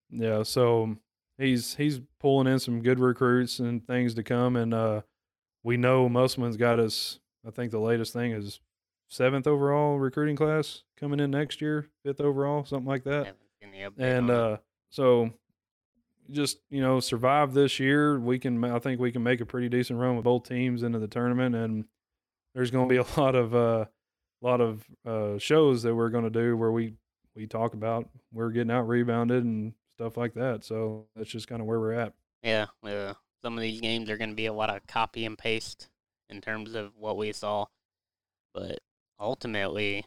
Yeah, 0.10 0.44
so 0.44 0.98
he's 1.38 1.76
he's 1.76 2.02
pulling 2.20 2.48
in 2.48 2.60
some 2.60 2.82
good 2.82 3.00
recruits 3.00 3.60
and 3.60 3.86
things 3.86 4.14
to 4.16 4.24
come, 4.24 4.56
and 4.56 4.74
uh, 4.74 5.02
we 5.64 5.78
know 5.78 6.10
Musselman's 6.10 6.58
got 6.58 6.80
us. 6.80 7.20
I 7.46 7.52
think 7.52 7.72
the 7.72 7.80
latest 7.80 8.14
thing 8.14 8.32
is 8.32 8.60
seventh 9.08 9.48
overall 9.48 9.98
recruiting 9.98 10.36
class 10.36 10.84
coming 10.98 11.20
in 11.20 11.32
next 11.32 11.62
year, 11.62 11.88
fifth 12.04 12.22
overall, 12.22 12.66
something 12.66 12.88
like 12.88 13.04
that. 13.04 13.26
Haven't 13.26 13.38
seen 13.62 13.72
the 13.72 13.78
update 13.80 14.18
And 14.18 14.30
uh, 14.30 14.58
so, 14.90 15.32
just 16.30 16.60
you 16.70 16.82
know, 16.82 17.00
survive 17.00 17.54
this 17.54 17.80
year. 17.80 18.20
We 18.20 18.40
can. 18.40 18.64
I 18.64 18.80
think 18.80 19.00
we 19.00 19.12
can 19.12 19.24
make 19.24 19.42
a 19.42 19.46
pretty 19.46 19.70
decent 19.70 20.00
run 20.00 20.16
with 20.16 20.26
both 20.26 20.48
teams 20.48 20.84
into 20.84 21.00
the 21.00 21.08
tournament, 21.08 21.56
and 21.56 21.86
there's 22.54 22.72
going 22.72 22.88
to 22.88 22.94
be 22.94 22.98
a 22.98 23.06
lot 23.20 23.36
of 23.36 23.56
uh, 23.56 23.86
lot 24.42 24.62
of 24.62 24.86
uh, 25.06 25.38
shows 25.38 25.84
that 25.84 25.96
we're 25.96 26.10
going 26.10 26.26
to 26.26 26.30
do 26.30 26.56
where 26.58 26.72
we 26.72 26.94
we 27.36 27.48
talk 27.48 27.74
about 27.74 28.10
we're 28.32 28.52
getting 28.52 28.72
out 28.72 28.88
rebounded 28.88 29.44
and 29.44 29.74
stuff 29.96 30.18
like 30.18 30.34
that. 30.36 30.64
So 30.64 31.06
that's 31.16 31.30
just 31.30 31.48
kind 31.48 31.62
of 31.62 31.68
where 31.68 31.80
we're 31.80 31.94
at. 31.94 32.14
Yeah, 32.44 32.68
uh, 32.84 33.14
some 33.44 33.58
of 33.58 33.62
these 33.62 33.82
games 33.82 34.10
are 34.10 34.18
going 34.18 34.30
to 34.30 34.36
be 34.36 34.46
a 34.46 34.54
lot 34.54 34.70
of 34.70 34.88
copy 34.88 35.26
and 35.26 35.38
paste 35.38 35.90
in 36.30 36.42
terms 36.42 36.74
of 36.76 36.94
what 36.98 37.18
we 37.18 37.32
saw, 37.34 37.66
but 38.54 38.80
ultimately, 39.20 40.06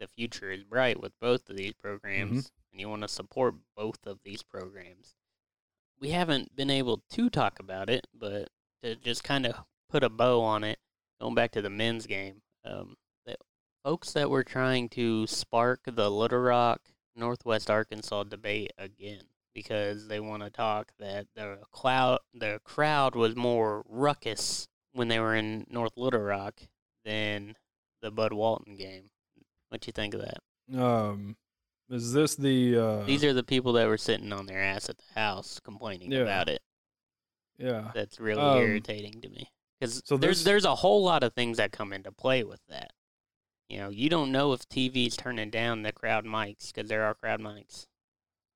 the 0.00 0.06
future 0.06 0.50
is 0.50 0.64
bright 0.64 1.00
with 1.00 1.12
both 1.20 1.48
of 1.50 1.56
these 1.56 1.72
programs, 1.74 2.50
and 2.72 2.80
you 2.80 2.88
want 2.88 3.02
to 3.02 3.08
support 3.08 3.54
both 3.76 4.06
of 4.06 4.18
these 4.24 4.42
programs. 4.42 5.14
We 6.00 6.10
haven't 6.10 6.54
been 6.56 6.70
able 6.70 7.02
to 7.10 7.28
talk 7.28 7.58
about 7.58 7.90
it, 7.90 8.06
but 8.14 8.48
to 8.82 8.94
just 8.96 9.24
kind 9.24 9.46
of 9.46 9.54
put 9.90 10.04
a 10.04 10.08
bow 10.08 10.40
on 10.40 10.64
it, 10.64 10.78
going 11.20 11.34
back 11.34 11.50
to 11.52 11.62
the 11.62 11.70
men's 11.70 12.06
game, 12.06 12.42
um, 12.64 12.96
the 13.26 13.36
folks 13.84 14.12
that 14.12 14.30
were 14.30 14.44
trying 14.44 14.88
to 14.90 15.26
spark 15.26 15.80
the 15.84 16.10
Little 16.10 16.38
Rock 16.38 16.80
Northwest 17.16 17.68
Arkansas 17.68 18.24
debate 18.24 18.72
again 18.78 19.22
because 19.54 20.08
they 20.08 20.20
want 20.20 20.42
to 20.42 20.50
talk 20.50 20.92
that 20.98 21.26
the 21.34 21.58
cloud 21.72 22.20
the 22.34 22.60
crowd 22.64 23.14
was 23.14 23.34
more 23.36 23.84
ruckus 23.88 24.68
when 24.92 25.08
they 25.08 25.18
were 25.20 25.34
in 25.34 25.66
North 25.68 25.92
Little 25.96 26.20
Rock 26.20 26.60
than 27.04 27.56
the 28.02 28.10
Bud 28.10 28.32
Walton 28.32 28.76
game. 28.76 29.10
What 29.68 29.86
you 29.86 29.92
think 29.92 30.14
of 30.14 30.20
that? 30.22 30.80
Um, 30.80 31.36
is 31.90 32.12
this 32.12 32.34
the? 32.36 32.76
Uh, 32.76 33.04
These 33.04 33.24
are 33.24 33.32
the 33.32 33.42
people 33.42 33.72
that 33.74 33.86
were 33.88 33.98
sitting 33.98 34.32
on 34.32 34.46
their 34.46 34.62
ass 34.62 34.88
at 34.88 34.98
the 34.98 35.20
house 35.20 35.58
complaining 35.60 36.12
Yeah. 36.12 36.20
about 36.20 36.48
it. 36.48 36.60
yeah. 37.58 37.90
That's 37.94 38.20
really 38.20 38.40
Um, 38.42 38.58
irritating 38.58 39.20
to 39.22 39.28
me 39.28 39.50
because 39.80 40.00
so 40.04 40.16
there's 40.16 40.38
this- 40.38 40.44
there's 40.44 40.64
a 40.64 40.76
whole 40.76 41.02
lot 41.02 41.22
of 41.24 41.32
things 41.34 41.56
that 41.56 41.72
come 41.72 41.92
into 41.92 42.12
play 42.12 42.44
with 42.44 42.60
that. 42.68 42.92
You 43.68 43.78
know, 43.78 43.88
you 43.90 44.08
don't 44.08 44.32
know 44.32 44.52
if 44.54 44.66
TV's 44.68 45.16
turning 45.16 45.50
down 45.50 45.82
the 45.82 45.92
crowd 45.92 46.24
mics 46.24 46.68
because 46.72 46.88
there 46.88 47.04
are 47.04 47.14
crowd 47.14 47.40
mics. 47.40 47.86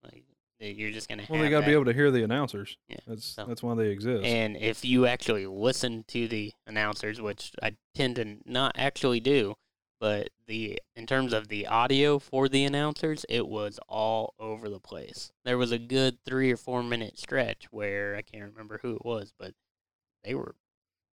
Like 0.03 0.24
you're 0.71 0.91
just 0.91 1.09
gonna 1.09 1.25
Well, 1.29 1.39
have 1.39 1.47
they 1.47 1.51
got 1.51 1.61
to 1.61 1.67
be 1.67 1.73
able 1.73 1.85
to 1.87 1.93
hear 1.93 2.11
the 2.11 2.23
announcers. 2.23 2.77
Yeah, 2.89 2.97
That's 3.07 3.25
so- 3.25 3.45
that's 3.47 3.63
why 3.63 3.75
they 3.75 3.89
exist. 3.89 4.25
And 4.25 4.57
if 4.57 4.85
you 4.85 5.07
actually 5.07 5.47
listen 5.47 6.05
to 6.09 6.29
the 6.29 6.53
announcers, 6.67 7.21
which 7.21 7.53
I 7.63 7.77
tend 7.95 8.17
to 8.17 8.39
not 8.45 8.73
actually 8.77 9.21
do, 9.21 9.55
but 10.01 10.31
the 10.47 10.81
in 10.97 11.07
terms 11.07 11.33
of 11.33 11.49
the 11.49 11.67
audio 11.67 12.19
for 12.19 12.49
the 12.49 12.65
announcers, 12.65 13.25
it 13.29 13.47
was 13.47 13.79
all 13.89 14.35
over 14.39 14.69
the 14.69 14.81
place. 14.81 15.33
There 15.45 15.59
was 15.59 15.71
a 15.73 15.79
good 15.79 16.19
three 16.25 16.51
or 16.51 16.57
four 16.57 16.83
minute 16.83 17.19
stretch 17.19 17.67
where 17.71 18.17
I 18.17 18.23
can't 18.23 18.45
remember 18.51 18.79
who 18.83 18.97
it 18.97 19.05
was, 19.05 19.33
but 19.39 19.55
they 20.25 20.35
were 20.35 20.55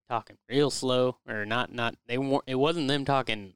talking 0.10 0.38
real 0.50 0.72
slow, 0.72 1.18
or 1.28 1.46
not. 1.46 1.72
Not 1.72 1.96
they 2.08 2.18
weren't. 2.18 2.44
It 2.48 2.56
wasn't 2.56 2.88
them 2.88 3.06
talking 3.06 3.54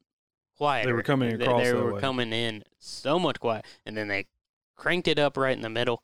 quiet. 0.56 0.86
They 0.86 0.92
were 0.92 1.02
coming 1.02 1.36
They, 1.36 1.44
across 1.44 1.62
they 1.64 1.70
that 1.72 1.76
were 1.82 1.94
way. 1.94 2.00
coming 2.00 2.32
in 2.32 2.62
so 2.78 3.18
much 3.18 3.40
quiet, 3.40 3.64
and 3.84 3.96
then 3.96 4.06
they 4.06 4.26
cranked 4.76 5.08
it 5.08 5.18
up 5.18 5.36
right 5.36 5.56
in 5.56 5.62
the 5.62 5.68
middle. 5.68 6.02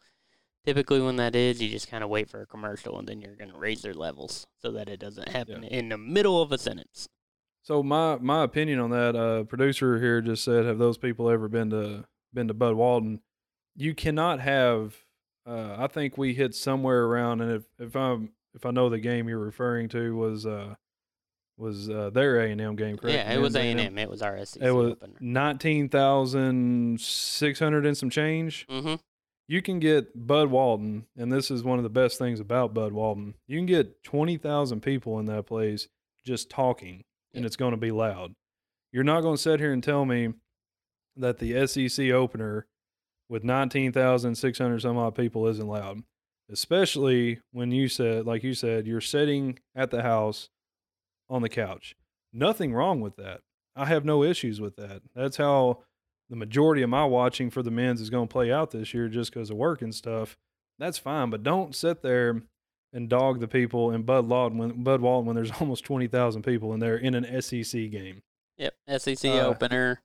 Typically, 0.65 1.01
when 1.01 1.17
that 1.17 1.35
is, 1.35 1.61
you 1.61 1.71
just 1.71 1.91
kind 1.91 2.05
of 2.05 2.11
wait 2.11 2.29
for 2.29 2.43
a 2.43 2.47
commercial, 2.47 2.99
and 2.99 3.09
then 3.09 3.21
you're 3.21 3.37
going 3.37 3.51
to 3.51 3.59
raise 3.59 3.81
their 3.81 3.95
levels 3.95 4.47
so 4.61 4.71
that 4.73 4.89
it 4.89 5.01
doesn't 5.01 5.31
happen 5.31 5.65
in 5.65 5.89
the 5.89 5.97
middle 5.97 6.43
of 6.43 6.53
a 6.53 6.59
sentence. 6.59 7.09
So 7.63 7.83
my 7.83 8.17
my 8.17 8.43
opinion 8.45 8.79
on 8.79 8.91
that, 8.91 9.17
uh, 9.17 9.45
producer 9.45 9.99
here 9.99 10.21
just 10.21 10.45
said, 10.45 10.67
have 10.67 10.79
those 10.79 10.99
people 10.99 11.31
ever 11.31 11.49
been 11.49 11.71
to 11.71 12.05
been 12.33 12.49
to 12.49 12.55
Bud 12.55 12.75
Walton? 12.75 13.21
You 13.75 13.95
cannot 13.95 14.41
have. 14.41 14.97
Uh, 15.47 15.77
I 15.79 15.87
think 15.87 16.19
we 16.19 16.35
hit 16.35 16.55
somewhere 16.55 17.05
around, 17.05 17.41
and 17.41 17.53
if 17.53 17.65
if 17.79 17.97
I'm 17.97 18.33
if 18.55 18.67
I 18.67 18.71
know 18.71 18.91
the 18.91 18.99
game 18.99 19.29
you're 19.29 19.39
referring 19.39 19.89
to 19.91 20.15
was 20.17 20.45
uh 20.45 20.75
was 21.61 21.89
uh, 21.91 22.11
their 22.11 22.41
A 22.41 22.51
and 22.51 22.61
M 22.61 22.75
game, 22.77 22.97
correct? 22.97 23.15
yeah, 23.15 23.33
it 23.33 23.41
was 23.41 23.55
A 23.55 23.61
and 23.61 23.79
M. 23.81 23.99
It 23.99 24.09
was 24.11 24.23
our 24.23 24.45
SEC 24.45 24.63
It 24.63 24.73
was 24.73 24.93
opener. 24.93 25.17
nineteen 25.21 25.89
thousand 25.89 27.01
six 27.01 27.59
hundred 27.59 27.87
and 27.87 27.97
some 27.97 28.11
change. 28.11 28.67
Mm-hmm. 28.69 28.95
You 29.49 29.63
can 29.63 29.81
get 29.81 30.27
Bud 30.27 30.49
Walton, 30.51 31.07
and 31.17 31.33
this 31.33 31.51
is 31.51 31.65
one 31.65 31.79
of 31.79 31.83
the 31.83 31.91
best 31.91 32.19
things 32.19 32.39
about 32.41 32.73
Bud 32.73 32.93
Walton. 32.93 33.35
You 33.47 33.59
can 33.59 33.67
get 33.67 34.03
twenty 34.03 34.37
thousand 34.37 34.81
people 34.81 35.19
in 35.19 35.27
that 35.27 35.47
place 35.47 35.89
just 36.25 36.51
talking, 36.51 37.05
and 37.35 37.45
it's 37.45 37.57
going 37.57 37.73
to 37.73 37.77
be 37.77 37.91
loud. 37.91 38.35
You're 38.93 39.05
not 39.05 39.21
going 39.23 39.37
to 39.37 39.43
sit 39.43 39.61
here 39.61 39.73
and 39.73 39.83
tell 39.83 40.05
me 40.05 40.35
that 41.17 41.39
the 41.39 41.67
SEC 41.67 42.11
opener 42.11 42.67
with 43.29 43.45
nineteen 43.45 43.93
thousand 43.93 44.37
six 44.37 44.59
hundred 44.59 44.83
some 44.83 44.97
odd 44.97 45.15
people 45.15 45.47
isn't 45.49 45.67
loud, 45.69 46.03
especially 46.51 47.41
when 47.53 47.71
you 47.73 47.89
said, 47.89 48.27
like 48.27 48.43
you 48.43 48.55
said, 48.55 48.87
you're 48.87 49.01
sitting 49.01 49.59
at 49.75 49.91
the 49.91 50.03
house 50.03 50.49
on 51.31 51.41
the 51.43 51.49
couch. 51.49 51.95
Nothing 52.33 52.75
wrong 52.75 53.01
with 53.01 53.17
that. 53.17 53.41
I 53.75 53.87
have 53.87 54.05
no 54.05 54.23
issues 54.23 54.61
with 54.61 54.77
that. 54.77 55.03
That's 55.15 55.39
how 55.39 55.85
the 56.29 56.37
majority 56.37 56.83
of 56.83 56.91
my 56.91 57.05
watching 57.05 57.51
for 57.51 57.63
the 57.63 57.71
men's 57.71 58.01
is 58.01 58.11
going 58.11 58.29
to 58.29 58.33
play 58.33 58.53
out 58.53 58.73
this 58.73 58.93
year 58.93 59.09
just 59.09 59.33
because 59.33 59.51
of 59.51 59.57
work 59.57 59.81
and 59.81 59.95
stuff. 59.95 60.37
That's 60.79 60.99
fine, 60.99 61.31
but 61.31 61.43
don't 61.43 61.75
sit 61.75 62.03
there 62.03 62.43
and 62.93 63.09
dog 63.09 63.41
the 63.41 63.49
people 63.49 63.93
in 63.93 64.03
Bud 64.03 64.29
Walton 64.29 64.59
when 64.59 64.83
Bud 64.83 65.01
Walton 65.01 65.27
when 65.27 65.37
there's 65.37 65.51
almost 65.61 65.85
twenty 65.85 66.09
thousand 66.09 66.43
people 66.43 66.75
in 66.75 66.81
there 66.81 66.97
in 66.97 67.15
an 67.15 67.41
SEC 67.43 67.91
game. 67.91 68.23
Yep, 68.59 68.75
SEC 68.99 69.25
Uh, 69.31 69.47
opener. 69.47 70.03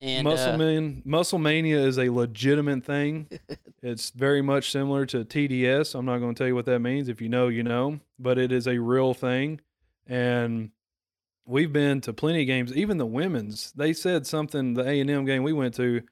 And 0.00 0.24
Muscle 0.24 0.52
uh, 0.52 0.58
Man, 0.58 1.02
Muscle 1.04 1.38
Mania 1.38 1.78
is 1.78 1.98
a 1.98 2.10
legitimate 2.10 2.84
thing. 2.84 3.28
it's 3.82 4.10
very 4.10 4.42
much 4.42 4.70
similar 4.70 5.06
to 5.06 5.24
TDS. 5.24 5.94
I'm 5.94 6.04
not 6.04 6.18
going 6.18 6.34
to 6.34 6.38
tell 6.38 6.48
you 6.48 6.54
what 6.54 6.66
that 6.66 6.80
means. 6.80 7.08
If 7.08 7.22
you 7.22 7.28
know, 7.28 7.48
you 7.48 7.62
know. 7.62 8.00
But 8.18 8.38
it 8.38 8.52
is 8.52 8.66
a 8.66 8.78
real 8.78 9.14
thing, 9.14 9.60
and 10.06 10.70
we've 11.46 11.72
been 11.72 12.00
to 12.02 12.12
plenty 12.12 12.42
of 12.42 12.46
games. 12.46 12.72
Even 12.74 12.98
the 12.98 13.06
women's, 13.06 13.72
they 13.72 13.92
said 13.92 14.26
something. 14.26 14.74
The 14.74 14.88
A 14.88 15.00
and 15.00 15.10
M 15.10 15.24
game 15.24 15.42
we 15.42 15.52
went 15.52 15.74
to, 15.74 16.02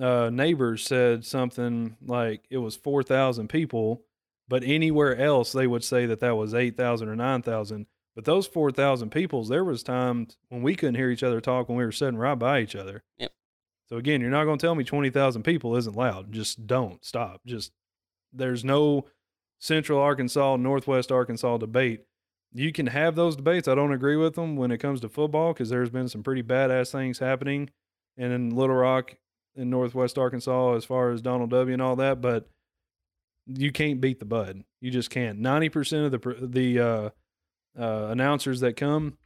uh, 0.00 0.30
neighbors 0.30 0.84
said 0.84 1.24
something 1.24 1.96
like 2.04 2.44
it 2.50 2.58
was 2.58 2.76
four 2.76 3.02
thousand 3.02 3.48
people, 3.48 4.02
but 4.48 4.64
anywhere 4.64 5.16
else 5.16 5.52
they 5.52 5.66
would 5.66 5.84
say 5.84 6.06
that 6.06 6.20
that 6.20 6.36
was 6.36 6.54
eight 6.54 6.76
thousand 6.76 7.08
or 7.08 7.16
nine 7.16 7.42
thousand. 7.42 7.86
But 8.14 8.24
those 8.24 8.46
four 8.46 8.70
thousand 8.70 9.10
peoples, 9.10 9.48
there 9.48 9.64
was 9.64 9.82
times 9.82 10.36
when 10.48 10.62
we 10.62 10.74
couldn't 10.74 10.96
hear 10.96 11.10
each 11.10 11.22
other 11.22 11.40
talk 11.40 11.68
when 11.68 11.78
we 11.78 11.84
were 11.84 11.92
sitting 11.92 12.18
right 12.18 12.34
by 12.34 12.60
each 12.60 12.76
other. 12.76 13.02
Yep. 13.18 13.32
So 13.88 13.96
again, 13.96 14.20
you're 14.20 14.30
not 14.30 14.44
going 14.44 14.58
to 14.58 14.66
tell 14.66 14.74
me 14.74 14.84
twenty 14.84 15.10
thousand 15.10 15.42
people 15.42 15.76
isn't 15.76 15.96
loud. 15.96 16.32
Just 16.32 16.66
don't 16.66 17.04
stop. 17.04 17.40
Just 17.46 17.72
there's 18.32 18.64
no 18.64 19.06
Central 19.58 20.00
Arkansas, 20.00 20.56
Northwest 20.56 21.12
Arkansas 21.12 21.58
debate. 21.58 22.00
You 22.54 22.72
can 22.72 22.86
have 22.88 23.14
those 23.14 23.36
debates. 23.36 23.66
I 23.68 23.74
don't 23.74 23.92
agree 23.92 24.16
with 24.16 24.34
them 24.34 24.56
when 24.56 24.70
it 24.70 24.78
comes 24.78 25.00
to 25.00 25.08
football 25.08 25.52
because 25.52 25.70
there's 25.70 25.90
been 25.90 26.08
some 26.08 26.22
pretty 26.22 26.42
badass 26.42 26.92
things 26.92 27.18
happening 27.18 27.70
and 28.16 28.32
in 28.32 28.50
Little 28.54 28.76
Rock 28.76 29.16
in 29.56 29.70
Northwest 29.70 30.18
Arkansas 30.18 30.74
as 30.74 30.84
far 30.84 31.10
as 31.10 31.22
Donald 31.22 31.50
W. 31.50 31.72
and 31.72 31.82
all 31.82 31.96
that. 31.96 32.20
But 32.20 32.48
you 33.46 33.72
can't 33.72 34.00
beat 34.00 34.18
the 34.18 34.24
bud. 34.24 34.64
You 34.80 34.90
just 34.90 35.10
can't. 35.10 35.38
Ninety 35.38 35.68
percent 35.68 36.12
of 36.12 36.20
the 36.20 36.46
the 36.46 36.78
uh, 36.80 37.10
uh, 37.78 38.08
announcers 38.10 38.60
that 38.60 38.76
come, 38.76 39.16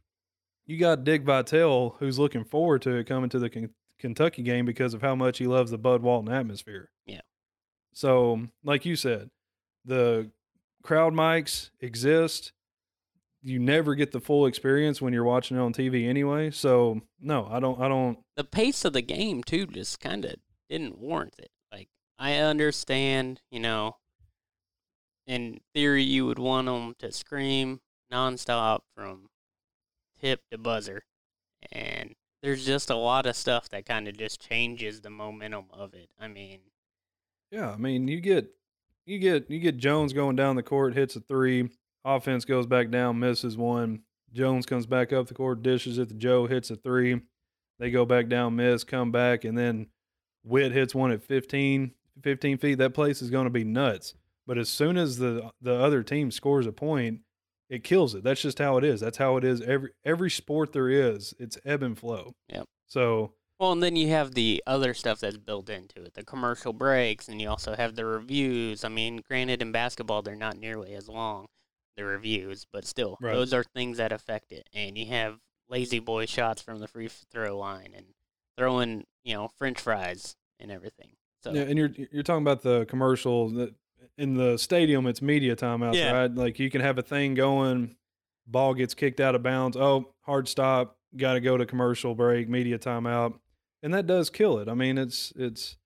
you 0.65 0.77
got 0.77 1.03
Dick 1.03 1.23
Vitale 1.23 1.95
who's 1.99 2.17
looking 2.17 2.43
forward 2.43 2.81
to 2.83 2.95
it 2.95 3.05
coming 3.07 3.29
to 3.29 3.39
the 3.39 3.49
Ken- 3.49 3.69
Kentucky 3.99 4.43
game 4.43 4.65
because 4.65 4.93
of 4.93 5.01
how 5.01 5.15
much 5.15 5.37
he 5.37 5.47
loves 5.47 5.71
the 5.71 5.77
Bud 5.77 6.01
Walton 6.01 6.31
atmosphere. 6.31 6.89
Yeah. 7.05 7.21
So, 7.93 8.47
like 8.63 8.85
you 8.85 8.95
said, 8.95 9.29
the 9.85 10.31
crowd 10.83 11.13
mics 11.13 11.71
exist. 11.81 12.53
You 13.43 13.59
never 13.59 13.95
get 13.95 14.11
the 14.11 14.19
full 14.19 14.45
experience 14.45 15.01
when 15.01 15.13
you're 15.13 15.23
watching 15.23 15.57
it 15.57 15.61
on 15.61 15.73
TV 15.73 16.07
anyway. 16.07 16.49
So, 16.51 17.01
no, 17.19 17.47
I 17.49 17.59
don't. 17.59 17.79
I 17.79 17.87
don't. 17.87 18.17
the 18.35 18.43
pace 18.43 18.83
of 18.83 18.93
the 18.93 19.01
game 19.01 19.43
too 19.43 19.67
just 19.67 19.99
kind 19.99 20.25
of 20.25 20.35
didn't 20.69 20.97
warrant 20.97 21.35
it. 21.39 21.51
Like 21.71 21.87
I 22.17 22.35
understand, 22.37 23.41
you 23.51 23.59
know, 23.59 23.97
in 25.25 25.59
theory 25.73 26.03
you 26.03 26.25
would 26.25 26.39
want 26.39 26.67
them 26.67 26.95
to 26.99 27.11
scream 27.11 27.79
nonstop 28.11 28.79
from 28.95 29.29
tip 30.19 30.41
to 30.51 30.57
buzzer, 30.57 31.03
and 31.71 32.15
there's 32.41 32.65
just 32.65 32.89
a 32.89 32.95
lot 32.95 33.25
of 33.25 33.35
stuff 33.35 33.69
that 33.69 33.85
kind 33.85 34.07
of 34.07 34.17
just 34.17 34.41
changes 34.41 35.01
the 35.01 35.09
momentum 35.09 35.65
of 35.71 35.93
it. 35.93 36.09
I 36.19 36.27
mean, 36.27 36.59
Yeah, 37.51 37.71
I 37.71 37.77
mean, 37.77 38.07
you 38.07 38.19
get 38.19 38.49
you 39.05 39.19
get 39.19 39.49
you 39.49 39.59
get 39.59 39.77
Jones 39.77 40.11
going 40.13 40.35
down 40.35 40.55
the 40.55 40.63
court, 40.63 40.95
hits 40.95 41.15
a 41.15 41.19
three, 41.21 41.69
offense 42.05 42.45
goes 42.45 42.65
back 42.65 42.89
down, 42.89 43.19
misses 43.19 43.57
one. 43.57 44.01
Jones 44.33 44.65
comes 44.65 44.85
back 44.85 45.13
up 45.13 45.27
the 45.27 45.33
court, 45.33 45.63
dishes 45.63 45.97
it 45.97 46.09
to 46.09 46.15
Joe, 46.15 46.47
hits 46.47 46.69
a 46.69 46.75
three. 46.75 47.21
They 47.79 47.91
go 47.91 48.05
back 48.05 48.27
down, 48.27 48.55
miss, 48.55 48.83
come 48.83 49.11
back, 49.11 49.43
and 49.43 49.57
then 49.57 49.87
Whitt 50.43 50.71
hits 50.71 50.95
one 50.95 51.11
at 51.11 51.23
15, 51.23 51.91
15 52.21 52.57
feet. 52.57 52.75
That 52.75 52.93
place 52.93 53.21
is 53.21 53.29
going 53.29 53.45
to 53.45 53.51
be 53.51 53.63
nuts. 53.63 54.15
But 54.45 54.57
as 54.57 54.69
soon 54.69 54.97
as 54.97 55.17
the 55.17 55.51
the 55.61 55.75
other 55.75 56.03
team 56.03 56.31
scores 56.31 56.65
a 56.65 56.71
point, 56.71 57.19
it 57.69 57.83
kills 57.83 58.15
it. 58.15 58.23
That's 58.23 58.41
just 58.41 58.59
how 58.59 58.77
it 58.77 58.83
is. 58.83 59.01
That's 59.01 59.17
how 59.17 59.37
it 59.37 59.43
is 59.43 59.61
every 59.61 59.91
every 60.05 60.29
sport 60.29 60.71
there 60.71 60.89
is. 60.89 61.33
It's 61.37 61.57
ebb 61.65 61.83
and 61.83 61.97
flow. 61.97 62.33
Yep. 62.49 62.65
So 62.87 63.33
well, 63.59 63.73
and 63.73 63.83
then 63.83 63.95
you 63.95 64.09
have 64.09 64.33
the 64.33 64.63
other 64.65 64.93
stuff 64.93 65.19
that's 65.19 65.37
built 65.37 65.69
into 65.69 66.03
it, 66.03 66.13
the 66.13 66.23
commercial 66.23 66.73
breaks, 66.73 67.27
and 67.27 67.41
you 67.41 67.49
also 67.49 67.75
have 67.75 67.95
the 67.95 68.05
reviews. 68.05 68.83
I 68.83 68.89
mean, 68.89 69.21
granted, 69.27 69.61
in 69.61 69.71
basketball 69.71 70.21
they're 70.21 70.35
not 70.35 70.57
nearly 70.57 70.93
as 70.93 71.09
long, 71.09 71.47
the 71.97 72.05
reviews, 72.05 72.65
but 72.71 72.85
still, 72.85 73.17
Right. 73.19 73.33
those 73.33 73.53
are 73.53 73.63
things 73.63 73.97
that 73.97 74.11
affect 74.13 74.51
it. 74.53 74.69
And 74.73 74.97
you 74.97 75.07
have 75.07 75.39
lazy 75.67 75.99
boy 75.99 76.25
shots 76.27 76.61
from 76.61 76.79
the 76.79 76.87
free 76.87 77.09
throw 77.09 77.57
line 77.57 77.91
and 77.95 78.05
throwing, 78.57 79.05
you 79.23 79.33
know, 79.33 79.49
French 79.57 79.81
fries 79.81 80.35
and 80.59 80.71
everything. 80.71 81.11
So 81.43 81.51
Yeah, 81.53 81.63
and 81.63 81.77
you're 81.77 81.91
you're 82.11 82.23
talking 82.23 82.43
about 82.43 82.61
the 82.61 82.85
commercial 82.85 83.49
that 83.49 83.75
in 84.17 84.35
the 84.35 84.57
stadium. 84.57 85.05
It's 85.07 85.21
media 85.21 85.55
timeouts, 85.55 85.95
Yeah. 85.95 86.11
right? 86.11 86.33
Like 86.33 86.59
you 86.59 86.69
can 86.69 86.81
have 86.81 86.97
a 86.97 87.03
thing 87.03 87.33
going, 87.33 87.95
ball 88.45 88.73
gets 88.73 88.93
kicked 88.93 89.19
out 89.19 89.35
of 89.35 89.43
bounds. 89.43 89.75
Oh, 89.75 90.13
hard 90.21 90.47
stop. 90.47 90.97
Got 91.15 91.33
to 91.33 91.39
go 91.39 91.57
to 91.57 91.65
commercial 91.65 92.15
break, 92.15 92.47
media 92.49 92.77
timeout, 92.79 93.39
and 93.81 93.93
that 93.93 94.07
does 94.07 94.29
kill 94.29 94.59
it. 94.59 94.67
I 94.67 94.73
mean, 94.73 94.97
it's 94.97 95.31
it's. 95.35 95.77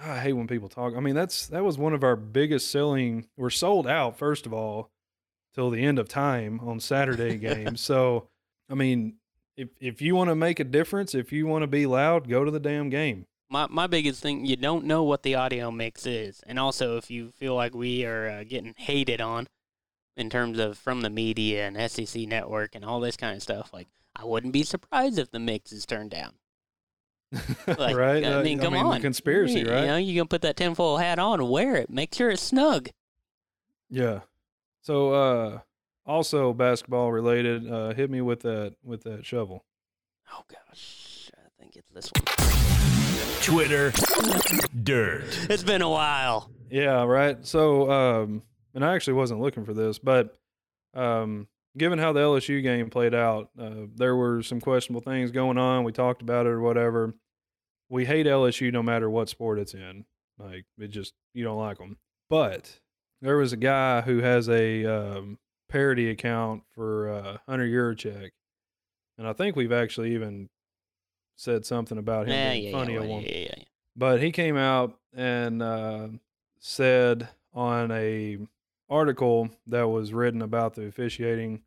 I 0.00 0.20
hate 0.20 0.34
when 0.34 0.46
people 0.46 0.68
talk. 0.68 0.94
I 0.96 1.00
mean, 1.00 1.14
that's 1.16 1.48
that 1.48 1.64
was 1.64 1.76
one 1.78 1.92
of 1.92 2.04
our 2.04 2.14
biggest 2.16 2.70
selling. 2.70 3.26
We're 3.36 3.50
sold 3.50 3.86
out 3.86 4.16
first 4.18 4.46
of 4.46 4.52
all, 4.52 4.90
till 5.58 5.70
the 5.70 5.84
end 5.84 5.98
of 5.98 6.06
time 6.08 6.60
on 6.60 6.78
Saturday 6.78 7.36
games. 7.36 7.80
So, 7.90 8.28
I 8.70 8.74
mean, 8.74 9.14
if 9.56 9.70
if 9.80 10.00
you 10.00 10.14
want 10.14 10.30
to 10.30 10.36
make 10.36 10.60
a 10.60 10.64
difference, 10.64 11.16
if 11.16 11.32
you 11.32 11.48
want 11.48 11.62
to 11.64 11.66
be 11.66 11.84
loud, 11.84 12.28
go 12.28 12.44
to 12.44 12.50
the 12.52 12.60
damn 12.60 12.90
game. 12.90 13.26
my 13.50 13.66
my 13.68 13.88
biggest 13.88 14.22
thing, 14.22 14.46
you 14.46 14.54
don't 14.54 14.84
know 14.84 15.02
what 15.02 15.24
the 15.24 15.34
audio 15.34 15.72
mix 15.72 16.06
is, 16.06 16.40
and 16.46 16.60
also 16.60 16.96
if 16.96 17.10
you 17.10 17.32
feel 17.32 17.56
like 17.56 17.74
we 17.74 18.04
are 18.04 18.28
uh, 18.28 18.44
getting 18.44 18.72
hated 18.76 19.20
on 19.20 19.48
in 20.16 20.30
terms 20.30 20.60
of 20.60 20.78
from 20.78 21.00
the 21.00 21.10
media 21.10 21.66
and 21.66 21.90
SEC 21.90 22.22
network 22.28 22.74
and 22.76 22.84
all 22.84 23.00
this 23.00 23.16
kind 23.16 23.34
of 23.34 23.42
stuff, 23.42 23.72
like 23.72 23.88
I 24.14 24.24
wouldn't 24.24 24.52
be 24.52 24.62
surprised 24.62 25.18
if 25.18 25.30
the 25.32 25.40
mix 25.40 25.72
is 25.72 25.84
turned 25.86 26.12
down. 26.12 26.34
Like, 27.66 27.96
right? 27.96 28.24
I 28.24 28.34
Uh, 28.34 28.42
mean, 28.42 28.58
come 28.60 28.74
the 28.74 28.78
on, 28.78 29.00
conspiracy, 29.00 29.60
You 29.60 29.70
right? 29.70 29.86
know, 29.86 29.96
you 29.96 30.14
gonna 30.16 30.26
put 30.28 30.42
that 30.42 30.56
tinfoil 30.56 30.98
hat 30.98 31.18
on 31.18 31.48
wear 31.48 31.74
it. 31.76 31.90
Make 31.90 32.14
sure 32.14 32.30
it's 32.30 32.42
snug. 32.42 32.90
Yeah. 33.90 34.20
So 34.88 35.12
uh 35.12 35.58
also 36.06 36.54
basketball 36.54 37.12
related, 37.12 37.70
uh 37.70 37.92
hit 37.92 38.08
me 38.08 38.22
with 38.22 38.40
that 38.40 38.74
with 38.82 39.02
that 39.02 39.26
shovel. 39.26 39.66
Oh 40.32 40.44
gosh, 40.48 41.30
I 41.36 41.60
think 41.60 41.76
it's 41.76 41.90
this 41.90 42.10
one. 42.10 43.42
Twitter 43.42 43.92
Dirt. 44.82 45.24
It's 45.50 45.62
been 45.62 45.82
a 45.82 45.90
while. 45.90 46.50
Yeah, 46.70 47.04
right. 47.04 47.44
So 47.44 47.90
um 47.90 48.42
and 48.72 48.82
I 48.82 48.94
actually 48.94 49.12
wasn't 49.12 49.42
looking 49.42 49.66
for 49.66 49.74
this, 49.74 49.98
but 49.98 50.34
um 50.94 51.48
given 51.76 51.98
how 51.98 52.14
the 52.14 52.20
LSU 52.20 52.62
game 52.62 52.88
played 52.88 53.12
out, 53.12 53.50
uh 53.60 53.88
there 53.94 54.16
were 54.16 54.42
some 54.42 54.58
questionable 54.58 55.02
things 55.02 55.30
going 55.32 55.58
on. 55.58 55.84
We 55.84 55.92
talked 55.92 56.22
about 56.22 56.46
it 56.46 56.52
or 56.52 56.62
whatever. 56.62 57.12
We 57.90 58.06
hate 58.06 58.24
LSU 58.24 58.72
no 58.72 58.82
matter 58.82 59.10
what 59.10 59.28
sport 59.28 59.58
it's 59.58 59.74
in. 59.74 60.06
Like 60.38 60.64
it 60.78 60.88
just 60.88 61.12
you 61.34 61.44
don't 61.44 61.58
like 61.58 61.76
them. 61.76 61.98
But 62.30 62.80
there 63.20 63.36
was 63.36 63.52
a 63.52 63.56
guy 63.56 64.00
who 64.02 64.18
has 64.18 64.48
a 64.48 64.84
um 64.84 65.38
parody 65.68 66.08
account 66.10 66.62
for 66.74 67.10
uh 67.10 67.38
Hunter 67.48 67.66
Yurachek. 67.66 68.30
And 69.18 69.26
I 69.26 69.32
think 69.32 69.56
we've 69.56 69.72
actually 69.72 70.14
even 70.14 70.48
said 71.36 71.66
something 71.66 71.98
about 71.98 72.26
him 72.26 72.32
Yeah, 72.32 72.52
being 72.52 72.64
yeah, 72.64 72.72
funny 72.72 72.94
yeah, 72.94 73.00
at 73.00 73.08
one 73.08 73.22
yeah. 73.22 73.54
but 73.96 74.20
he 74.22 74.30
came 74.32 74.56
out 74.56 74.98
and 75.14 75.62
uh, 75.62 76.08
said 76.58 77.28
on 77.54 77.90
a 77.90 78.38
article 78.88 79.50
that 79.66 79.88
was 79.88 80.12
written 80.12 80.40
about 80.42 80.74
the 80.74 80.86
officiating 80.86 81.62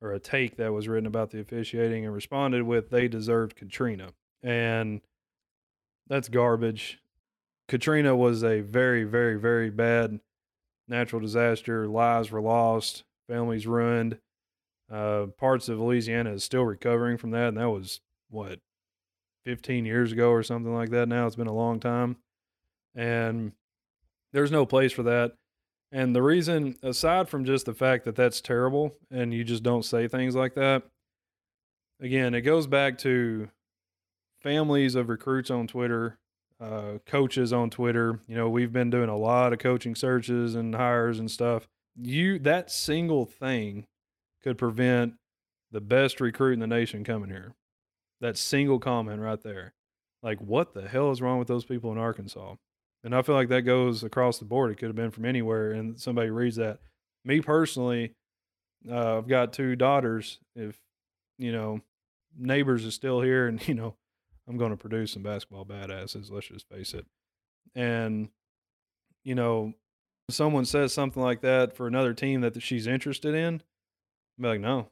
or 0.00 0.12
a 0.12 0.20
take 0.20 0.56
that 0.56 0.72
was 0.72 0.86
written 0.88 1.06
about 1.06 1.30
the 1.30 1.40
officiating 1.40 2.04
and 2.04 2.14
responded 2.14 2.62
with 2.62 2.90
they 2.90 3.08
deserved 3.08 3.56
Katrina 3.56 4.10
and 4.42 5.00
that's 6.06 6.28
garbage. 6.28 6.98
Katrina 7.68 8.14
was 8.14 8.44
a 8.44 8.60
very 8.60 9.04
very 9.04 9.38
very 9.38 9.70
bad 9.70 10.20
natural 10.88 11.20
disaster. 11.20 11.86
Lives 11.86 12.30
were 12.30 12.40
lost, 12.40 13.04
families 13.28 13.66
ruined. 13.66 14.18
Uh, 14.90 15.26
parts 15.38 15.68
of 15.68 15.80
Louisiana 15.80 16.32
is 16.32 16.44
still 16.44 16.64
recovering 16.64 17.16
from 17.16 17.30
that, 17.30 17.48
and 17.48 17.56
that 17.56 17.70
was 17.70 18.00
what 18.28 18.60
15 19.44 19.84
years 19.84 20.12
ago 20.12 20.30
or 20.30 20.42
something 20.42 20.74
like 20.74 20.90
that 20.90 21.08
now. 21.08 21.26
It's 21.26 21.36
been 21.36 21.46
a 21.46 21.52
long 21.52 21.80
time. 21.80 22.16
And 22.94 23.52
there's 24.32 24.50
no 24.50 24.66
place 24.66 24.92
for 24.92 25.02
that. 25.04 25.34
And 25.92 26.14
the 26.14 26.22
reason, 26.22 26.76
aside 26.82 27.28
from 27.28 27.44
just 27.44 27.66
the 27.66 27.74
fact 27.74 28.04
that 28.04 28.16
that's 28.16 28.40
terrible 28.40 28.96
and 29.10 29.32
you 29.32 29.44
just 29.44 29.62
don't 29.62 29.84
say 29.84 30.08
things 30.08 30.34
like 30.34 30.54
that, 30.54 30.82
again, 32.00 32.34
it 32.34 32.40
goes 32.40 32.66
back 32.66 32.98
to 32.98 33.48
families 34.42 34.94
of 34.94 35.08
recruits 35.08 35.50
on 35.50 35.66
Twitter, 35.66 36.18
uh, 36.60 36.98
coaches 37.06 37.52
on 37.52 37.70
Twitter. 37.70 38.20
You 38.26 38.36
know, 38.36 38.48
we've 38.48 38.72
been 38.72 38.90
doing 38.90 39.08
a 39.08 39.16
lot 39.16 39.52
of 39.52 39.58
coaching 39.58 39.94
searches 39.94 40.54
and 40.54 40.74
hires 40.74 41.18
and 41.18 41.30
stuff. 41.30 41.68
You, 41.96 42.38
that 42.40 42.70
single 42.70 43.26
thing 43.26 43.86
could 44.42 44.58
prevent 44.58 45.14
the 45.70 45.80
best 45.80 46.20
recruit 46.20 46.54
in 46.54 46.60
the 46.60 46.66
nation 46.66 47.04
coming 47.04 47.30
here 47.30 47.54
that 48.20 48.38
single 48.38 48.78
comment 48.78 49.20
right 49.20 49.42
there. 49.42 49.74
Like, 50.22 50.40
what 50.40 50.72
the 50.72 50.88
hell 50.88 51.10
is 51.10 51.20
wrong 51.20 51.38
with 51.38 51.48
those 51.48 51.64
people 51.64 51.92
in 51.92 51.98
Arkansas? 51.98 52.54
And 53.04 53.14
I 53.14 53.20
feel 53.20 53.34
like 53.34 53.50
that 53.50 53.62
goes 53.62 54.02
across 54.02 54.38
the 54.38 54.46
board. 54.46 54.72
It 54.72 54.78
could 54.78 54.88
have 54.88 54.96
been 54.96 55.10
from 55.10 55.26
anywhere, 55.26 55.72
and 55.72 56.00
somebody 56.00 56.30
reads 56.30 56.56
that. 56.56 56.78
Me 57.24 57.40
personally, 57.40 58.14
uh, 58.90 59.18
I've 59.18 59.28
got 59.28 59.52
two 59.52 59.76
daughters. 59.76 60.38
If 60.56 60.78
you 61.38 61.52
know, 61.52 61.80
neighbors 62.38 62.84
is 62.86 62.94
still 62.94 63.20
here, 63.20 63.46
and 63.46 63.66
you 63.68 63.74
know, 63.74 63.94
I'm 64.48 64.56
going 64.56 64.70
to 64.70 64.76
produce 64.76 65.12
some 65.12 65.22
basketball 65.22 65.64
badasses. 65.64 66.30
Let's 66.30 66.48
just 66.48 66.68
face 66.68 66.94
it. 66.94 67.06
And 67.74 68.28
you 69.24 69.34
know, 69.34 69.72
someone 70.30 70.64
says 70.64 70.92
something 70.92 71.22
like 71.22 71.40
that 71.40 71.76
for 71.76 71.86
another 71.86 72.14
team 72.14 72.42
that 72.42 72.60
she's 72.62 72.86
interested 72.86 73.34
in, 73.34 73.62
I'm 74.38 74.44
like, 74.44 74.60
no, 74.60 74.88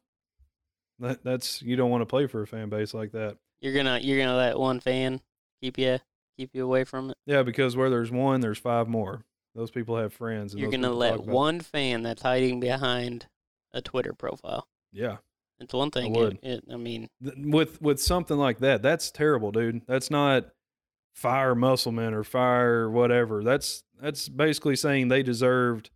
That, 0.98 1.22
that's 1.22 1.62
you 1.62 1.76
don't 1.76 1.90
want 1.90 2.02
to 2.02 2.06
play 2.06 2.26
for 2.26 2.42
a 2.42 2.46
fan 2.46 2.68
base 2.68 2.94
like 2.94 3.12
that. 3.12 3.36
You're 3.60 3.74
gonna 3.74 3.98
you're 4.00 4.18
gonna 4.18 4.36
let 4.36 4.58
one 4.58 4.80
fan 4.80 5.20
keep 5.60 5.78
you 5.78 5.98
keep 6.36 6.50
you 6.52 6.64
away 6.64 6.84
from 6.84 7.10
it. 7.10 7.16
Yeah, 7.26 7.42
because 7.42 7.76
where 7.76 7.90
there's 7.90 8.10
one, 8.10 8.40
there's 8.40 8.58
five 8.58 8.88
more. 8.88 9.24
Those 9.54 9.70
people 9.70 9.96
have 9.98 10.12
friends. 10.12 10.52
And 10.52 10.60
You're 10.60 10.70
gonna 10.70 10.90
let 10.90 11.24
one 11.24 11.60
fan 11.60 12.02
that's 12.02 12.22
hiding 12.22 12.58
behind 12.58 13.26
a 13.72 13.80
Twitter 13.80 14.12
profile. 14.12 14.66
Yeah, 14.92 15.18
It's 15.62 15.74
one 15.74 15.90
thing. 15.90 16.12
would. 16.12 16.38
It, 16.42 16.48
it, 16.48 16.64
I 16.72 16.76
mean, 16.76 17.08
with 17.20 17.80
with 17.80 18.00
something 18.00 18.36
like 18.36 18.58
that, 18.58 18.82
that's 18.82 19.10
terrible, 19.10 19.52
dude. 19.52 19.82
That's 19.86 20.10
not 20.10 20.46
fire 21.14 21.54
Musselman 21.54 22.14
or 22.14 22.24
fire 22.24 22.90
whatever. 22.90 23.42
That's 23.42 23.84
that's 24.00 24.28
basically 24.28 24.76
saying 24.76 25.08
they 25.08 25.22
deserved 25.22 25.90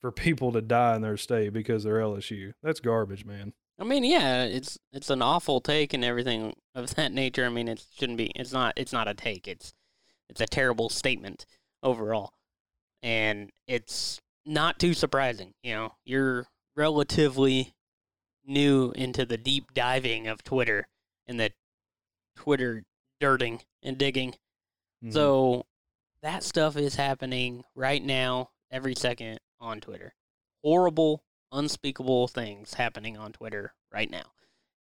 for 0.00 0.10
people 0.10 0.52
to 0.52 0.62
die 0.62 0.96
in 0.96 1.02
their 1.02 1.16
state 1.16 1.52
because 1.52 1.84
they're 1.84 1.98
LSU. 1.98 2.52
That's 2.62 2.80
garbage, 2.80 3.24
man. 3.24 3.52
I 3.78 3.84
mean, 3.84 4.04
yeah, 4.04 4.44
it's 4.44 4.78
it's 4.92 5.10
an 5.10 5.22
awful 5.22 5.60
take 5.60 5.94
and 5.94 6.04
everything 6.04 6.54
of 6.74 6.94
that 6.96 7.12
nature. 7.12 7.46
I 7.46 7.48
mean, 7.48 7.68
it 7.68 7.84
shouldn't 7.98 8.18
be. 8.18 8.32
It's 8.34 8.52
not. 8.52 8.74
It's 8.76 8.92
not 8.92 9.08
a 9.08 9.14
take. 9.14 9.48
It's 9.48 9.72
it's 10.28 10.40
a 10.40 10.46
terrible 10.46 10.88
statement 10.88 11.46
overall, 11.82 12.32
and 13.02 13.50
it's 13.66 14.20
not 14.44 14.78
too 14.78 14.94
surprising. 14.94 15.54
You 15.62 15.74
know, 15.74 15.94
you're 16.04 16.46
relatively 16.76 17.74
new 18.50 18.92
into 18.92 19.24
the 19.24 19.38
deep 19.38 19.72
diving 19.72 20.26
of 20.26 20.44
Twitter 20.44 20.88
and 21.26 21.40
the 21.40 21.52
Twitter 22.36 22.84
dirting 23.20 23.62
and 23.82 23.96
digging. 23.96 24.34
Mhm. 25.02 25.12
So 25.12 25.66
that 26.20 26.42
stuff 26.42 26.76
is 26.76 26.96
happening 26.96 27.64
right 27.74 28.02
now, 28.02 28.50
every 28.70 28.94
second 28.94 29.40
on 29.58 29.80
Twitter. 29.80 30.14
Horrible, 30.62 31.24
unspeakable 31.52 32.28
things 32.28 32.74
happening 32.74 33.16
on 33.16 33.32
Twitter 33.32 33.74
right 33.90 34.10
now. 34.10 34.32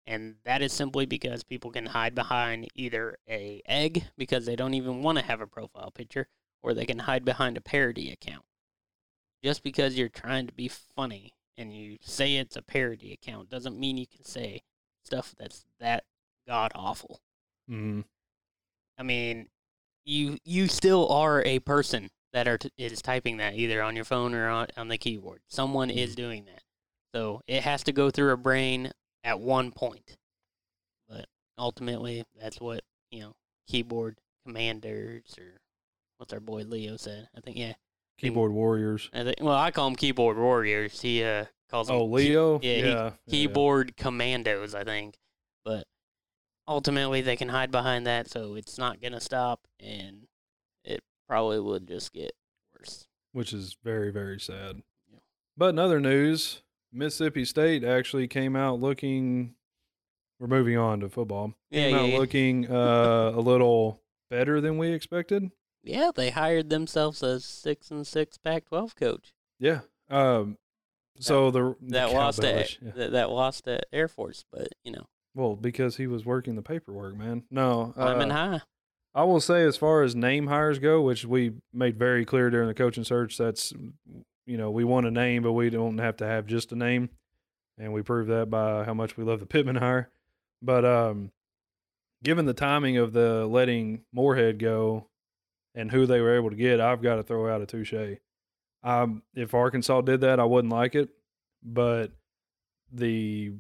And 0.05 0.38
that 0.43 0.61
is 0.61 0.74
simply 0.74 1.05
because 1.05 1.43
people 1.43 1.72
can 1.72 1.86
hide 1.88 2.15
behind 2.15 2.70
either 2.74 3.20
a 3.28 3.61
egg 3.65 4.05
because 4.17 4.45
they 4.45 4.55
don't 4.55 4.74
even 4.74 5.03
want 5.03 5.20
to 5.20 5.24
have 5.24 5.39
a 5.39 5.47
profile 5.47 5.91
picture, 5.91 6.28
or 6.63 6.74
they 6.74 6.86
can 6.86 6.99
hide 6.99 7.24
behind 7.24 7.57
a 7.57 7.61
parody 7.61 8.11
account. 8.11 8.45
Just 9.43 9.63
because 9.63 9.97
you're 9.97 10.09
trying 10.09 10.47
to 10.47 10.53
be 10.53 10.67
funny 10.67 11.36
and 11.60 11.74
you 11.74 11.97
say 12.01 12.38
it's 12.38 12.55
a 12.55 12.62
parody 12.62 13.12
account 13.14 13.49
doesn't 13.49 13.78
mean 13.78 13.97
you 13.97 14.07
can 14.07 14.24
say 14.24 14.62
stuff 15.03 15.36
that's 15.38 15.66
that 15.80 16.05
god 16.47 16.72
awful. 16.74 17.20
Mhm. 17.70 18.05
I 18.97 19.03
mean, 19.03 19.49
you 20.05 20.38
you 20.43 20.68
still 20.68 21.07
are 21.10 21.43
a 21.45 21.60
person 21.60 22.10
that 22.34 22.47
are 22.47 22.57
t- 22.57 22.72
is 22.78 23.01
typing 23.01 23.38
that 23.38 23.55
either 23.55 23.82
on 23.82 23.95
your 23.95 24.05
phone 24.05 24.34
or 24.34 24.47
on, 24.49 24.68
on 24.78 24.88
the 24.88 24.97
keyboard. 24.97 25.41
Someone 25.47 25.89
is 25.89 26.16
doing 26.16 26.45
that, 26.45 26.64
so 27.14 27.41
it 27.47 27.64
has 27.64 27.84
to 27.84 27.91
go 27.91 28.10
through 28.10 28.32
a 28.32 28.38
brain 28.38 28.91
at 29.24 29.39
one 29.39 29.72
point. 29.72 30.18
But 31.07 31.28
ultimately, 31.57 32.24
that's 32.39 32.60
what 32.62 32.84
you 33.12 33.22
know, 33.22 33.36
keyboard 33.68 34.18
commanders 34.45 35.36
or 35.38 35.60
what's 36.18 36.34
our 36.34 36.39
boy 36.39 36.64
Leo 36.64 36.97
said. 36.97 37.28
I 37.36 37.41
think 37.41 37.57
yeah. 37.57 37.74
Keyboard 38.20 38.51
warriors. 38.51 39.09
I 39.13 39.24
think, 39.24 39.36
well, 39.41 39.55
I 39.55 39.72
call 39.72 39.88
them 39.89 39.95
keyboard 39.95 40.38
warriors. 40.38 40.99
He 41.01 41.24
uh 41.24 41.45
calls 41.70 41.88
them 41.88 41.95
Oh, 41.97 42.05
Leo. 42.05 42.59
yeah, 42.61 42.74
he- 42.76 42.80
yeah, 42.82 42.86
yeah. 42.88 43.11
keyboard 43.30 43.95
commandos, 43.97 44.74
I 44.76 44.84
think. 44.84 45.17
But 45.63 45.86
ultimately, 46.67 47.22
they 47.22 47.36
can 47.36 47.49
hide 47.49 47.72
behind 47.72 48.05
that, 48.07 48.30
so 48.30 48.55
it's 48.55 48.78
not 48.78 49.01
gonna 49.01 49.20
stop, 49.22 49.61
and 49.80 50.28
it 50.84 51.03
probably 51.28 51.59
would 51.59 51.88
just 51.88 52.13
get 52.13 52.32
worse. 52.74 53.07
which 53.32 53.53
is 53.53 53.78
very 53.84 54.11
very 54.11 54.39
sad. 54.39 54.82
Yeah. 55.11 55.20
But 55.57 55.70
in 55.70 55.80
other 55.80 55.99
news, 55.99 56.61
Mississippi 56.91 57.45
State 57.45 57.84
actually 57.84 58.28
came 58.28 58.55
out 58.55 58.80
looking. 58.80 59.55
We're 60.39 60.47
moving 60.47 60.78
on 60.78 61.01
to 61.01 61.09
football. 61.09 61.53
Yeah, 61.70 61.82
Came 61.89 61.95
yeah, 61.95 62.01
out 62.01 62.09
yeah. 62.09 62.17
looking 62.17 62.72
uh, 62.72 63.32
a 63.36 63.41
little 63.41 64.01
better 64.30 64.61
than 64.61 64.78
we 64.78 64.91
expected. 64.93 65.51
Yeah, 65.84 66.12
they 66.14 66.30
hired 66.30 66.70
themselves 66.70 67.24
a 67.24 67.40
six 67.40 67.90
and 67.92 68.06
six 68.06 68.38
Pac-12 68.38 68.96
coach 68.96 69.34
Yeah. 69.60 69.82
Um. 70.10 70.58
So 71.20 71.52
the 71.52 71.76
the 71.82 71.92
that 71.92 72.14
lost 72.14 72.44
at 72.44 72.82
yeah. 72.82 72.92
that, 72.96 73.12
that 73.12 73.30
lost 73.30 73.68
at 73.68 73.86
Air 73.92 74.08
Force, 74.08 74.46
but 74.52 74.70
you 74.84 74.92
know, 74.92 75.08
Well, 75.36 75.56
because 75.56 75.98
he 75.98 76.08
was 76.08 76.26
working 76.26 76.56
the 76.56 76.62
paperwork, 76.62 77.18
man. 77.18 77.44
No, 77.52 77.94
climbing 77.94 78.32
uh, 78.32 78.36
high. 78.36 78.62
I 79.14 79.24
will 79.24 79.42
say, 79.42 79.64
as 79.64 79.76
far 79.76 80.04
as 80.04 80.16
name 80.16 80.48
hires 80.48 80.80
go, 80.80 81.02
which 81.02 81.26
we 81.26 81.54
made 81.74 81.98
very 81.98 82.26
clear 82.26 82.50
during 82.50 82.68
the 82.68 82.74
coaching 82.74 83.04
search, 83.04 83.38
that's 83.38 83.74
you 84.46 84.58
know 84.58 84.72
we 84.72 84.84
want 84.84 85.08
a 85.08 85.12
name, 85.12 85.44
but 85.44 85.54
we 85.54 85.70
don't 85.70 85.98
have 85.98 86.18
to 86.18 86.26
have 86.26 86.46
just 86.46 86.72
a 86.72 86.76
name, 86.76 87.10
and 87.78 87.92
we 87.92 88.02
proved 88.02 88.30
that 88.30 88.50
by 88.50 88.86
how 88.86 88.94
much 88.94 89.18
we 89.18 89.24
love 89.24 89.42
the 89.42 89.46
Pittman 89.46 89.76
hire. 89.76 90.10
But 90.62 90.86
um, 90.86 91.32
given 92.24 92.46
the 92.46 92.54
timing 92.54 92.98
of 92.98 93.12
the 93.12 93.46
letting 93.46 94.02
Moorhead 94.14 94.58
go 94.58 95.08
and 95.76 95.91
who 95.91 96.05
they 96.05 96.20
were 96.22 96.36
able 96.36 96.49
to 96.49 96.55
get, 96.55 96.80
I've 96.82 97.01
got 97.01 97.15
to 97.15 97.24
throw 97.24 97.53
out 97.53 97.61
a 97.61 97.65
touche. 97.65 97.93
Um, 98.84 99.24
if 99.36 99.53
Arkansas 99.53 100.01
did 100.01 100.22
that, 100.22 100.39
I 100.39 100.45
wouldn't 100.45 100.74
like 100.74 100.95
it, 100.95 101.09
but 101.63 102.11
the 102.91 103.53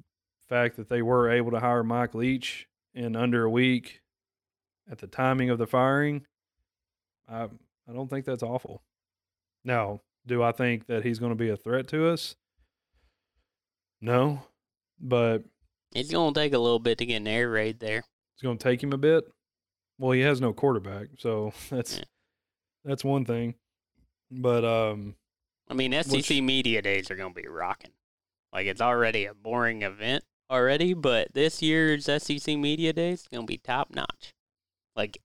fact 0.47 0.77
that 0.77 0.89
they 0.89 1.01
were 1.01 1.29
able 1.29 1.51
to 1.51 1.59
hire 1.59 1.83
Mike 1.83 2.15
Leach 2.15 2.67
in 2.93 3.15
under 3.15 3.43
a 3.43 3.49
week 3.49 4.01
at 4.89 4.97
the 4.97 5.07
timing 5.07 5.49
of 5.49 5.57
the 5.59 5.67
firing, 5.67 6.25
I 7.27 7.43
I 7.87 7.93
don't 7.93 8.09
think 8.09 8.25
that's 8.25 8.43
awful. 8.43 8.81
Now, 9.63 10.01
do 10.25 10.41
I 10.41 10.51
think 10.51 10.87
that 10.87 11.03
he's 11.03 11.19
going 11.19 11.31
to 11.31 11.35
be 11.35 11.49
a 11.49 11.57
threat 11.57 11.87
to 11.89 12.07
us? 12.07 12.35
No, 14.01 14.43
but 14.99 15.43
It's 15.93 16.11
gonna 16.11 16.33
take 16.33 16.53
a 16.53 16.59
little 16.59 16.79
bit 16.79 16.97
to 16.99 17.05
get 17.05 17.17
an 17.17 17.27
air 17.27 17.49
raid 17.49 17.79
there. 17.79 18.03
it's 18.33 18.41
going 18.43 18.57
to 18.57 18.63
take 18.63 18.81
him 18.81 18.93
a 18.93 18.97
bit. 18.97 19.25
Well, 19.99 20.11
he 20.11 20.21
has 20.21 20.41
no 20.41 20.53
quarterback, 20.53 21.09
so 21.19 21.53
that's 21.69 21.97
Yeah. 21.97 22.03
that's 22.85 23.03
one 23.03 23.25
thing. 23.25 23.55
But 24.31 24.65
um, 24.65 25.15
I 25.67 25.73
mean, 25.73 25.91
SEC 25.91 26.11
Which- 26.11 26.41
media 26.41 26.81
days 26.81 27.11
are 27.11 27.15
gonna 27.15 27.33
be 27.33 27.47
rocking. 27.47 27.91
Like 28.53 28.65
it's 28.65 28.81
already 28.81 29.25
a 29.25 29.33
boring 29.35 29.83
event 29.83 30.23
already, 30.49 30.93
but 30.95 31.33
this 31.33 31.61
year's 31.61 32.05
SEC 32.05 32.57
media 32.57 32.93
days 32.93 33.21
is 33.21 33.27
gonna 33.27 33.45
be 33.45 33.57
top 33.57 33.89
notch. 33.93 34.33
Like 34.95 35.19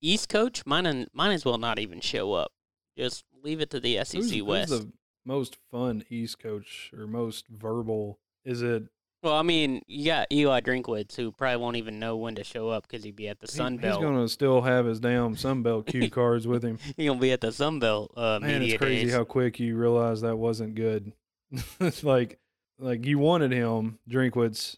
East 0.00 0.28
coach, 0.28 0.64
might 0.66 0.86
might 1.14 1.32
as 1.32 1.44
well 1.44 1.58
not 1.58 1.78
even 1.78 2.00
show 2.00 2.32
up. 2.32 2.52
Just 2.96 3.24
leave 3.42 3.60
it 3.60 3.70
to 3.70 3.80
the 3.80 3.96
SEC 4.04 4.20
who's, 4.20 4.30
who's 4.32 4.68
the 4.70 4.92
most 5.24 5.56
fun 5.70 6.04
East 6.10 6.38
coach 6.38 6.90
or 6.96 7.06
most 7.06 7.46
verbal? 7.48 8.18
Is 8.44 8.62
it 8.62 8.84
Well, 9.22 9.34
I 9.34 9.42
mean, 9.42 9.82
you 9.86 10.06
got 10.06 10.26
Eli 10.32 10.60
Drinkwitz, 10.60 11.14
who 11.14 11.30
probably 11.30 11.56
won't 11.58 11.76
even 11.76 12.00
know 12.00 12.16
when 12.16 12.34
to 12.34 12.44
show 12.44 12.70
up 12.70 12.88
because 12.88 13.04
he'd 13.04 13.14
be 13.14 13.28
at 13.28 13.38
the 13.38 13.46
he- 13.46 13.52
Sun 13.52 13.78
he's 13.78 13.96
going 13.96 14.16
to 14.20 14.28
still 14.28 14.62
have 14.62 14.84
his 14.84 14.98
damn 14.98 15.36
Sun 15.36 15.62
Belt 15.62 15.86
cue 15.88 16.10
cards 16.10 16.46
with 16.48 16.64
him? 16.64 16.78
He's 16.96 17.06
gonna 17.06 17.20
be 17.20 17.30
at 17.30 17.40
the 17.40 17.52
Sun 17.52 17.78
Belt 17.78 18.12
uh, 18.16 18.40
Man, 18.42 18.62
it's 18.62 18.76
crazy 18.76 19.04
days. 19.04 19.14
how 19.14 19.22
quick 19.24 19.60
you 19.60 19.76
realize 19.76 20.22
that 20.22 20.36
wasn't 20.36 20.74
good. 20.74 21.12
it's 21.80 22.02
like 22.02 22.40
like 22.80 23.06
you 23.06 23.18
wanted 23.18 23.52
him, 23.52 23.98
Drinkwitz, 24.10 24.76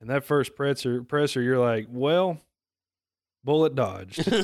and 0.00 0.10
that 0.10 0.24
first 0.24 0.56
presser 0.56 1.04
presser, 1.04 1.40
you're 1.40 1.60
like, 1.60 1.86
well, 1.88 2.38
bullet 3.44 3.76
dodged. 3.76 4.24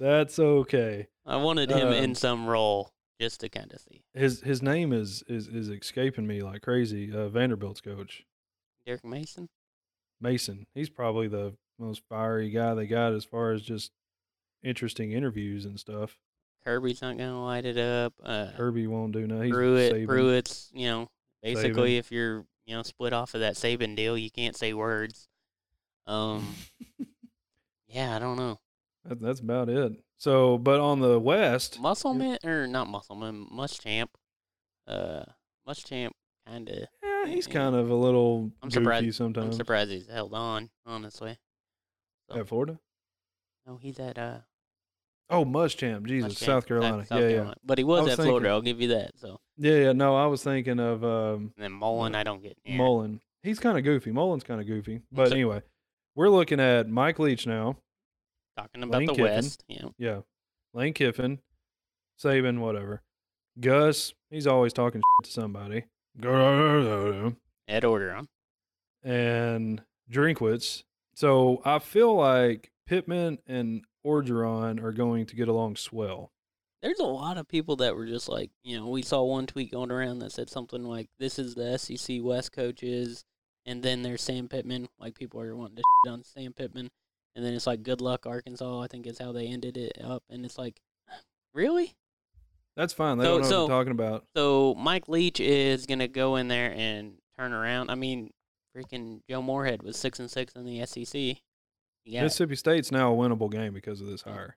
That's 0.00 0.38
okay. 0.40 1.06
I 1.24 1.36
wanted 1.36 1.70
him 1.70 1.92
in 1.92 2.10
um, 2.10 2.14
some 2.16 2.46
role 2.46 2.90
just 3.20 3.40
to 3.40 3.48
kind 3.48 3.72
of 3.72 3.80
see. 3.80 4.02
His 4.12 4.40
his 4.40 4.62
name 4.62 4.92
is 4.92 5.22
is 5.28 5.48
is 5.48 5.68
escaping 5.68 6.26
me 6.26 6.42
like 6.42 6.62
crazy. 6.62 7.12
Uh, 7.12 7.28
Vanderbilt's 7.28 7.80
coach 7.80 8.24
Derek 8.86 9.04
Mason. 9.04 9.48
Mason. 10.20 10.66
He's 10.74 10.90
probably 10.90 11.28
the 11.28 11.54
most 11.78 12.02
fiery 12.08 12.50
guy 12.50 12.74
they 12.74 12.86
got 12.86 13.12
as 13.12 13.24
far 13.24 13.52
as 13.52 13.62
just 13.62 13.92
interesting 14.62 15.12
interviews 15.12 15.64
and 15.64 15.78
stuff. 15.78 16.18
Kirby's 16.64 17.02
not 17.02 17.18
gonna 17.18 17.44
light 17.44 17.66
it 17.66 17.76
up. 17.76 18.14
Uh, 18.22 18.46
Herbie 18.46 18.86
won't 18.86 19.12
do 19.12 19.26
nothing. 19.26 19.52
Pruitt. 19.52 20.06
Pruitt's, 20.06 20.70
you 20.72 20.88
know, 20.88 21.08
basically 21.42 21.96
Saban. 21.96 21.98
if 21.98 22.12
you're, 22.12 22.46
you 22.66 22.74
know, 22.74 22.82
split 22.82 23.12
off 23.12 23.34
of 23.34 23.40
that 23.40 23.54
Saban 23.54 23.94
deal, 23.94 24.16
you 24.16 24.30
can't 24.30 24.56
say 24.56 24.72
words. 24.72 25.28
Um, 26.06 26.54
yeah, 27.88 28.16
I 28.16 28.18
don't 28.18 28.36
know. 28.36 28.58
That, 29.04 29.20
that's 29.20 29.40
about 29.40 29.68
it. 29.68 29.92
So, 30.16 30.56
but 30.58 30.80
on 30.80 31.00
the 31.00 31.18
West, 31.18 31.80
Muscleman 31.80 32.42
or 32.44 32.66
not 32.66 32.86
Muscleman, 32.88 33.50
Muschamp. 33.52 34.08
Uh, 34.86 35.24
Muschamp 35.68 36.10
kind 36.46 36.68
of. 36.68 36.78
yeah, 37.02 37.26
he's 37.26 37.46
kind 37.46 37.74
of 37.74 37.90
a 37.90 37.94
little 37.94 38.50
I'm 38.62 38.68
goofy 38.68 38.74
surprised- 38.82 39.04
I'm 39.06 39.12
sometimes. 39.12 39.56
surprised 39.56 39.90
he's 39.90 40.08
held 40.08 40.34
on. 40.34 40.70
Honestly, 40.86 41.36
At 42.34 42.48
Florida? 42.48 42.78
no, 43.66 43.76
he's 43.76 43.98
at 43.98 44.18
uh. 44.18 44.38
Oh, 45.30 45.44
Muschamp, 45.44 46.06
Jesus, 46.06 46.34
Muschamp, 46.34 46.44
South 46.44 46.66
Carolina. 46.66 47.04
South 47.06 47.20
yeah, 47.22 47.28
Carolina. 47.28 47.54
But 47.64 47.78
he 47.78 47.84
was, 47.84 48.02
was 48.04 48.18
at 48.18 48.24
Florida. 48.24 48.50
I'll 48.50 48.60
give 48.60 48.80
you 48.80 48.88
that. 48.88 49.12
So 49.18 49.40
yeah, 49.56 49.72
yeah, 49.72 49.78
yeah. 49.84 49.92
No, 49.92 50.14
I 50.16 50.26
was 50.26 50.42
thinking 50.42 50.78
of 50.78 51.02
um, 51.02 51.52
and 51.56 51.64
then 51.64 51.72
Mullen, 51.72 52.14
I 52.14 52.22
don't 52.24 52.42
get. 52.42 52.58
Yeah. 52.64 52.76
Mullen. 52.76 53.20
He's 53.42 53.58
kind 53.58 53.76
of 53.78 53.84
goofy. 53.84 54.12
Mullen's 54.12 54.44
kind 54.44 54.60
of 54.60 54.66
goofy. 54.66 55.00
But 55.10 55.28
So- 55.28 55.34
anyway, 55.34 55.62
we're 56.14 56.28
looking 56.30 56.60
at 56.60 56.88
Mike 56.88 57.18
Leach 57.18 57.46
now. 57.46 57.76
Talking 58.56 58.82
about 58.82 58.98
Lane 58.98 59.06
the 59.06 59.12
Kiffin. 59.14 59.24
West, 59.24 59.64
know. 59.68 59.94
Yeah, 59.98 60.20
Lane 60.72 60.92
Kiffin, 60.94 61.40
Saban, 62.22 62.58
whatever. 62.60 63.02
Gus, 63.58 64.14
he's 64.30 64.46
always 64.46 64.72
talking 64.72 65.00
to 65.22 65.30
somebody. 65.30 65.84
Ed 66.18 67.82
Orgeron. 67.82 68.26
and 69.02 69.82
Drinkwitz. 70.10 70.84
So 71.14 71.62
I 71.64 71.78
feel 71.78 72.14
like 72.14 72.70
Pittman 72.86 73.38
and 73.46 73.84
Orgeron 74.06 74.82
are 74.82 74.92
going 74.92 75.26
to 75.26 75.36
get 75.36 75.48
along 75.48 75.76
swell. 75.76 76.32
There's 76.82 76.98
a 76.98 77.04
lot 77.04 77.38
of 77.38 77.48
people 77.48 77.76
that 77.76 77.96
were 77.96 78.06
just 78.06 78.28
like, 78.28 78.50
you 78.62 78.76
know, 78.78 78.88
we 78.88 79.02
saw 79.02 79.22
one 79.22 79.46
tweet 79.46 79.72
going 79.72 79.90
around 79.90 80.18
that 80.18 80.32
said 80.32 80.50
something 80.50 80.84
like, 80.84 81.08
"This 81.18 81.38
is 81.38 81.54
the 81.54 81.78
SEC 81.78 82.18
West 82.22 82.52
coaches," 82.52 83.24
and 83.64 83.82
then 83.82 84.02
there's 84.02 84.20
Sam 84.22 84.48
Pittman. 84.48 84.88
Like 84.98 85.14
people 85.14 85.40
are 85.40 85.56
wanting 85.56 85.76
to 85.76 85.82
shit 86.04 86.12
on 86.12 86.22
Sam 86.24 86.52
Pittman, 86.52 86.90
and 87.36 87.44
then 87.44 87.54
it's 87.54 87.66
like, 87.66 87.82
"Good 87.82 88.00
luck, 88.00 88.26
Arkansas." 88.26 88.80
I 88.80 88.86
think 88.86 89.06
is 89.06 89.18
how 89.18 89.32
they 89.32 89.46
ended 89.46 89.76
it 89.76 89.98
up, 90.02 90.22
and 90.28 90.44
it's 90.44 90.58
like, 90.58 90.80
really? 91.52 91.94
That's 92.76 92.92
fine. 92.92 93.18
They 93.18 93.24
So- 93.24 93.30
don't 93.32 93.42
know 93.42 93.48
so- 93.48 93.62
what 93.62 93.68
they're 93.68 93.76
talking 93.78 93.92
about. 93.92 94.26
So 94.36 94.74
Mike 94.74 95.08
Leach 95.08 95.38
is 95.40 95.86
gonna 95.86 96.08
go 96.08 96.36
in 96.36 96.48
there 96.48 96.72
and 96.72 97.18
turn 97.38 97.52
around. 97.52 97.90
I 97.90 97.94
mean, 97.94 98.32
freaking 98.76 99.20
Joe 99.28 99.42
Moorhead 99.42 99.82
was 99.82 99.96
six 99.96 100.18
and 100.18 100.30
six 100.30 100.54
in 100.54 100.64
the 100.64 100.80
SEC. 100.80 101.40
Yeah. 102.04 102.22
Mississippi 102.24 102.56
State's 102.56 102.90
now 102.90 103.12
a 103.12 103.16
winnable 103.16 103.50
game 103.50 103.72
because 103.72 104.00
of 104.00 104.06
this 104.08 104.22
hire. 104.22 104.56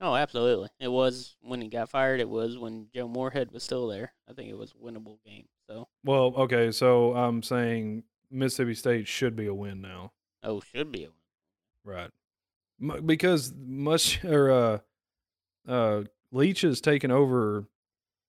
Oh, 0.00 0.16
absolutely. 0.16 0.70
It 0.80 0.88
was 0.88 1.36
when 1.40 1.60
he 1.60 1.68
got 1.68 1.88
fired. 1.88 2.20
It 2.20 2.28
was 2.28 2.58
when 2.58 2.88
Joe 2.92 3.06
Moorhead 3.08 3.52
was 3.52 3.62
still 3.62 3.86
there. 3.86 4.12
I 4.28 4.32
think 4.32 4.48
it 4.50 4.58
was 4.58 4.72
a 4.72 4.76
winnable 4.84 5.18
game. 5.24 5.46
So, 5.68 5.88
Well, 6.02 6.34
okay, 6.36 6.70
so 6.72 7.14
I'm 7.14 7.42
saying 7.42 8.04
Mississippi 8.30 8.74
State 8.74 9.06
should 9.06 9.36
be 9.36 9.46
a 9.46 9.54
win 9.54 9.80
now. 9.80 10.12
oh, 10.42 10.60
should 10.60 10.90
be 10.90 11.04
a 11.04 11.08
win. 11.08 11.14
Right. 11.84 12.10
M- 12.80 13.06
because 13.06 13.52
much 13.56 14.24
or 14.24 14.50
uh 14.50 14.78
uh 15.68 16.02
Leach 16.32 16.62
has 16.62 16.80
taken 16.80 17.10
over 17.10 17.66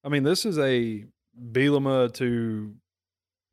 I 0.03 0.09
mean, 0.09 0.23
this 0.23 0.45
is 0.45 0.59
a 0.59 1.05
Bielema 1.51 2.13
to 2.15 2.75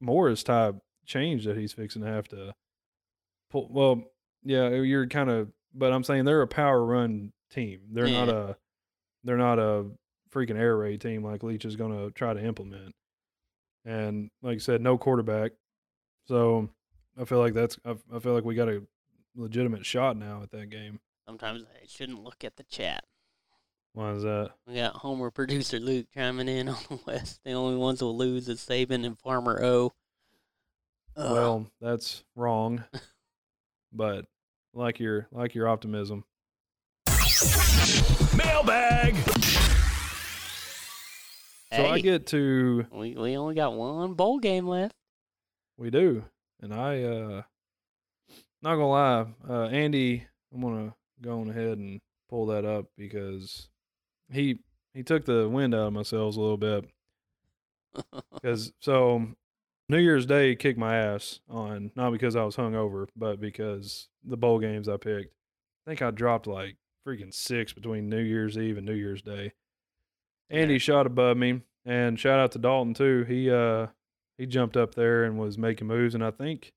Morris 0.01 0.43
type 0.43 0.77
change 1.07 1.47
that 1.47 1.57
he's 1.57 1.73
fixing 1.73 2.03
to 2.03 2.09
have 2.09 2.29
to 2.29 2.55
pull 3.51 3.69
well, 3.71 4.05
yeah, 4.45 4.69
you're 4.69 5.07
kind 5.07 5.31
of 5.31 5.49
but 5.75 5.93
I'm 5.93 6.05
saying 6.05 6.25
they're 6.25 6.43
a 6.43 6.49
power 6.49 6.85
run 6.85 7.33
team. 7.51 7.81
They're 7.93 8.09
not 8.09 8.29
a 8.29 8.57
they're 9.25 9.39
not 9.39 9.59
a 9.59 9.87
freaking 10.33 10.59
air 10.59 10.77
raid 10.77 11.01
team 11.01 11.25
like 11.25 11.43
Leach 11.43 11.65
is 11.65 11.77
gonna 11.77 12.11
try 12.11 12.35
to 12.35 12.45
implement. 12.45 12.95
And 13.85 14.31
like 14.43 14.57
I 14.57 14.59
said, 14.59 14.81
no 14.81 14.97
quarterback. 14.99 15.53
So 16.27 16.69
I 17.21 17.25
feel 17.25 17.39
like 17.39 17.55
that's 17.55 17.79
I, 17.85 17.95
I 18.15 18.19
feel 18.19 18.35
like 18.35 18.45
we 18.45 18.55
got 18.55 18.69
a 18.69 18.83
legitimate 19.37 19.87
shot 19.87 20.17
now 20.17 20.43
at 20.43 20.51
that 20.51 20.71
game. 20.71 21.01
Sometimes 21.27 21.63
I 21.63 21.87
shouldn't 21.87 22.23
look 22.23 22.45
at 22.45 22.57
the 22.57 22.65
chat. 22.65 23.05
Why 23.95 24.13
is 24.13 24.23
that? 24.23 24.53
We 24.67 24.75
got 24.77 24.95
Homer 24.97 25.31
producer 25.31 25.79
Luke 25.79 26.07
chiming 26.15 26.49
in 26.49 26.69
on 26.71 26.79
the 26.89 26.99
West. 27.07 27.41
The 27.45 27.53
only 27.53 27.77
ones 27.77 28.01
who'll 28.01 28.17
lose 28.17 28.49
is 28.49 28.61
Saban 28.61 29.05
and 29.05 29.19
Farmer 29.19 29.63
O. 29.63 29.93
Ugh. 31.17 31.33
Well, 31.33 31.67
that's 31.81 32.25
wrong. 32.35 32.85
but 33.93 34.25
like 34.73 34.99
your 34.99 35.29
like 35.31 35.55
your 35.55 35.69
optimism. 35.69 36.25
Mailbag. 38.37 39.17
So 41.75 41.87
I 41.87 42.01
get 42.01 42.27
to 42.29 42.87
we 42.91 43.15
we 43.15 43.37
only 43.37 43.55
got 43.55 43.75
one 43.75 44.15
bowl 44.15 44.39
game 44.39 44.67
left. 44.67 44.95
we 45.77 45.91
do. 45.91 46.25
And 46.61 46.73
I 46.73 47.03
uh 47.03 47.43
not 48.63 48.77
gonna 48.77 48.89
lie, 48.89 49.27
uh 49.49 49.67
Andy, 49.67 50.27
I'm 50.55 50.61
gonna 50.63 50.95
go 51.21 51.41
on 51.41 51.51
ahead 51.51 51.79
and 51.79 52.01
pull 52.29 52.47
that 52.47 52.65
up 52.65 52.87
because 52.97 53.69
he 54.31 54.59
he 54.95 55.03
took 55.03 55.25
the 55.25 55.49
wind 55.49 55.75
out 55.75 55.89
of 55.89 55.93
my 55.93 56.03
sails 56.03 56.37
a 56.37 56.41
little 56.41 56.57
bit. 56.57 56.85
Because 58.35 58.73
so 58.81 59.27
New 59.89 59.99
Year's 59.99 60.25
Day 60.27 60.57
kicked 60.57 60.79
my 60.79 60.97
ass 60.97 61.41
on 61.51 61.91
not 61.95 62.11
because 62.13 62.35
I 62.37 62.43
was 62.45 62.57
hungover, 62.57 63.07
but 63.15 63.39
because 63.41 64.09
the 64.25 64.37
bowl 64.39 64.59
games 64.59 64.89
I 64.89 64.97
picked. 64.97 65.35
I 65.87 65.91
think 65.91 66.01
I 66.03 66.11
dropped 66.11 66.47
like 66.47 66.77
freaking 67.07 67.35
six 67.35 67.73
between 67.75 68.09
New 68.09 68.21
Year's 68.23 68.57
Eve 68.57 68.79
and 68.79 68.87
New 68.87 68.95
Year's 68.95 69.21
Day. 69.23 69.53
Andy 70.49 70.75
Yeah. 70.75 70.79
shot 70.79 71.07
above 71.07 71.37
me, 71.37 71.61
and 71.85 72.19
shout 72.19 72.39
out 72.41 72.53
to 72.53 72.59
Dalton 72.59 72.95
too. 72.95 73.25
He 73.25 73.51
uh 73.51 73.89
he 74.39 74.47
jumped 74.47 74.77
up 74.79 74.95
there 74.95 75.25
and 75.25 75.39
was 75.39 75.59
making 75.59 75.87
moves, 75.89 76.15
and 76.15 76.25
I 76.25 76.31
think 76.31 76.73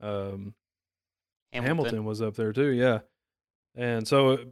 um 0.00 0.54
Hamilton, 1.52 2.04
was 2.04 2.20
up 2.22 2.34
there 2.34 2.52
too. 2.52 2.68
Yeah, 2.70 3.00
and 3.74 4.06
so 4.06 4.30
it- 4.32 4.48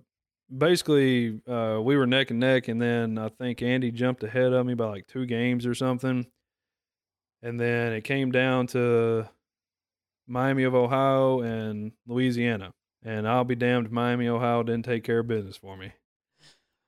basically 0.56 1.40
uh, 1.48 1.80
we 1.82 1.96
were 1.96 2.06
neck 2.06 2.30
and 2.30 2.40
neck, 2.40 2.68
and 2.68 2.80
then 2.80 3.18
I 3.18 3.28
think 3.28 3.62
Andy 3.62 3.90
jumped 3.90 4.22
ahead 4.22 4.52
of 4.52 4.64
me 4.66 4.74
by 4.74 4.86
like 4.86 5.06
two 5.06 5.26
games 5.26 5.66
or 5.66 5.74
something, 5.74 6.26
and 7.42 7.60
then 7.60 7.92
it 7.92 8.02
came 8.04 8.30
down 8.32 8.66
to 8.68 9.28
Miami 10.26 10.64
of 10.64 10.74
Ohio 10.74 11.40
and 11.40 11.92
Louisiana, 12.06 12.72
and 13.04 13.28
I'll 13.28 13.44
be 13.44 13.54
damned 13.56 13.86
if 13.86 13.92
Miami 13.92 14.28
Ohio 14.28 14.62
didn't 14.62 14.84
take 14.84 15.04
care 15.04 15.20
of 15.20 15.26
business 15.28 15.56
for 15.56 15.76
me. 15.76 15.92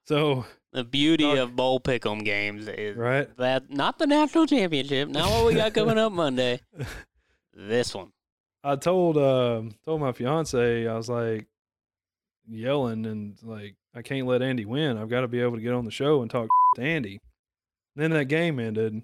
So 0.07 0.47
The 0.73 0.85
beauty 0.85 1.25
Talk- 1.25 1.39
of 1.39 1.57
bowl 1.57 1.81
pick'em 1.81 2.25
games 2.25 2.67
is 2.67 2.97
right, 2.97 3.29
that 3.37 3.71
not 3.71 3.99
the 3.99 4.07
national 4.07 4.47
championship, 4.47 5.09
not 5.09 5.31
what 5.31 5.47
we 5.47 5.55
got 5.55 5.75
coming 5.75 5.99
up 5.99 6.13
Monday. 6.13 6.61
This 7.61 7.93
one. 7.93 8.13
I 8.65 8.77
told 8.77 9.17
uh, 9.17 9.63
told 9.85 10.01
my 10.01 10.13
fiance 10.13 10.87
I 10.87 10.95
was 10.97 11.09
like 11.09 11.47
yelling 12.49 13.07
and 13.07 13.37
like 13.43 13.77
I 13.95 14.03
can't 14.03 14.27
let 14.27 14.43
Andy 14.43 14.65
win. 14.65 14.99
I've 14.99 15.11
got 15.11 15.21
to 15.23 15.29
be 15.29 15.41
able 15.41 15.57
to 15.57 15.63
get 15.63 15.75
on 15.75 15.85
the 15.85 15.91
show 15.91 16.23
and 16.23 16.31
talk 16.31 16.49
to 16.77 16.83
Andy. 16.83 17.21
then 17.97 18.11
that 18.11 18.27
game 18.27 18.59
ended, 18.59 19.03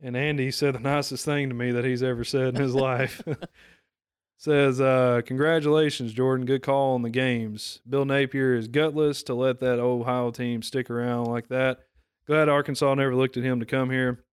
and 0.00 0.16
Andy 0.16 0.50
said 0.50 0.74
the 0.74 0.80
nicest 0.80 1.24
thing 1.24 1.48
to 1.48 1.54
me 1.54 1.72
that 1.72 1.84
he's 1.84 2.02
ever 2.02 2.24
said 2.24 2.54
in 2.54 2.60
his 2.60 2.74
life. 2.74 3.22
Says, 4.38 4.82
uh, 4.82 5.22
"Congratulations, 5.24 6.12
Jordan. 6.12 6.44
Good 6.44 6.62
call 6.62 6.94
on 6.94 7.00
the 7.00 7.08
games. 7.08 7.80
Bill 7.88 8.04
Napier 8.04 8.54
is 8.54 8.68
gutless 8.68 9.22
to 9.24 9.34
let 9.34 9.60
that 9.60 9.78
Ohio 9.78 10.30
team 10.30 10.60
stick 10.60 10.90
around 10.90 11.28
like 11.28 11.48
that. 11.48 11.78
Glad 12.26 12.50
Arkansas 12.50 12.94
never 12.94 13.14
looked 13.14 13.38
at 13.38 13.44
him 13.44 13.60
to 13.60 13.66
come 13.66 13.90
here." 13.90 14.25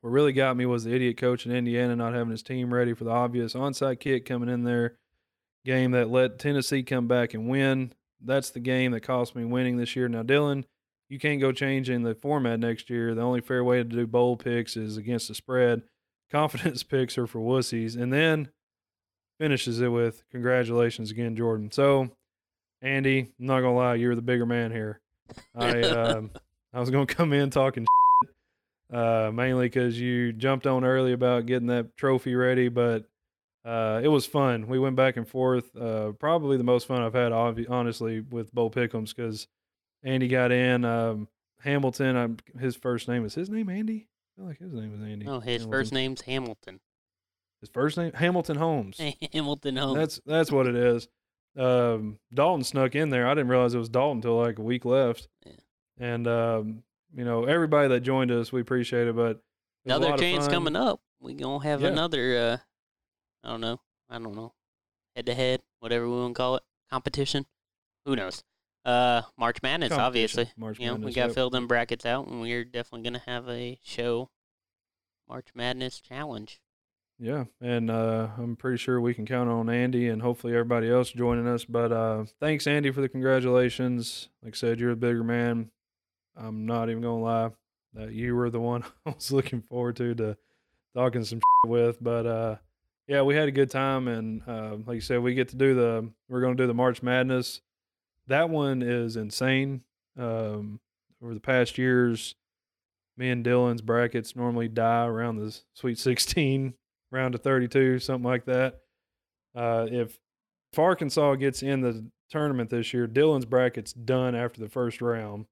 What 0.00 0.10
really 0.10 0.32
got 0.32 0.56
me 0.56 0.64
was 0.64 0.84
the 0.84 0.94
idiot 0.94 1.18
coach 1.18 1.44
in 1.44 1.52
Indiana 1.52 1.94
not 1.94 2.14
having 2.14 2.30
his 2.30 2.42
team 2.42 2.72
ready 2.72 2.94
for 2.94 3.04
the 3.04 3.10
obvious 3.10 3.54
onside 3.54 4.00
kick 4.00 4.24
coming 4.24 4.48
in 4.48 4.64
there. 4.64 4.96
Game 5.64 5.90
that 5.90 6.10
let 6.10 6.38
Tennessee 6.38 6.82
come 6.82 7.06
back 7.06 7.34
and 7.34 7.48
win. 7.48 7.92
That's 8.22 8.50
the 8.50 8.60
game 8.60 8.92
that 8.92 9.02
cost 9.02 9.36
me 9.36 9.44
winning 9.44 9.76
this 9.76 9.94
year. 9.94 10.08
Now, 10.08 10.22
Dylan, 10.22 10.64
you 11.10 11.18
can't 11.18 11.40
go 11.40 11.52
changing 11.52 12.02
the 12.02 12.14
format 12.14 12.60
next 12.60 12.88
year. 12.88 13.14
The 13.14 13.20
only 13.20 13.42
fair 13.42 13.62
way 13.62 13.78
to 13.78 13.84
do 13.84 14.06
bowl 14.06 14.36
picks 14.36 14.76
is 14.76 14.96
against 14.96 15.28
the 15.28 15.34
spread. 15.34 15.82
Confidence 16.30 16.82
picks 16.82 17.18
are 17.18 17.26
for 17.26 17.40
wussies. 17.40 18.00
And 18.00 18.12
then 18.12 18.48
finishes 19.38 19.80
it 19.80 19.88
with 19.88 20.22
congratulations 20.30 21.10
again, 21.10 21.36
Jordan. 21.36 21.70
So, 21.70 22.10
Andy, 22.80 23.32
I'm 23.38 23.46
not 23.46 23.60
gonna 23.60 23.74
lie, 23.74 23.94
you're 23.96 24.14
the 24.14 24.22
bigger 24.22 24.46
man 24.46 24.70
here. 24.70 25.00
I 25.54 25.80
um, 25.82 26.30
I 26.72 26.80
was 26.80 26.88
gonna 26.88 27.06
come 27.06 27.32
in 27.32 27.50
talking 27.50 27.86
uh, 28.92 29.30
mainly 29.32 29.66
because 29.66 30.00
you 30.00 30.32
jumped 30.32 30.66
on 30.66 30.84
early 30.84 31.12
about 31.12 31.46
getting 31.46 31.68
that 31.68 31.96
trophy 31.96 32.34
ready. 32.34 32.68
But 32.68 33.06
uh, 33.64 34.00
it 34.02 34.08
was 34.08 34.26
fun. 34.26 34.66
We 34.66 34.78
went 34.78 34.96
back 34.96 35.16
and 35.16 35.28
forth. 35.28 35.74
Uh, 35.76 36.12
probably 36.12 36.56
the 36.56 36.64
most 36.64 36.86
fun 36.86 37.02
I've 37.02 37.14
had, 37.14 37.32
obvi- 37.32 37.70
honestly, 37.70 38.20
with 38.20 38.52
Bo 38.52 38.70
Pick'ems 38.70 39.14
because 39.14 39.46
Andy 40.02 40.28
got 40.28 40.52
in. 40.52 40.84
Um, 40.84 41.28
Hamilton, 41.60 42.16
I'm, 42.16 42.36
his 42.58 42.74
first 42.76 43.06
name 43.06 43.24
is 43.24 43.34
his 43.34 43.50
name 43.50 43.68
Andy. 43.68 44.08
I 44.08 44.40
feel 44.40 44.48
like 44.48 44.58
his 44.58 44.72
name 44.72 44.92
was 44.92 45.00
Andy. 45.02 45.26
No, 45.26 45.40
his 45.40 45.62
Hamilton. 45.62 45.70
first 45.70 45.92
name's 45.92 46.20
Hamilton. 46.22 46.80
His 47.60 47.68
first 47.68 47.98
name 47.98 48.12
Hamilton 48.14 48.56
Holmes. 48.56 48.98
Hamilton 49.32 49.76
Holmes. 49.76 49.98
That's 49.98 50.20
that's 50.24 50.50
what 50.50 50.66
it 50.66 50.74
is. 50.74 51.08
Um, 51.58 52.18
Dalton 52.32 52.64
snuck 52.64 52.94
in 52.94 53.10
there. 53.10 53.26
I 53.26 53.34
didn't 53.34 53.48
realize 53.48 53.74
it 53.74 53.78
was 53.78 53.90
Dalton 53.90 54.18
until 54.18 54.36
like 54.40 54.58
a 54.58 54.62
week 54.62 54.86
left. 54.86 55.28
Yeah. 55.44 55.52
And 55.98 56.26
um, 56.26 56.82
you 57.14 57.24
know, 57.24 57.44
everybody 57.44 57.88
that 57.88 58.00
joined 58.00 58.30
us, 58.30 58.52
we 58.52 58.60
appreciate 58.60 59.08
it. 59.08 59.16
But 59.16 59.42
it 59.84 59.92
another 59.92 60.16
chance 60.16 60.48
coming 60.48 60.76
up. 60.76 61.00
We 61.20 61.34
gonna 61.34 61.64
have 61.64 61.82
Yeah. 61.82 61.88
another. 61.88 62.36
uh 62.38 62.56
I 63.46 63.50
don't 63.52 63.60
know. 63.60 63.80
I 64.08 64.18
don't 64.18 64.34
know. 64.34 64.52
Head 65.16 65.26
to 65.26 65.34
head, 65.34 65.62
whatever 65.78 66.08
we 66.08 66.16
want 66.16 66.34
to 66.34 66.38
call 66.38 66.56
it, 66.56 66.62
competition. 66.90 67.46
Who 68.04 68.16
knows? 68.16 68.44
Uh, 68.84 69.22
March 69.36 69.62
Madness, 69.62 69.92
obviously. 69.92 70.50
March 70.56 70.78
you 70.78 70.86
know, 70.86 70.94
we 70.94 71.12
got 71.12 71.24
to 71.24 71.28
yep. 71.28 71.34
fill 71.34 71.50
them 71.50 71.66
brackets 71.66 72.06
out, 72.06 72.26
and 72.26 72.40
we're 72.40 72.64
definitely 72.64 73.02
gonna 73.02 73.22
have 73.26 73.48
a 73.48 73.78
show. 73.82 74.30
March 75.28 75.48
Madness 75.54 76.00
challenge. 76.00 76.60
Yeah, 77.18 77.44
and 77.60 77.90
uh, 77.90 78.28
I'm 78.38 78.56
pretty 78.56 78.78
sure 78.78 78.98
we 78.98 79.12
can 79.12 79.26
count 79.26 79.50
on 79.50 79.68
Andy 79.68 80.08
and 80.08 80.22
hopefully 80.22 80.54
everybody 80.54 80.90
else 80.90 81.10
joining 81.10 81.46
us. 81.46 81.66
But 81.66 81.92
uh, 81.92 82.24
thanks, 82.40 82.66
Andy, 82.66 82.90
for 82.90 83.02
the 83.02 83.10
congratulations. 83.10 84.30
Like 84.42 84.54
I 84.54 84.56
said, 84.56 84.80
you're 84.80 84.92
a 84.92 84.96
bigger 84.96 85.22
man. 85.22 85.70
I'm 86.40 86.66
not 86.66 86.88
even 86.88 87.02
gonna 87.02 87.20
lie 87.20 87.50
that 87.94 88.12
you 88.12 88.34
were 88.34 88.50
the 88.50 88.60
one 88.60 88.84
I 89.06 89.10
was 89.10 89.30
looking 89.30 89.62
forward 89.62 89.96
to 89.96 90.14
to 90.14 90.36
talking 90.94 91.24
some 91.24 91.40
with. 91.66 92.02
But 92.02 92.26
uh, 92.26 92.56
yeah, 93.06 93.22
we 93.22 93.34
had 93.34 93.48
a 93.48 93.52
good 93.52 93.70
time, 93.70 94.08
and 94.08 94.42
uh, 94.46 94.76
like 94.86 94.96
you 94.96 95.00
said, 95.00 95.20
we 95.20 95.34
get 95.34 95.48
to 95.48 95.56
do 95.56 95.74
the 95.74 96.10
we're 96.28 96.40
gonna 96.40 96.54
do 96.54 96.66
the 96.66 96.74
March 96.74 97.02
Madness. 97.02 97.60
That 98.26 98.48
one 98.48 98.82
is 98.82 99.16
insane. 99.16 99.82
Um, 100.18 100.80
over 101.22 101.34
the 101.34 101.40
past 101.40 101.76
years, 101.78 102.34
me 103.16 103.30
and 103.30 103.44
Dylan's 103.44 103.82
brackets 103.82 104.34
normally 104.34 104.68
die 104.68 105.06
around 105.06 105.36
the 105.36 105.58
Sweet 105.74 105.98
16 105.98 106.74
round 107.10 107.34
of 107.34 107.42
32, 107.42 107.98
something 107.98 108.28
like 108.28 108.46
that. 108.46 108.80
Uh, 109.54 109.86
if 109.90 110.18
if 110.72 110.78
Arkansas 110.78 111.34
gets 111.34 111.62
in 111.62 111.80
the 111.80 112.08
tournament 112.30 112.70
this 112.70 112.94
year, 112.94 113.08
Dylan's 113.08 113.44
bracket's 113.44 113.92
done 113.92 114.36
after 114.36 114.60
the 114.60 114.68
first 114.68 115.02
round 115.02 115.46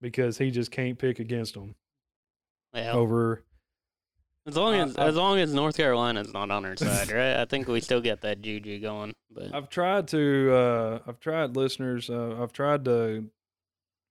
because 0.00 0.38
he 0.38 0.50
just 0.50 0.70
can't 0.70 0.98
pick 0.98 1.18
against 1.18 1.54
them 1.54 1.74
Well, 2.72 2.96
over. 2.98 3.42
as 4.46 4.56
long 4.56 4.74
I- 4.74 4.78
as 4.84 4.96
I- 4.96 5.06
as 5.08 5.16
long 5.16 5.38
as 5.38 5.52
North 5.54 5.76
Carolina's 5.76 6.32
not 6.32 6.50
on 6.50 6.64
our 6.64 6.76
side, 6.76 7.10
right? 7.10 7.36
I 7.40 7.44
think 7.44 7.68
we 7.68 7.80
still 7.80 8.00
get 8.00 8.20
that 8.22 8.40
juju 8.40 8.80
going. 8.80 9.12
But 9.30 9.54
I've 9.54 9.68
tried 9.68 10.08
to. 10.08 10.52
Uh, 10.52 10.98
I've 11.06 11.20
tried 11.20 11.56
listeners. 11.56 12.08
Uh, 12.10 12.40
I've 12.42 12.52
tried 12.52 12.84
to. 12.86 13.30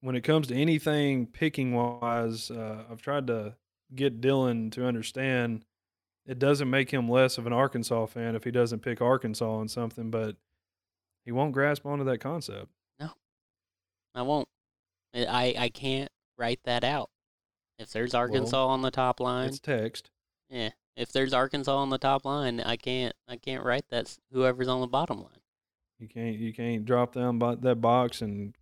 When 0.01 0.15
it 0.15 0.21
comes 0.21 0.47
to 0.47 0.55
anything 0.55 1.27
picking 1.27 1.73
wise, 1.73 2.49
uh, 2.51 2.85
I've 2.89 3.01
tried 3.01 3.27
to 3.27 3.55
get 3.93 4.21
Dylan 4.21 4.71
to 4.73 4.85
understand 4.85 5.65
it 6.25 6.39
doesn't 6.39 6.69
make 6.69 6.91
him 6.91 7.09
less 7.09 7.37
of 7.37 7.45
an 7.47 7.51
Arkansas 7.53 8.05
fan 8.05 8.35
if 8.35 8.43
he 8.45 8.51
doesn't 8.51 8.79
pick 8.81 9.01
Arkansas 9.01 9.49
on 9.51 9.67
something, 9.67 10.09
but 10.11 10.37
he 11.25 11.31
won't 11.33 11.51
grasp 11.53 11.85
onto 11.85 12.05
that 12.05 12.19
concept. 12.19 12.69
No, 12.99 13.09
I 14.15 14.21
won't. 14.21 14.47
I 15.13 15.55
I 15.57 15.69
can't 15.69 16.11
write 16.37 16.59
that 16.65 16.83
out. 16.83 17.09
If 17.77 17.91
there's 17.91 18.13
Arkansas 18.13 18.67
on 18.67 18.81
the 18.81 18.91
top 18.91 19.19
line, 19.19 19.49
It's 19.49 19.59
text. 19.59 20.09
yeah. 20.49 20.69
If 20.97 21.13
there's 21.13 21.33
Arkansas 21.33 21.75
on 21.75 21.89
the 21.89 21.97
top 21.97 22.25
line, 22.25 22.59
I 22.59 22.75
can't 22.75 23.15
I 23.27 23.37
can't 23.37 23.63
write 23.63 23.85
that 23.89 24.17
whoever's 24.31 24.67
on 24.67 24.81
the 24.81 24.87
bottom 24.87 25.19
line. 25.19 25.39
You 25.99 26.07
can't. 26.07 26.35
You 26.37 26.53
can't 26.53 26.85
drop 26.85 27.13
down 27.13 27.39
bo- 27.39 27.55
that 27.55 27.75
box 27.81 28.21
and 28.21 28.53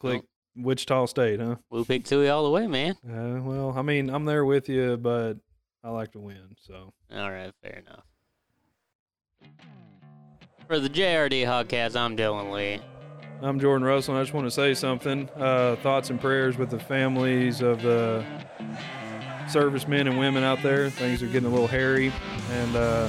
click 0.00 0.22
Wichita 0.56 1.06
State, 1.06 1.40
huh? 1.40 1.56
Woo 1.70 1.84
Pig 1.84 2.04
Sooie 2.04 2.32
all 2.32 2.44
the 2.44 2.50
way, 2.50 2.66
man. 2.66 2.96
Uh, 3.08 3.40
well, 3.42 3.74
I 3.76 3.82
mean, 3.82 4.08
I'm 4.10 4.24
there 4.24 4.44
with 4.44 4.68
you, 4.68 4.96
but 4.96 5.34
I 5.84 5.90
like 5.90 6.12
to 6.12 6.20
win, 6.20 6.56
so. 6.60 6.92
All 7.12 7.30
right, 7.30 7.52
fair 7.62 7.82
enough. 7.86 8.04
For 10.66 10.78
the 10.80 10.88
JRD 10.90 11.44
Hogcast, 11.46 11.96
I'm 11.96 12.16
Dylan 12.16 12.52
Lee. 12.52 12.80
I'm 13.40 13.60
Jordan 13.60 13.86
Russell, 13.86 14.14
and 14.14 14.20
I 14.20 14.24
just 14.24 14.34
want 14.34 14.46
to 14.46 14.50
say 14.50 14.74
something. 14.74 15.28
Uh, 15.36 15.76
thoughts 15.76 16.10
and 16.10 16.20
prayers 16.20 16.58
with 16.58 16.70
the 16.70 16.78
families 16.78 17.60
of 17.60 17.82
the 17.82 18.24
servicemen 19.48 20.08
and 20.08 20.18
women 20.18 20.42
out 20.42 20.60
there. 20.60 20.90
Things 20.90 21.22
are 21.22 21.26
getting 21.26 21.46
a 21.46 21.50
little 21.50 21.68
hairy, 21.68 22.12
and 22.50 22.74
uh, 22.74 23.08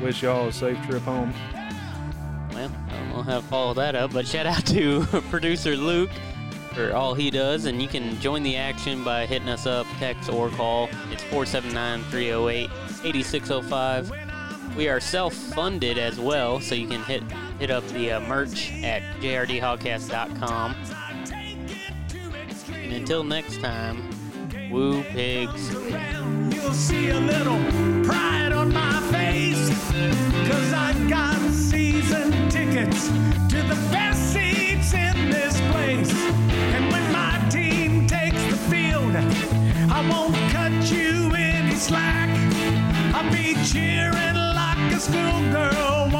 wish 0.00 0.22
y'all 0.22 0.48
a 0.48 0.52
safe 0.52 0.78
trip 0.86 1.02
home. 1.02 1.34
Well, 2.52 2.70
I 2.88 2.92
don't 2.92 3.08
know 3.08 3.22
how 3.22 3.40
to 3.40 3.46
follow 3.46 3.74
that 3.74 3.96
up, 3.96 4.12
but 4.12 4.24
shout 4.24 4.46
out 4.46 4.64
to 4.66 5.04
producer 5.30 5.76
Luke 5.76 6.10
for 6.72 6.94
all 6.94 7.14
he 7.14 7.28
does, 7.28 7.64
and 7.64 7.82
you 7.82 7.88
can 7.88 8.20
join 8.20 8.44
the 8.44 8.56
action 8.56 9.02
by 9.02 9.26
hitting 9.26 9.48
us 9.48 9.66
up, 9.66 9.84
text 9.98 10.30
or 10.30 10.50
call. 10.50 10.88
It's 11.10 11.24
479 11.24 12.04
308 12.04 12.70
8605. 13.04 14.76
We 14.76 14.88
are 14.88 15.00
self-funded 15.00 15.98
as 15.98 16.20
well, 16.20 16.60
so 16.60 16.76
you 16.76 16.86
can 16.86 17.02
hit 17.02 17.24
hit 17.60 17.70
up 17.70 17.86
the 17.88 18.12
uh, 18.12 18.20
merch 18.20 18.72
at 18.82 19.02
jrdhogcast.com. 19.20 20.74
And 22.72 22.92
until 22.94 23.22
next 23.22 23.60
time, 23.60 24.08
woo 24.70 25.02
pigs. 25.02 25.70
You'll 25.74 26.72
see 26.72 27.10
a 27.10 27.20
little 27.20 27.58
pride 28.02 28.52
on 28.52 28.72
my 28.72 29.00
face. 29.12 29.68
Cause 30.48 30.72
I 30.72 30.94
got 31.10 31.38
season 31.50 32.48
tickets 32.48 33.08
to 33.08 33.62
the 33.68 33.78
best 33.92 34.32
seats 34.32 34.94
in 34.94 35.30
this 35.30 35.60
place. 35.70 36.14
And 36.74 36.90
when 36.90 37.12
my 37.12 37.46
team 37.50 38.06
takes 38.06 38.42
the 38.44 38.56
field, 38.56 39.14
I 39.14 40.08
won't 40.08 40.34
cut 40.50 40.72
you 40.90 41.30
any 41.34 41.74
slack. 41.74 42.30
I'll 43.14 43.30
be 43.30 43.54
cheering 43.70 44.34
like 44.34 44.92
a 44.94 44.98
schoolgirl, 44.98 46.10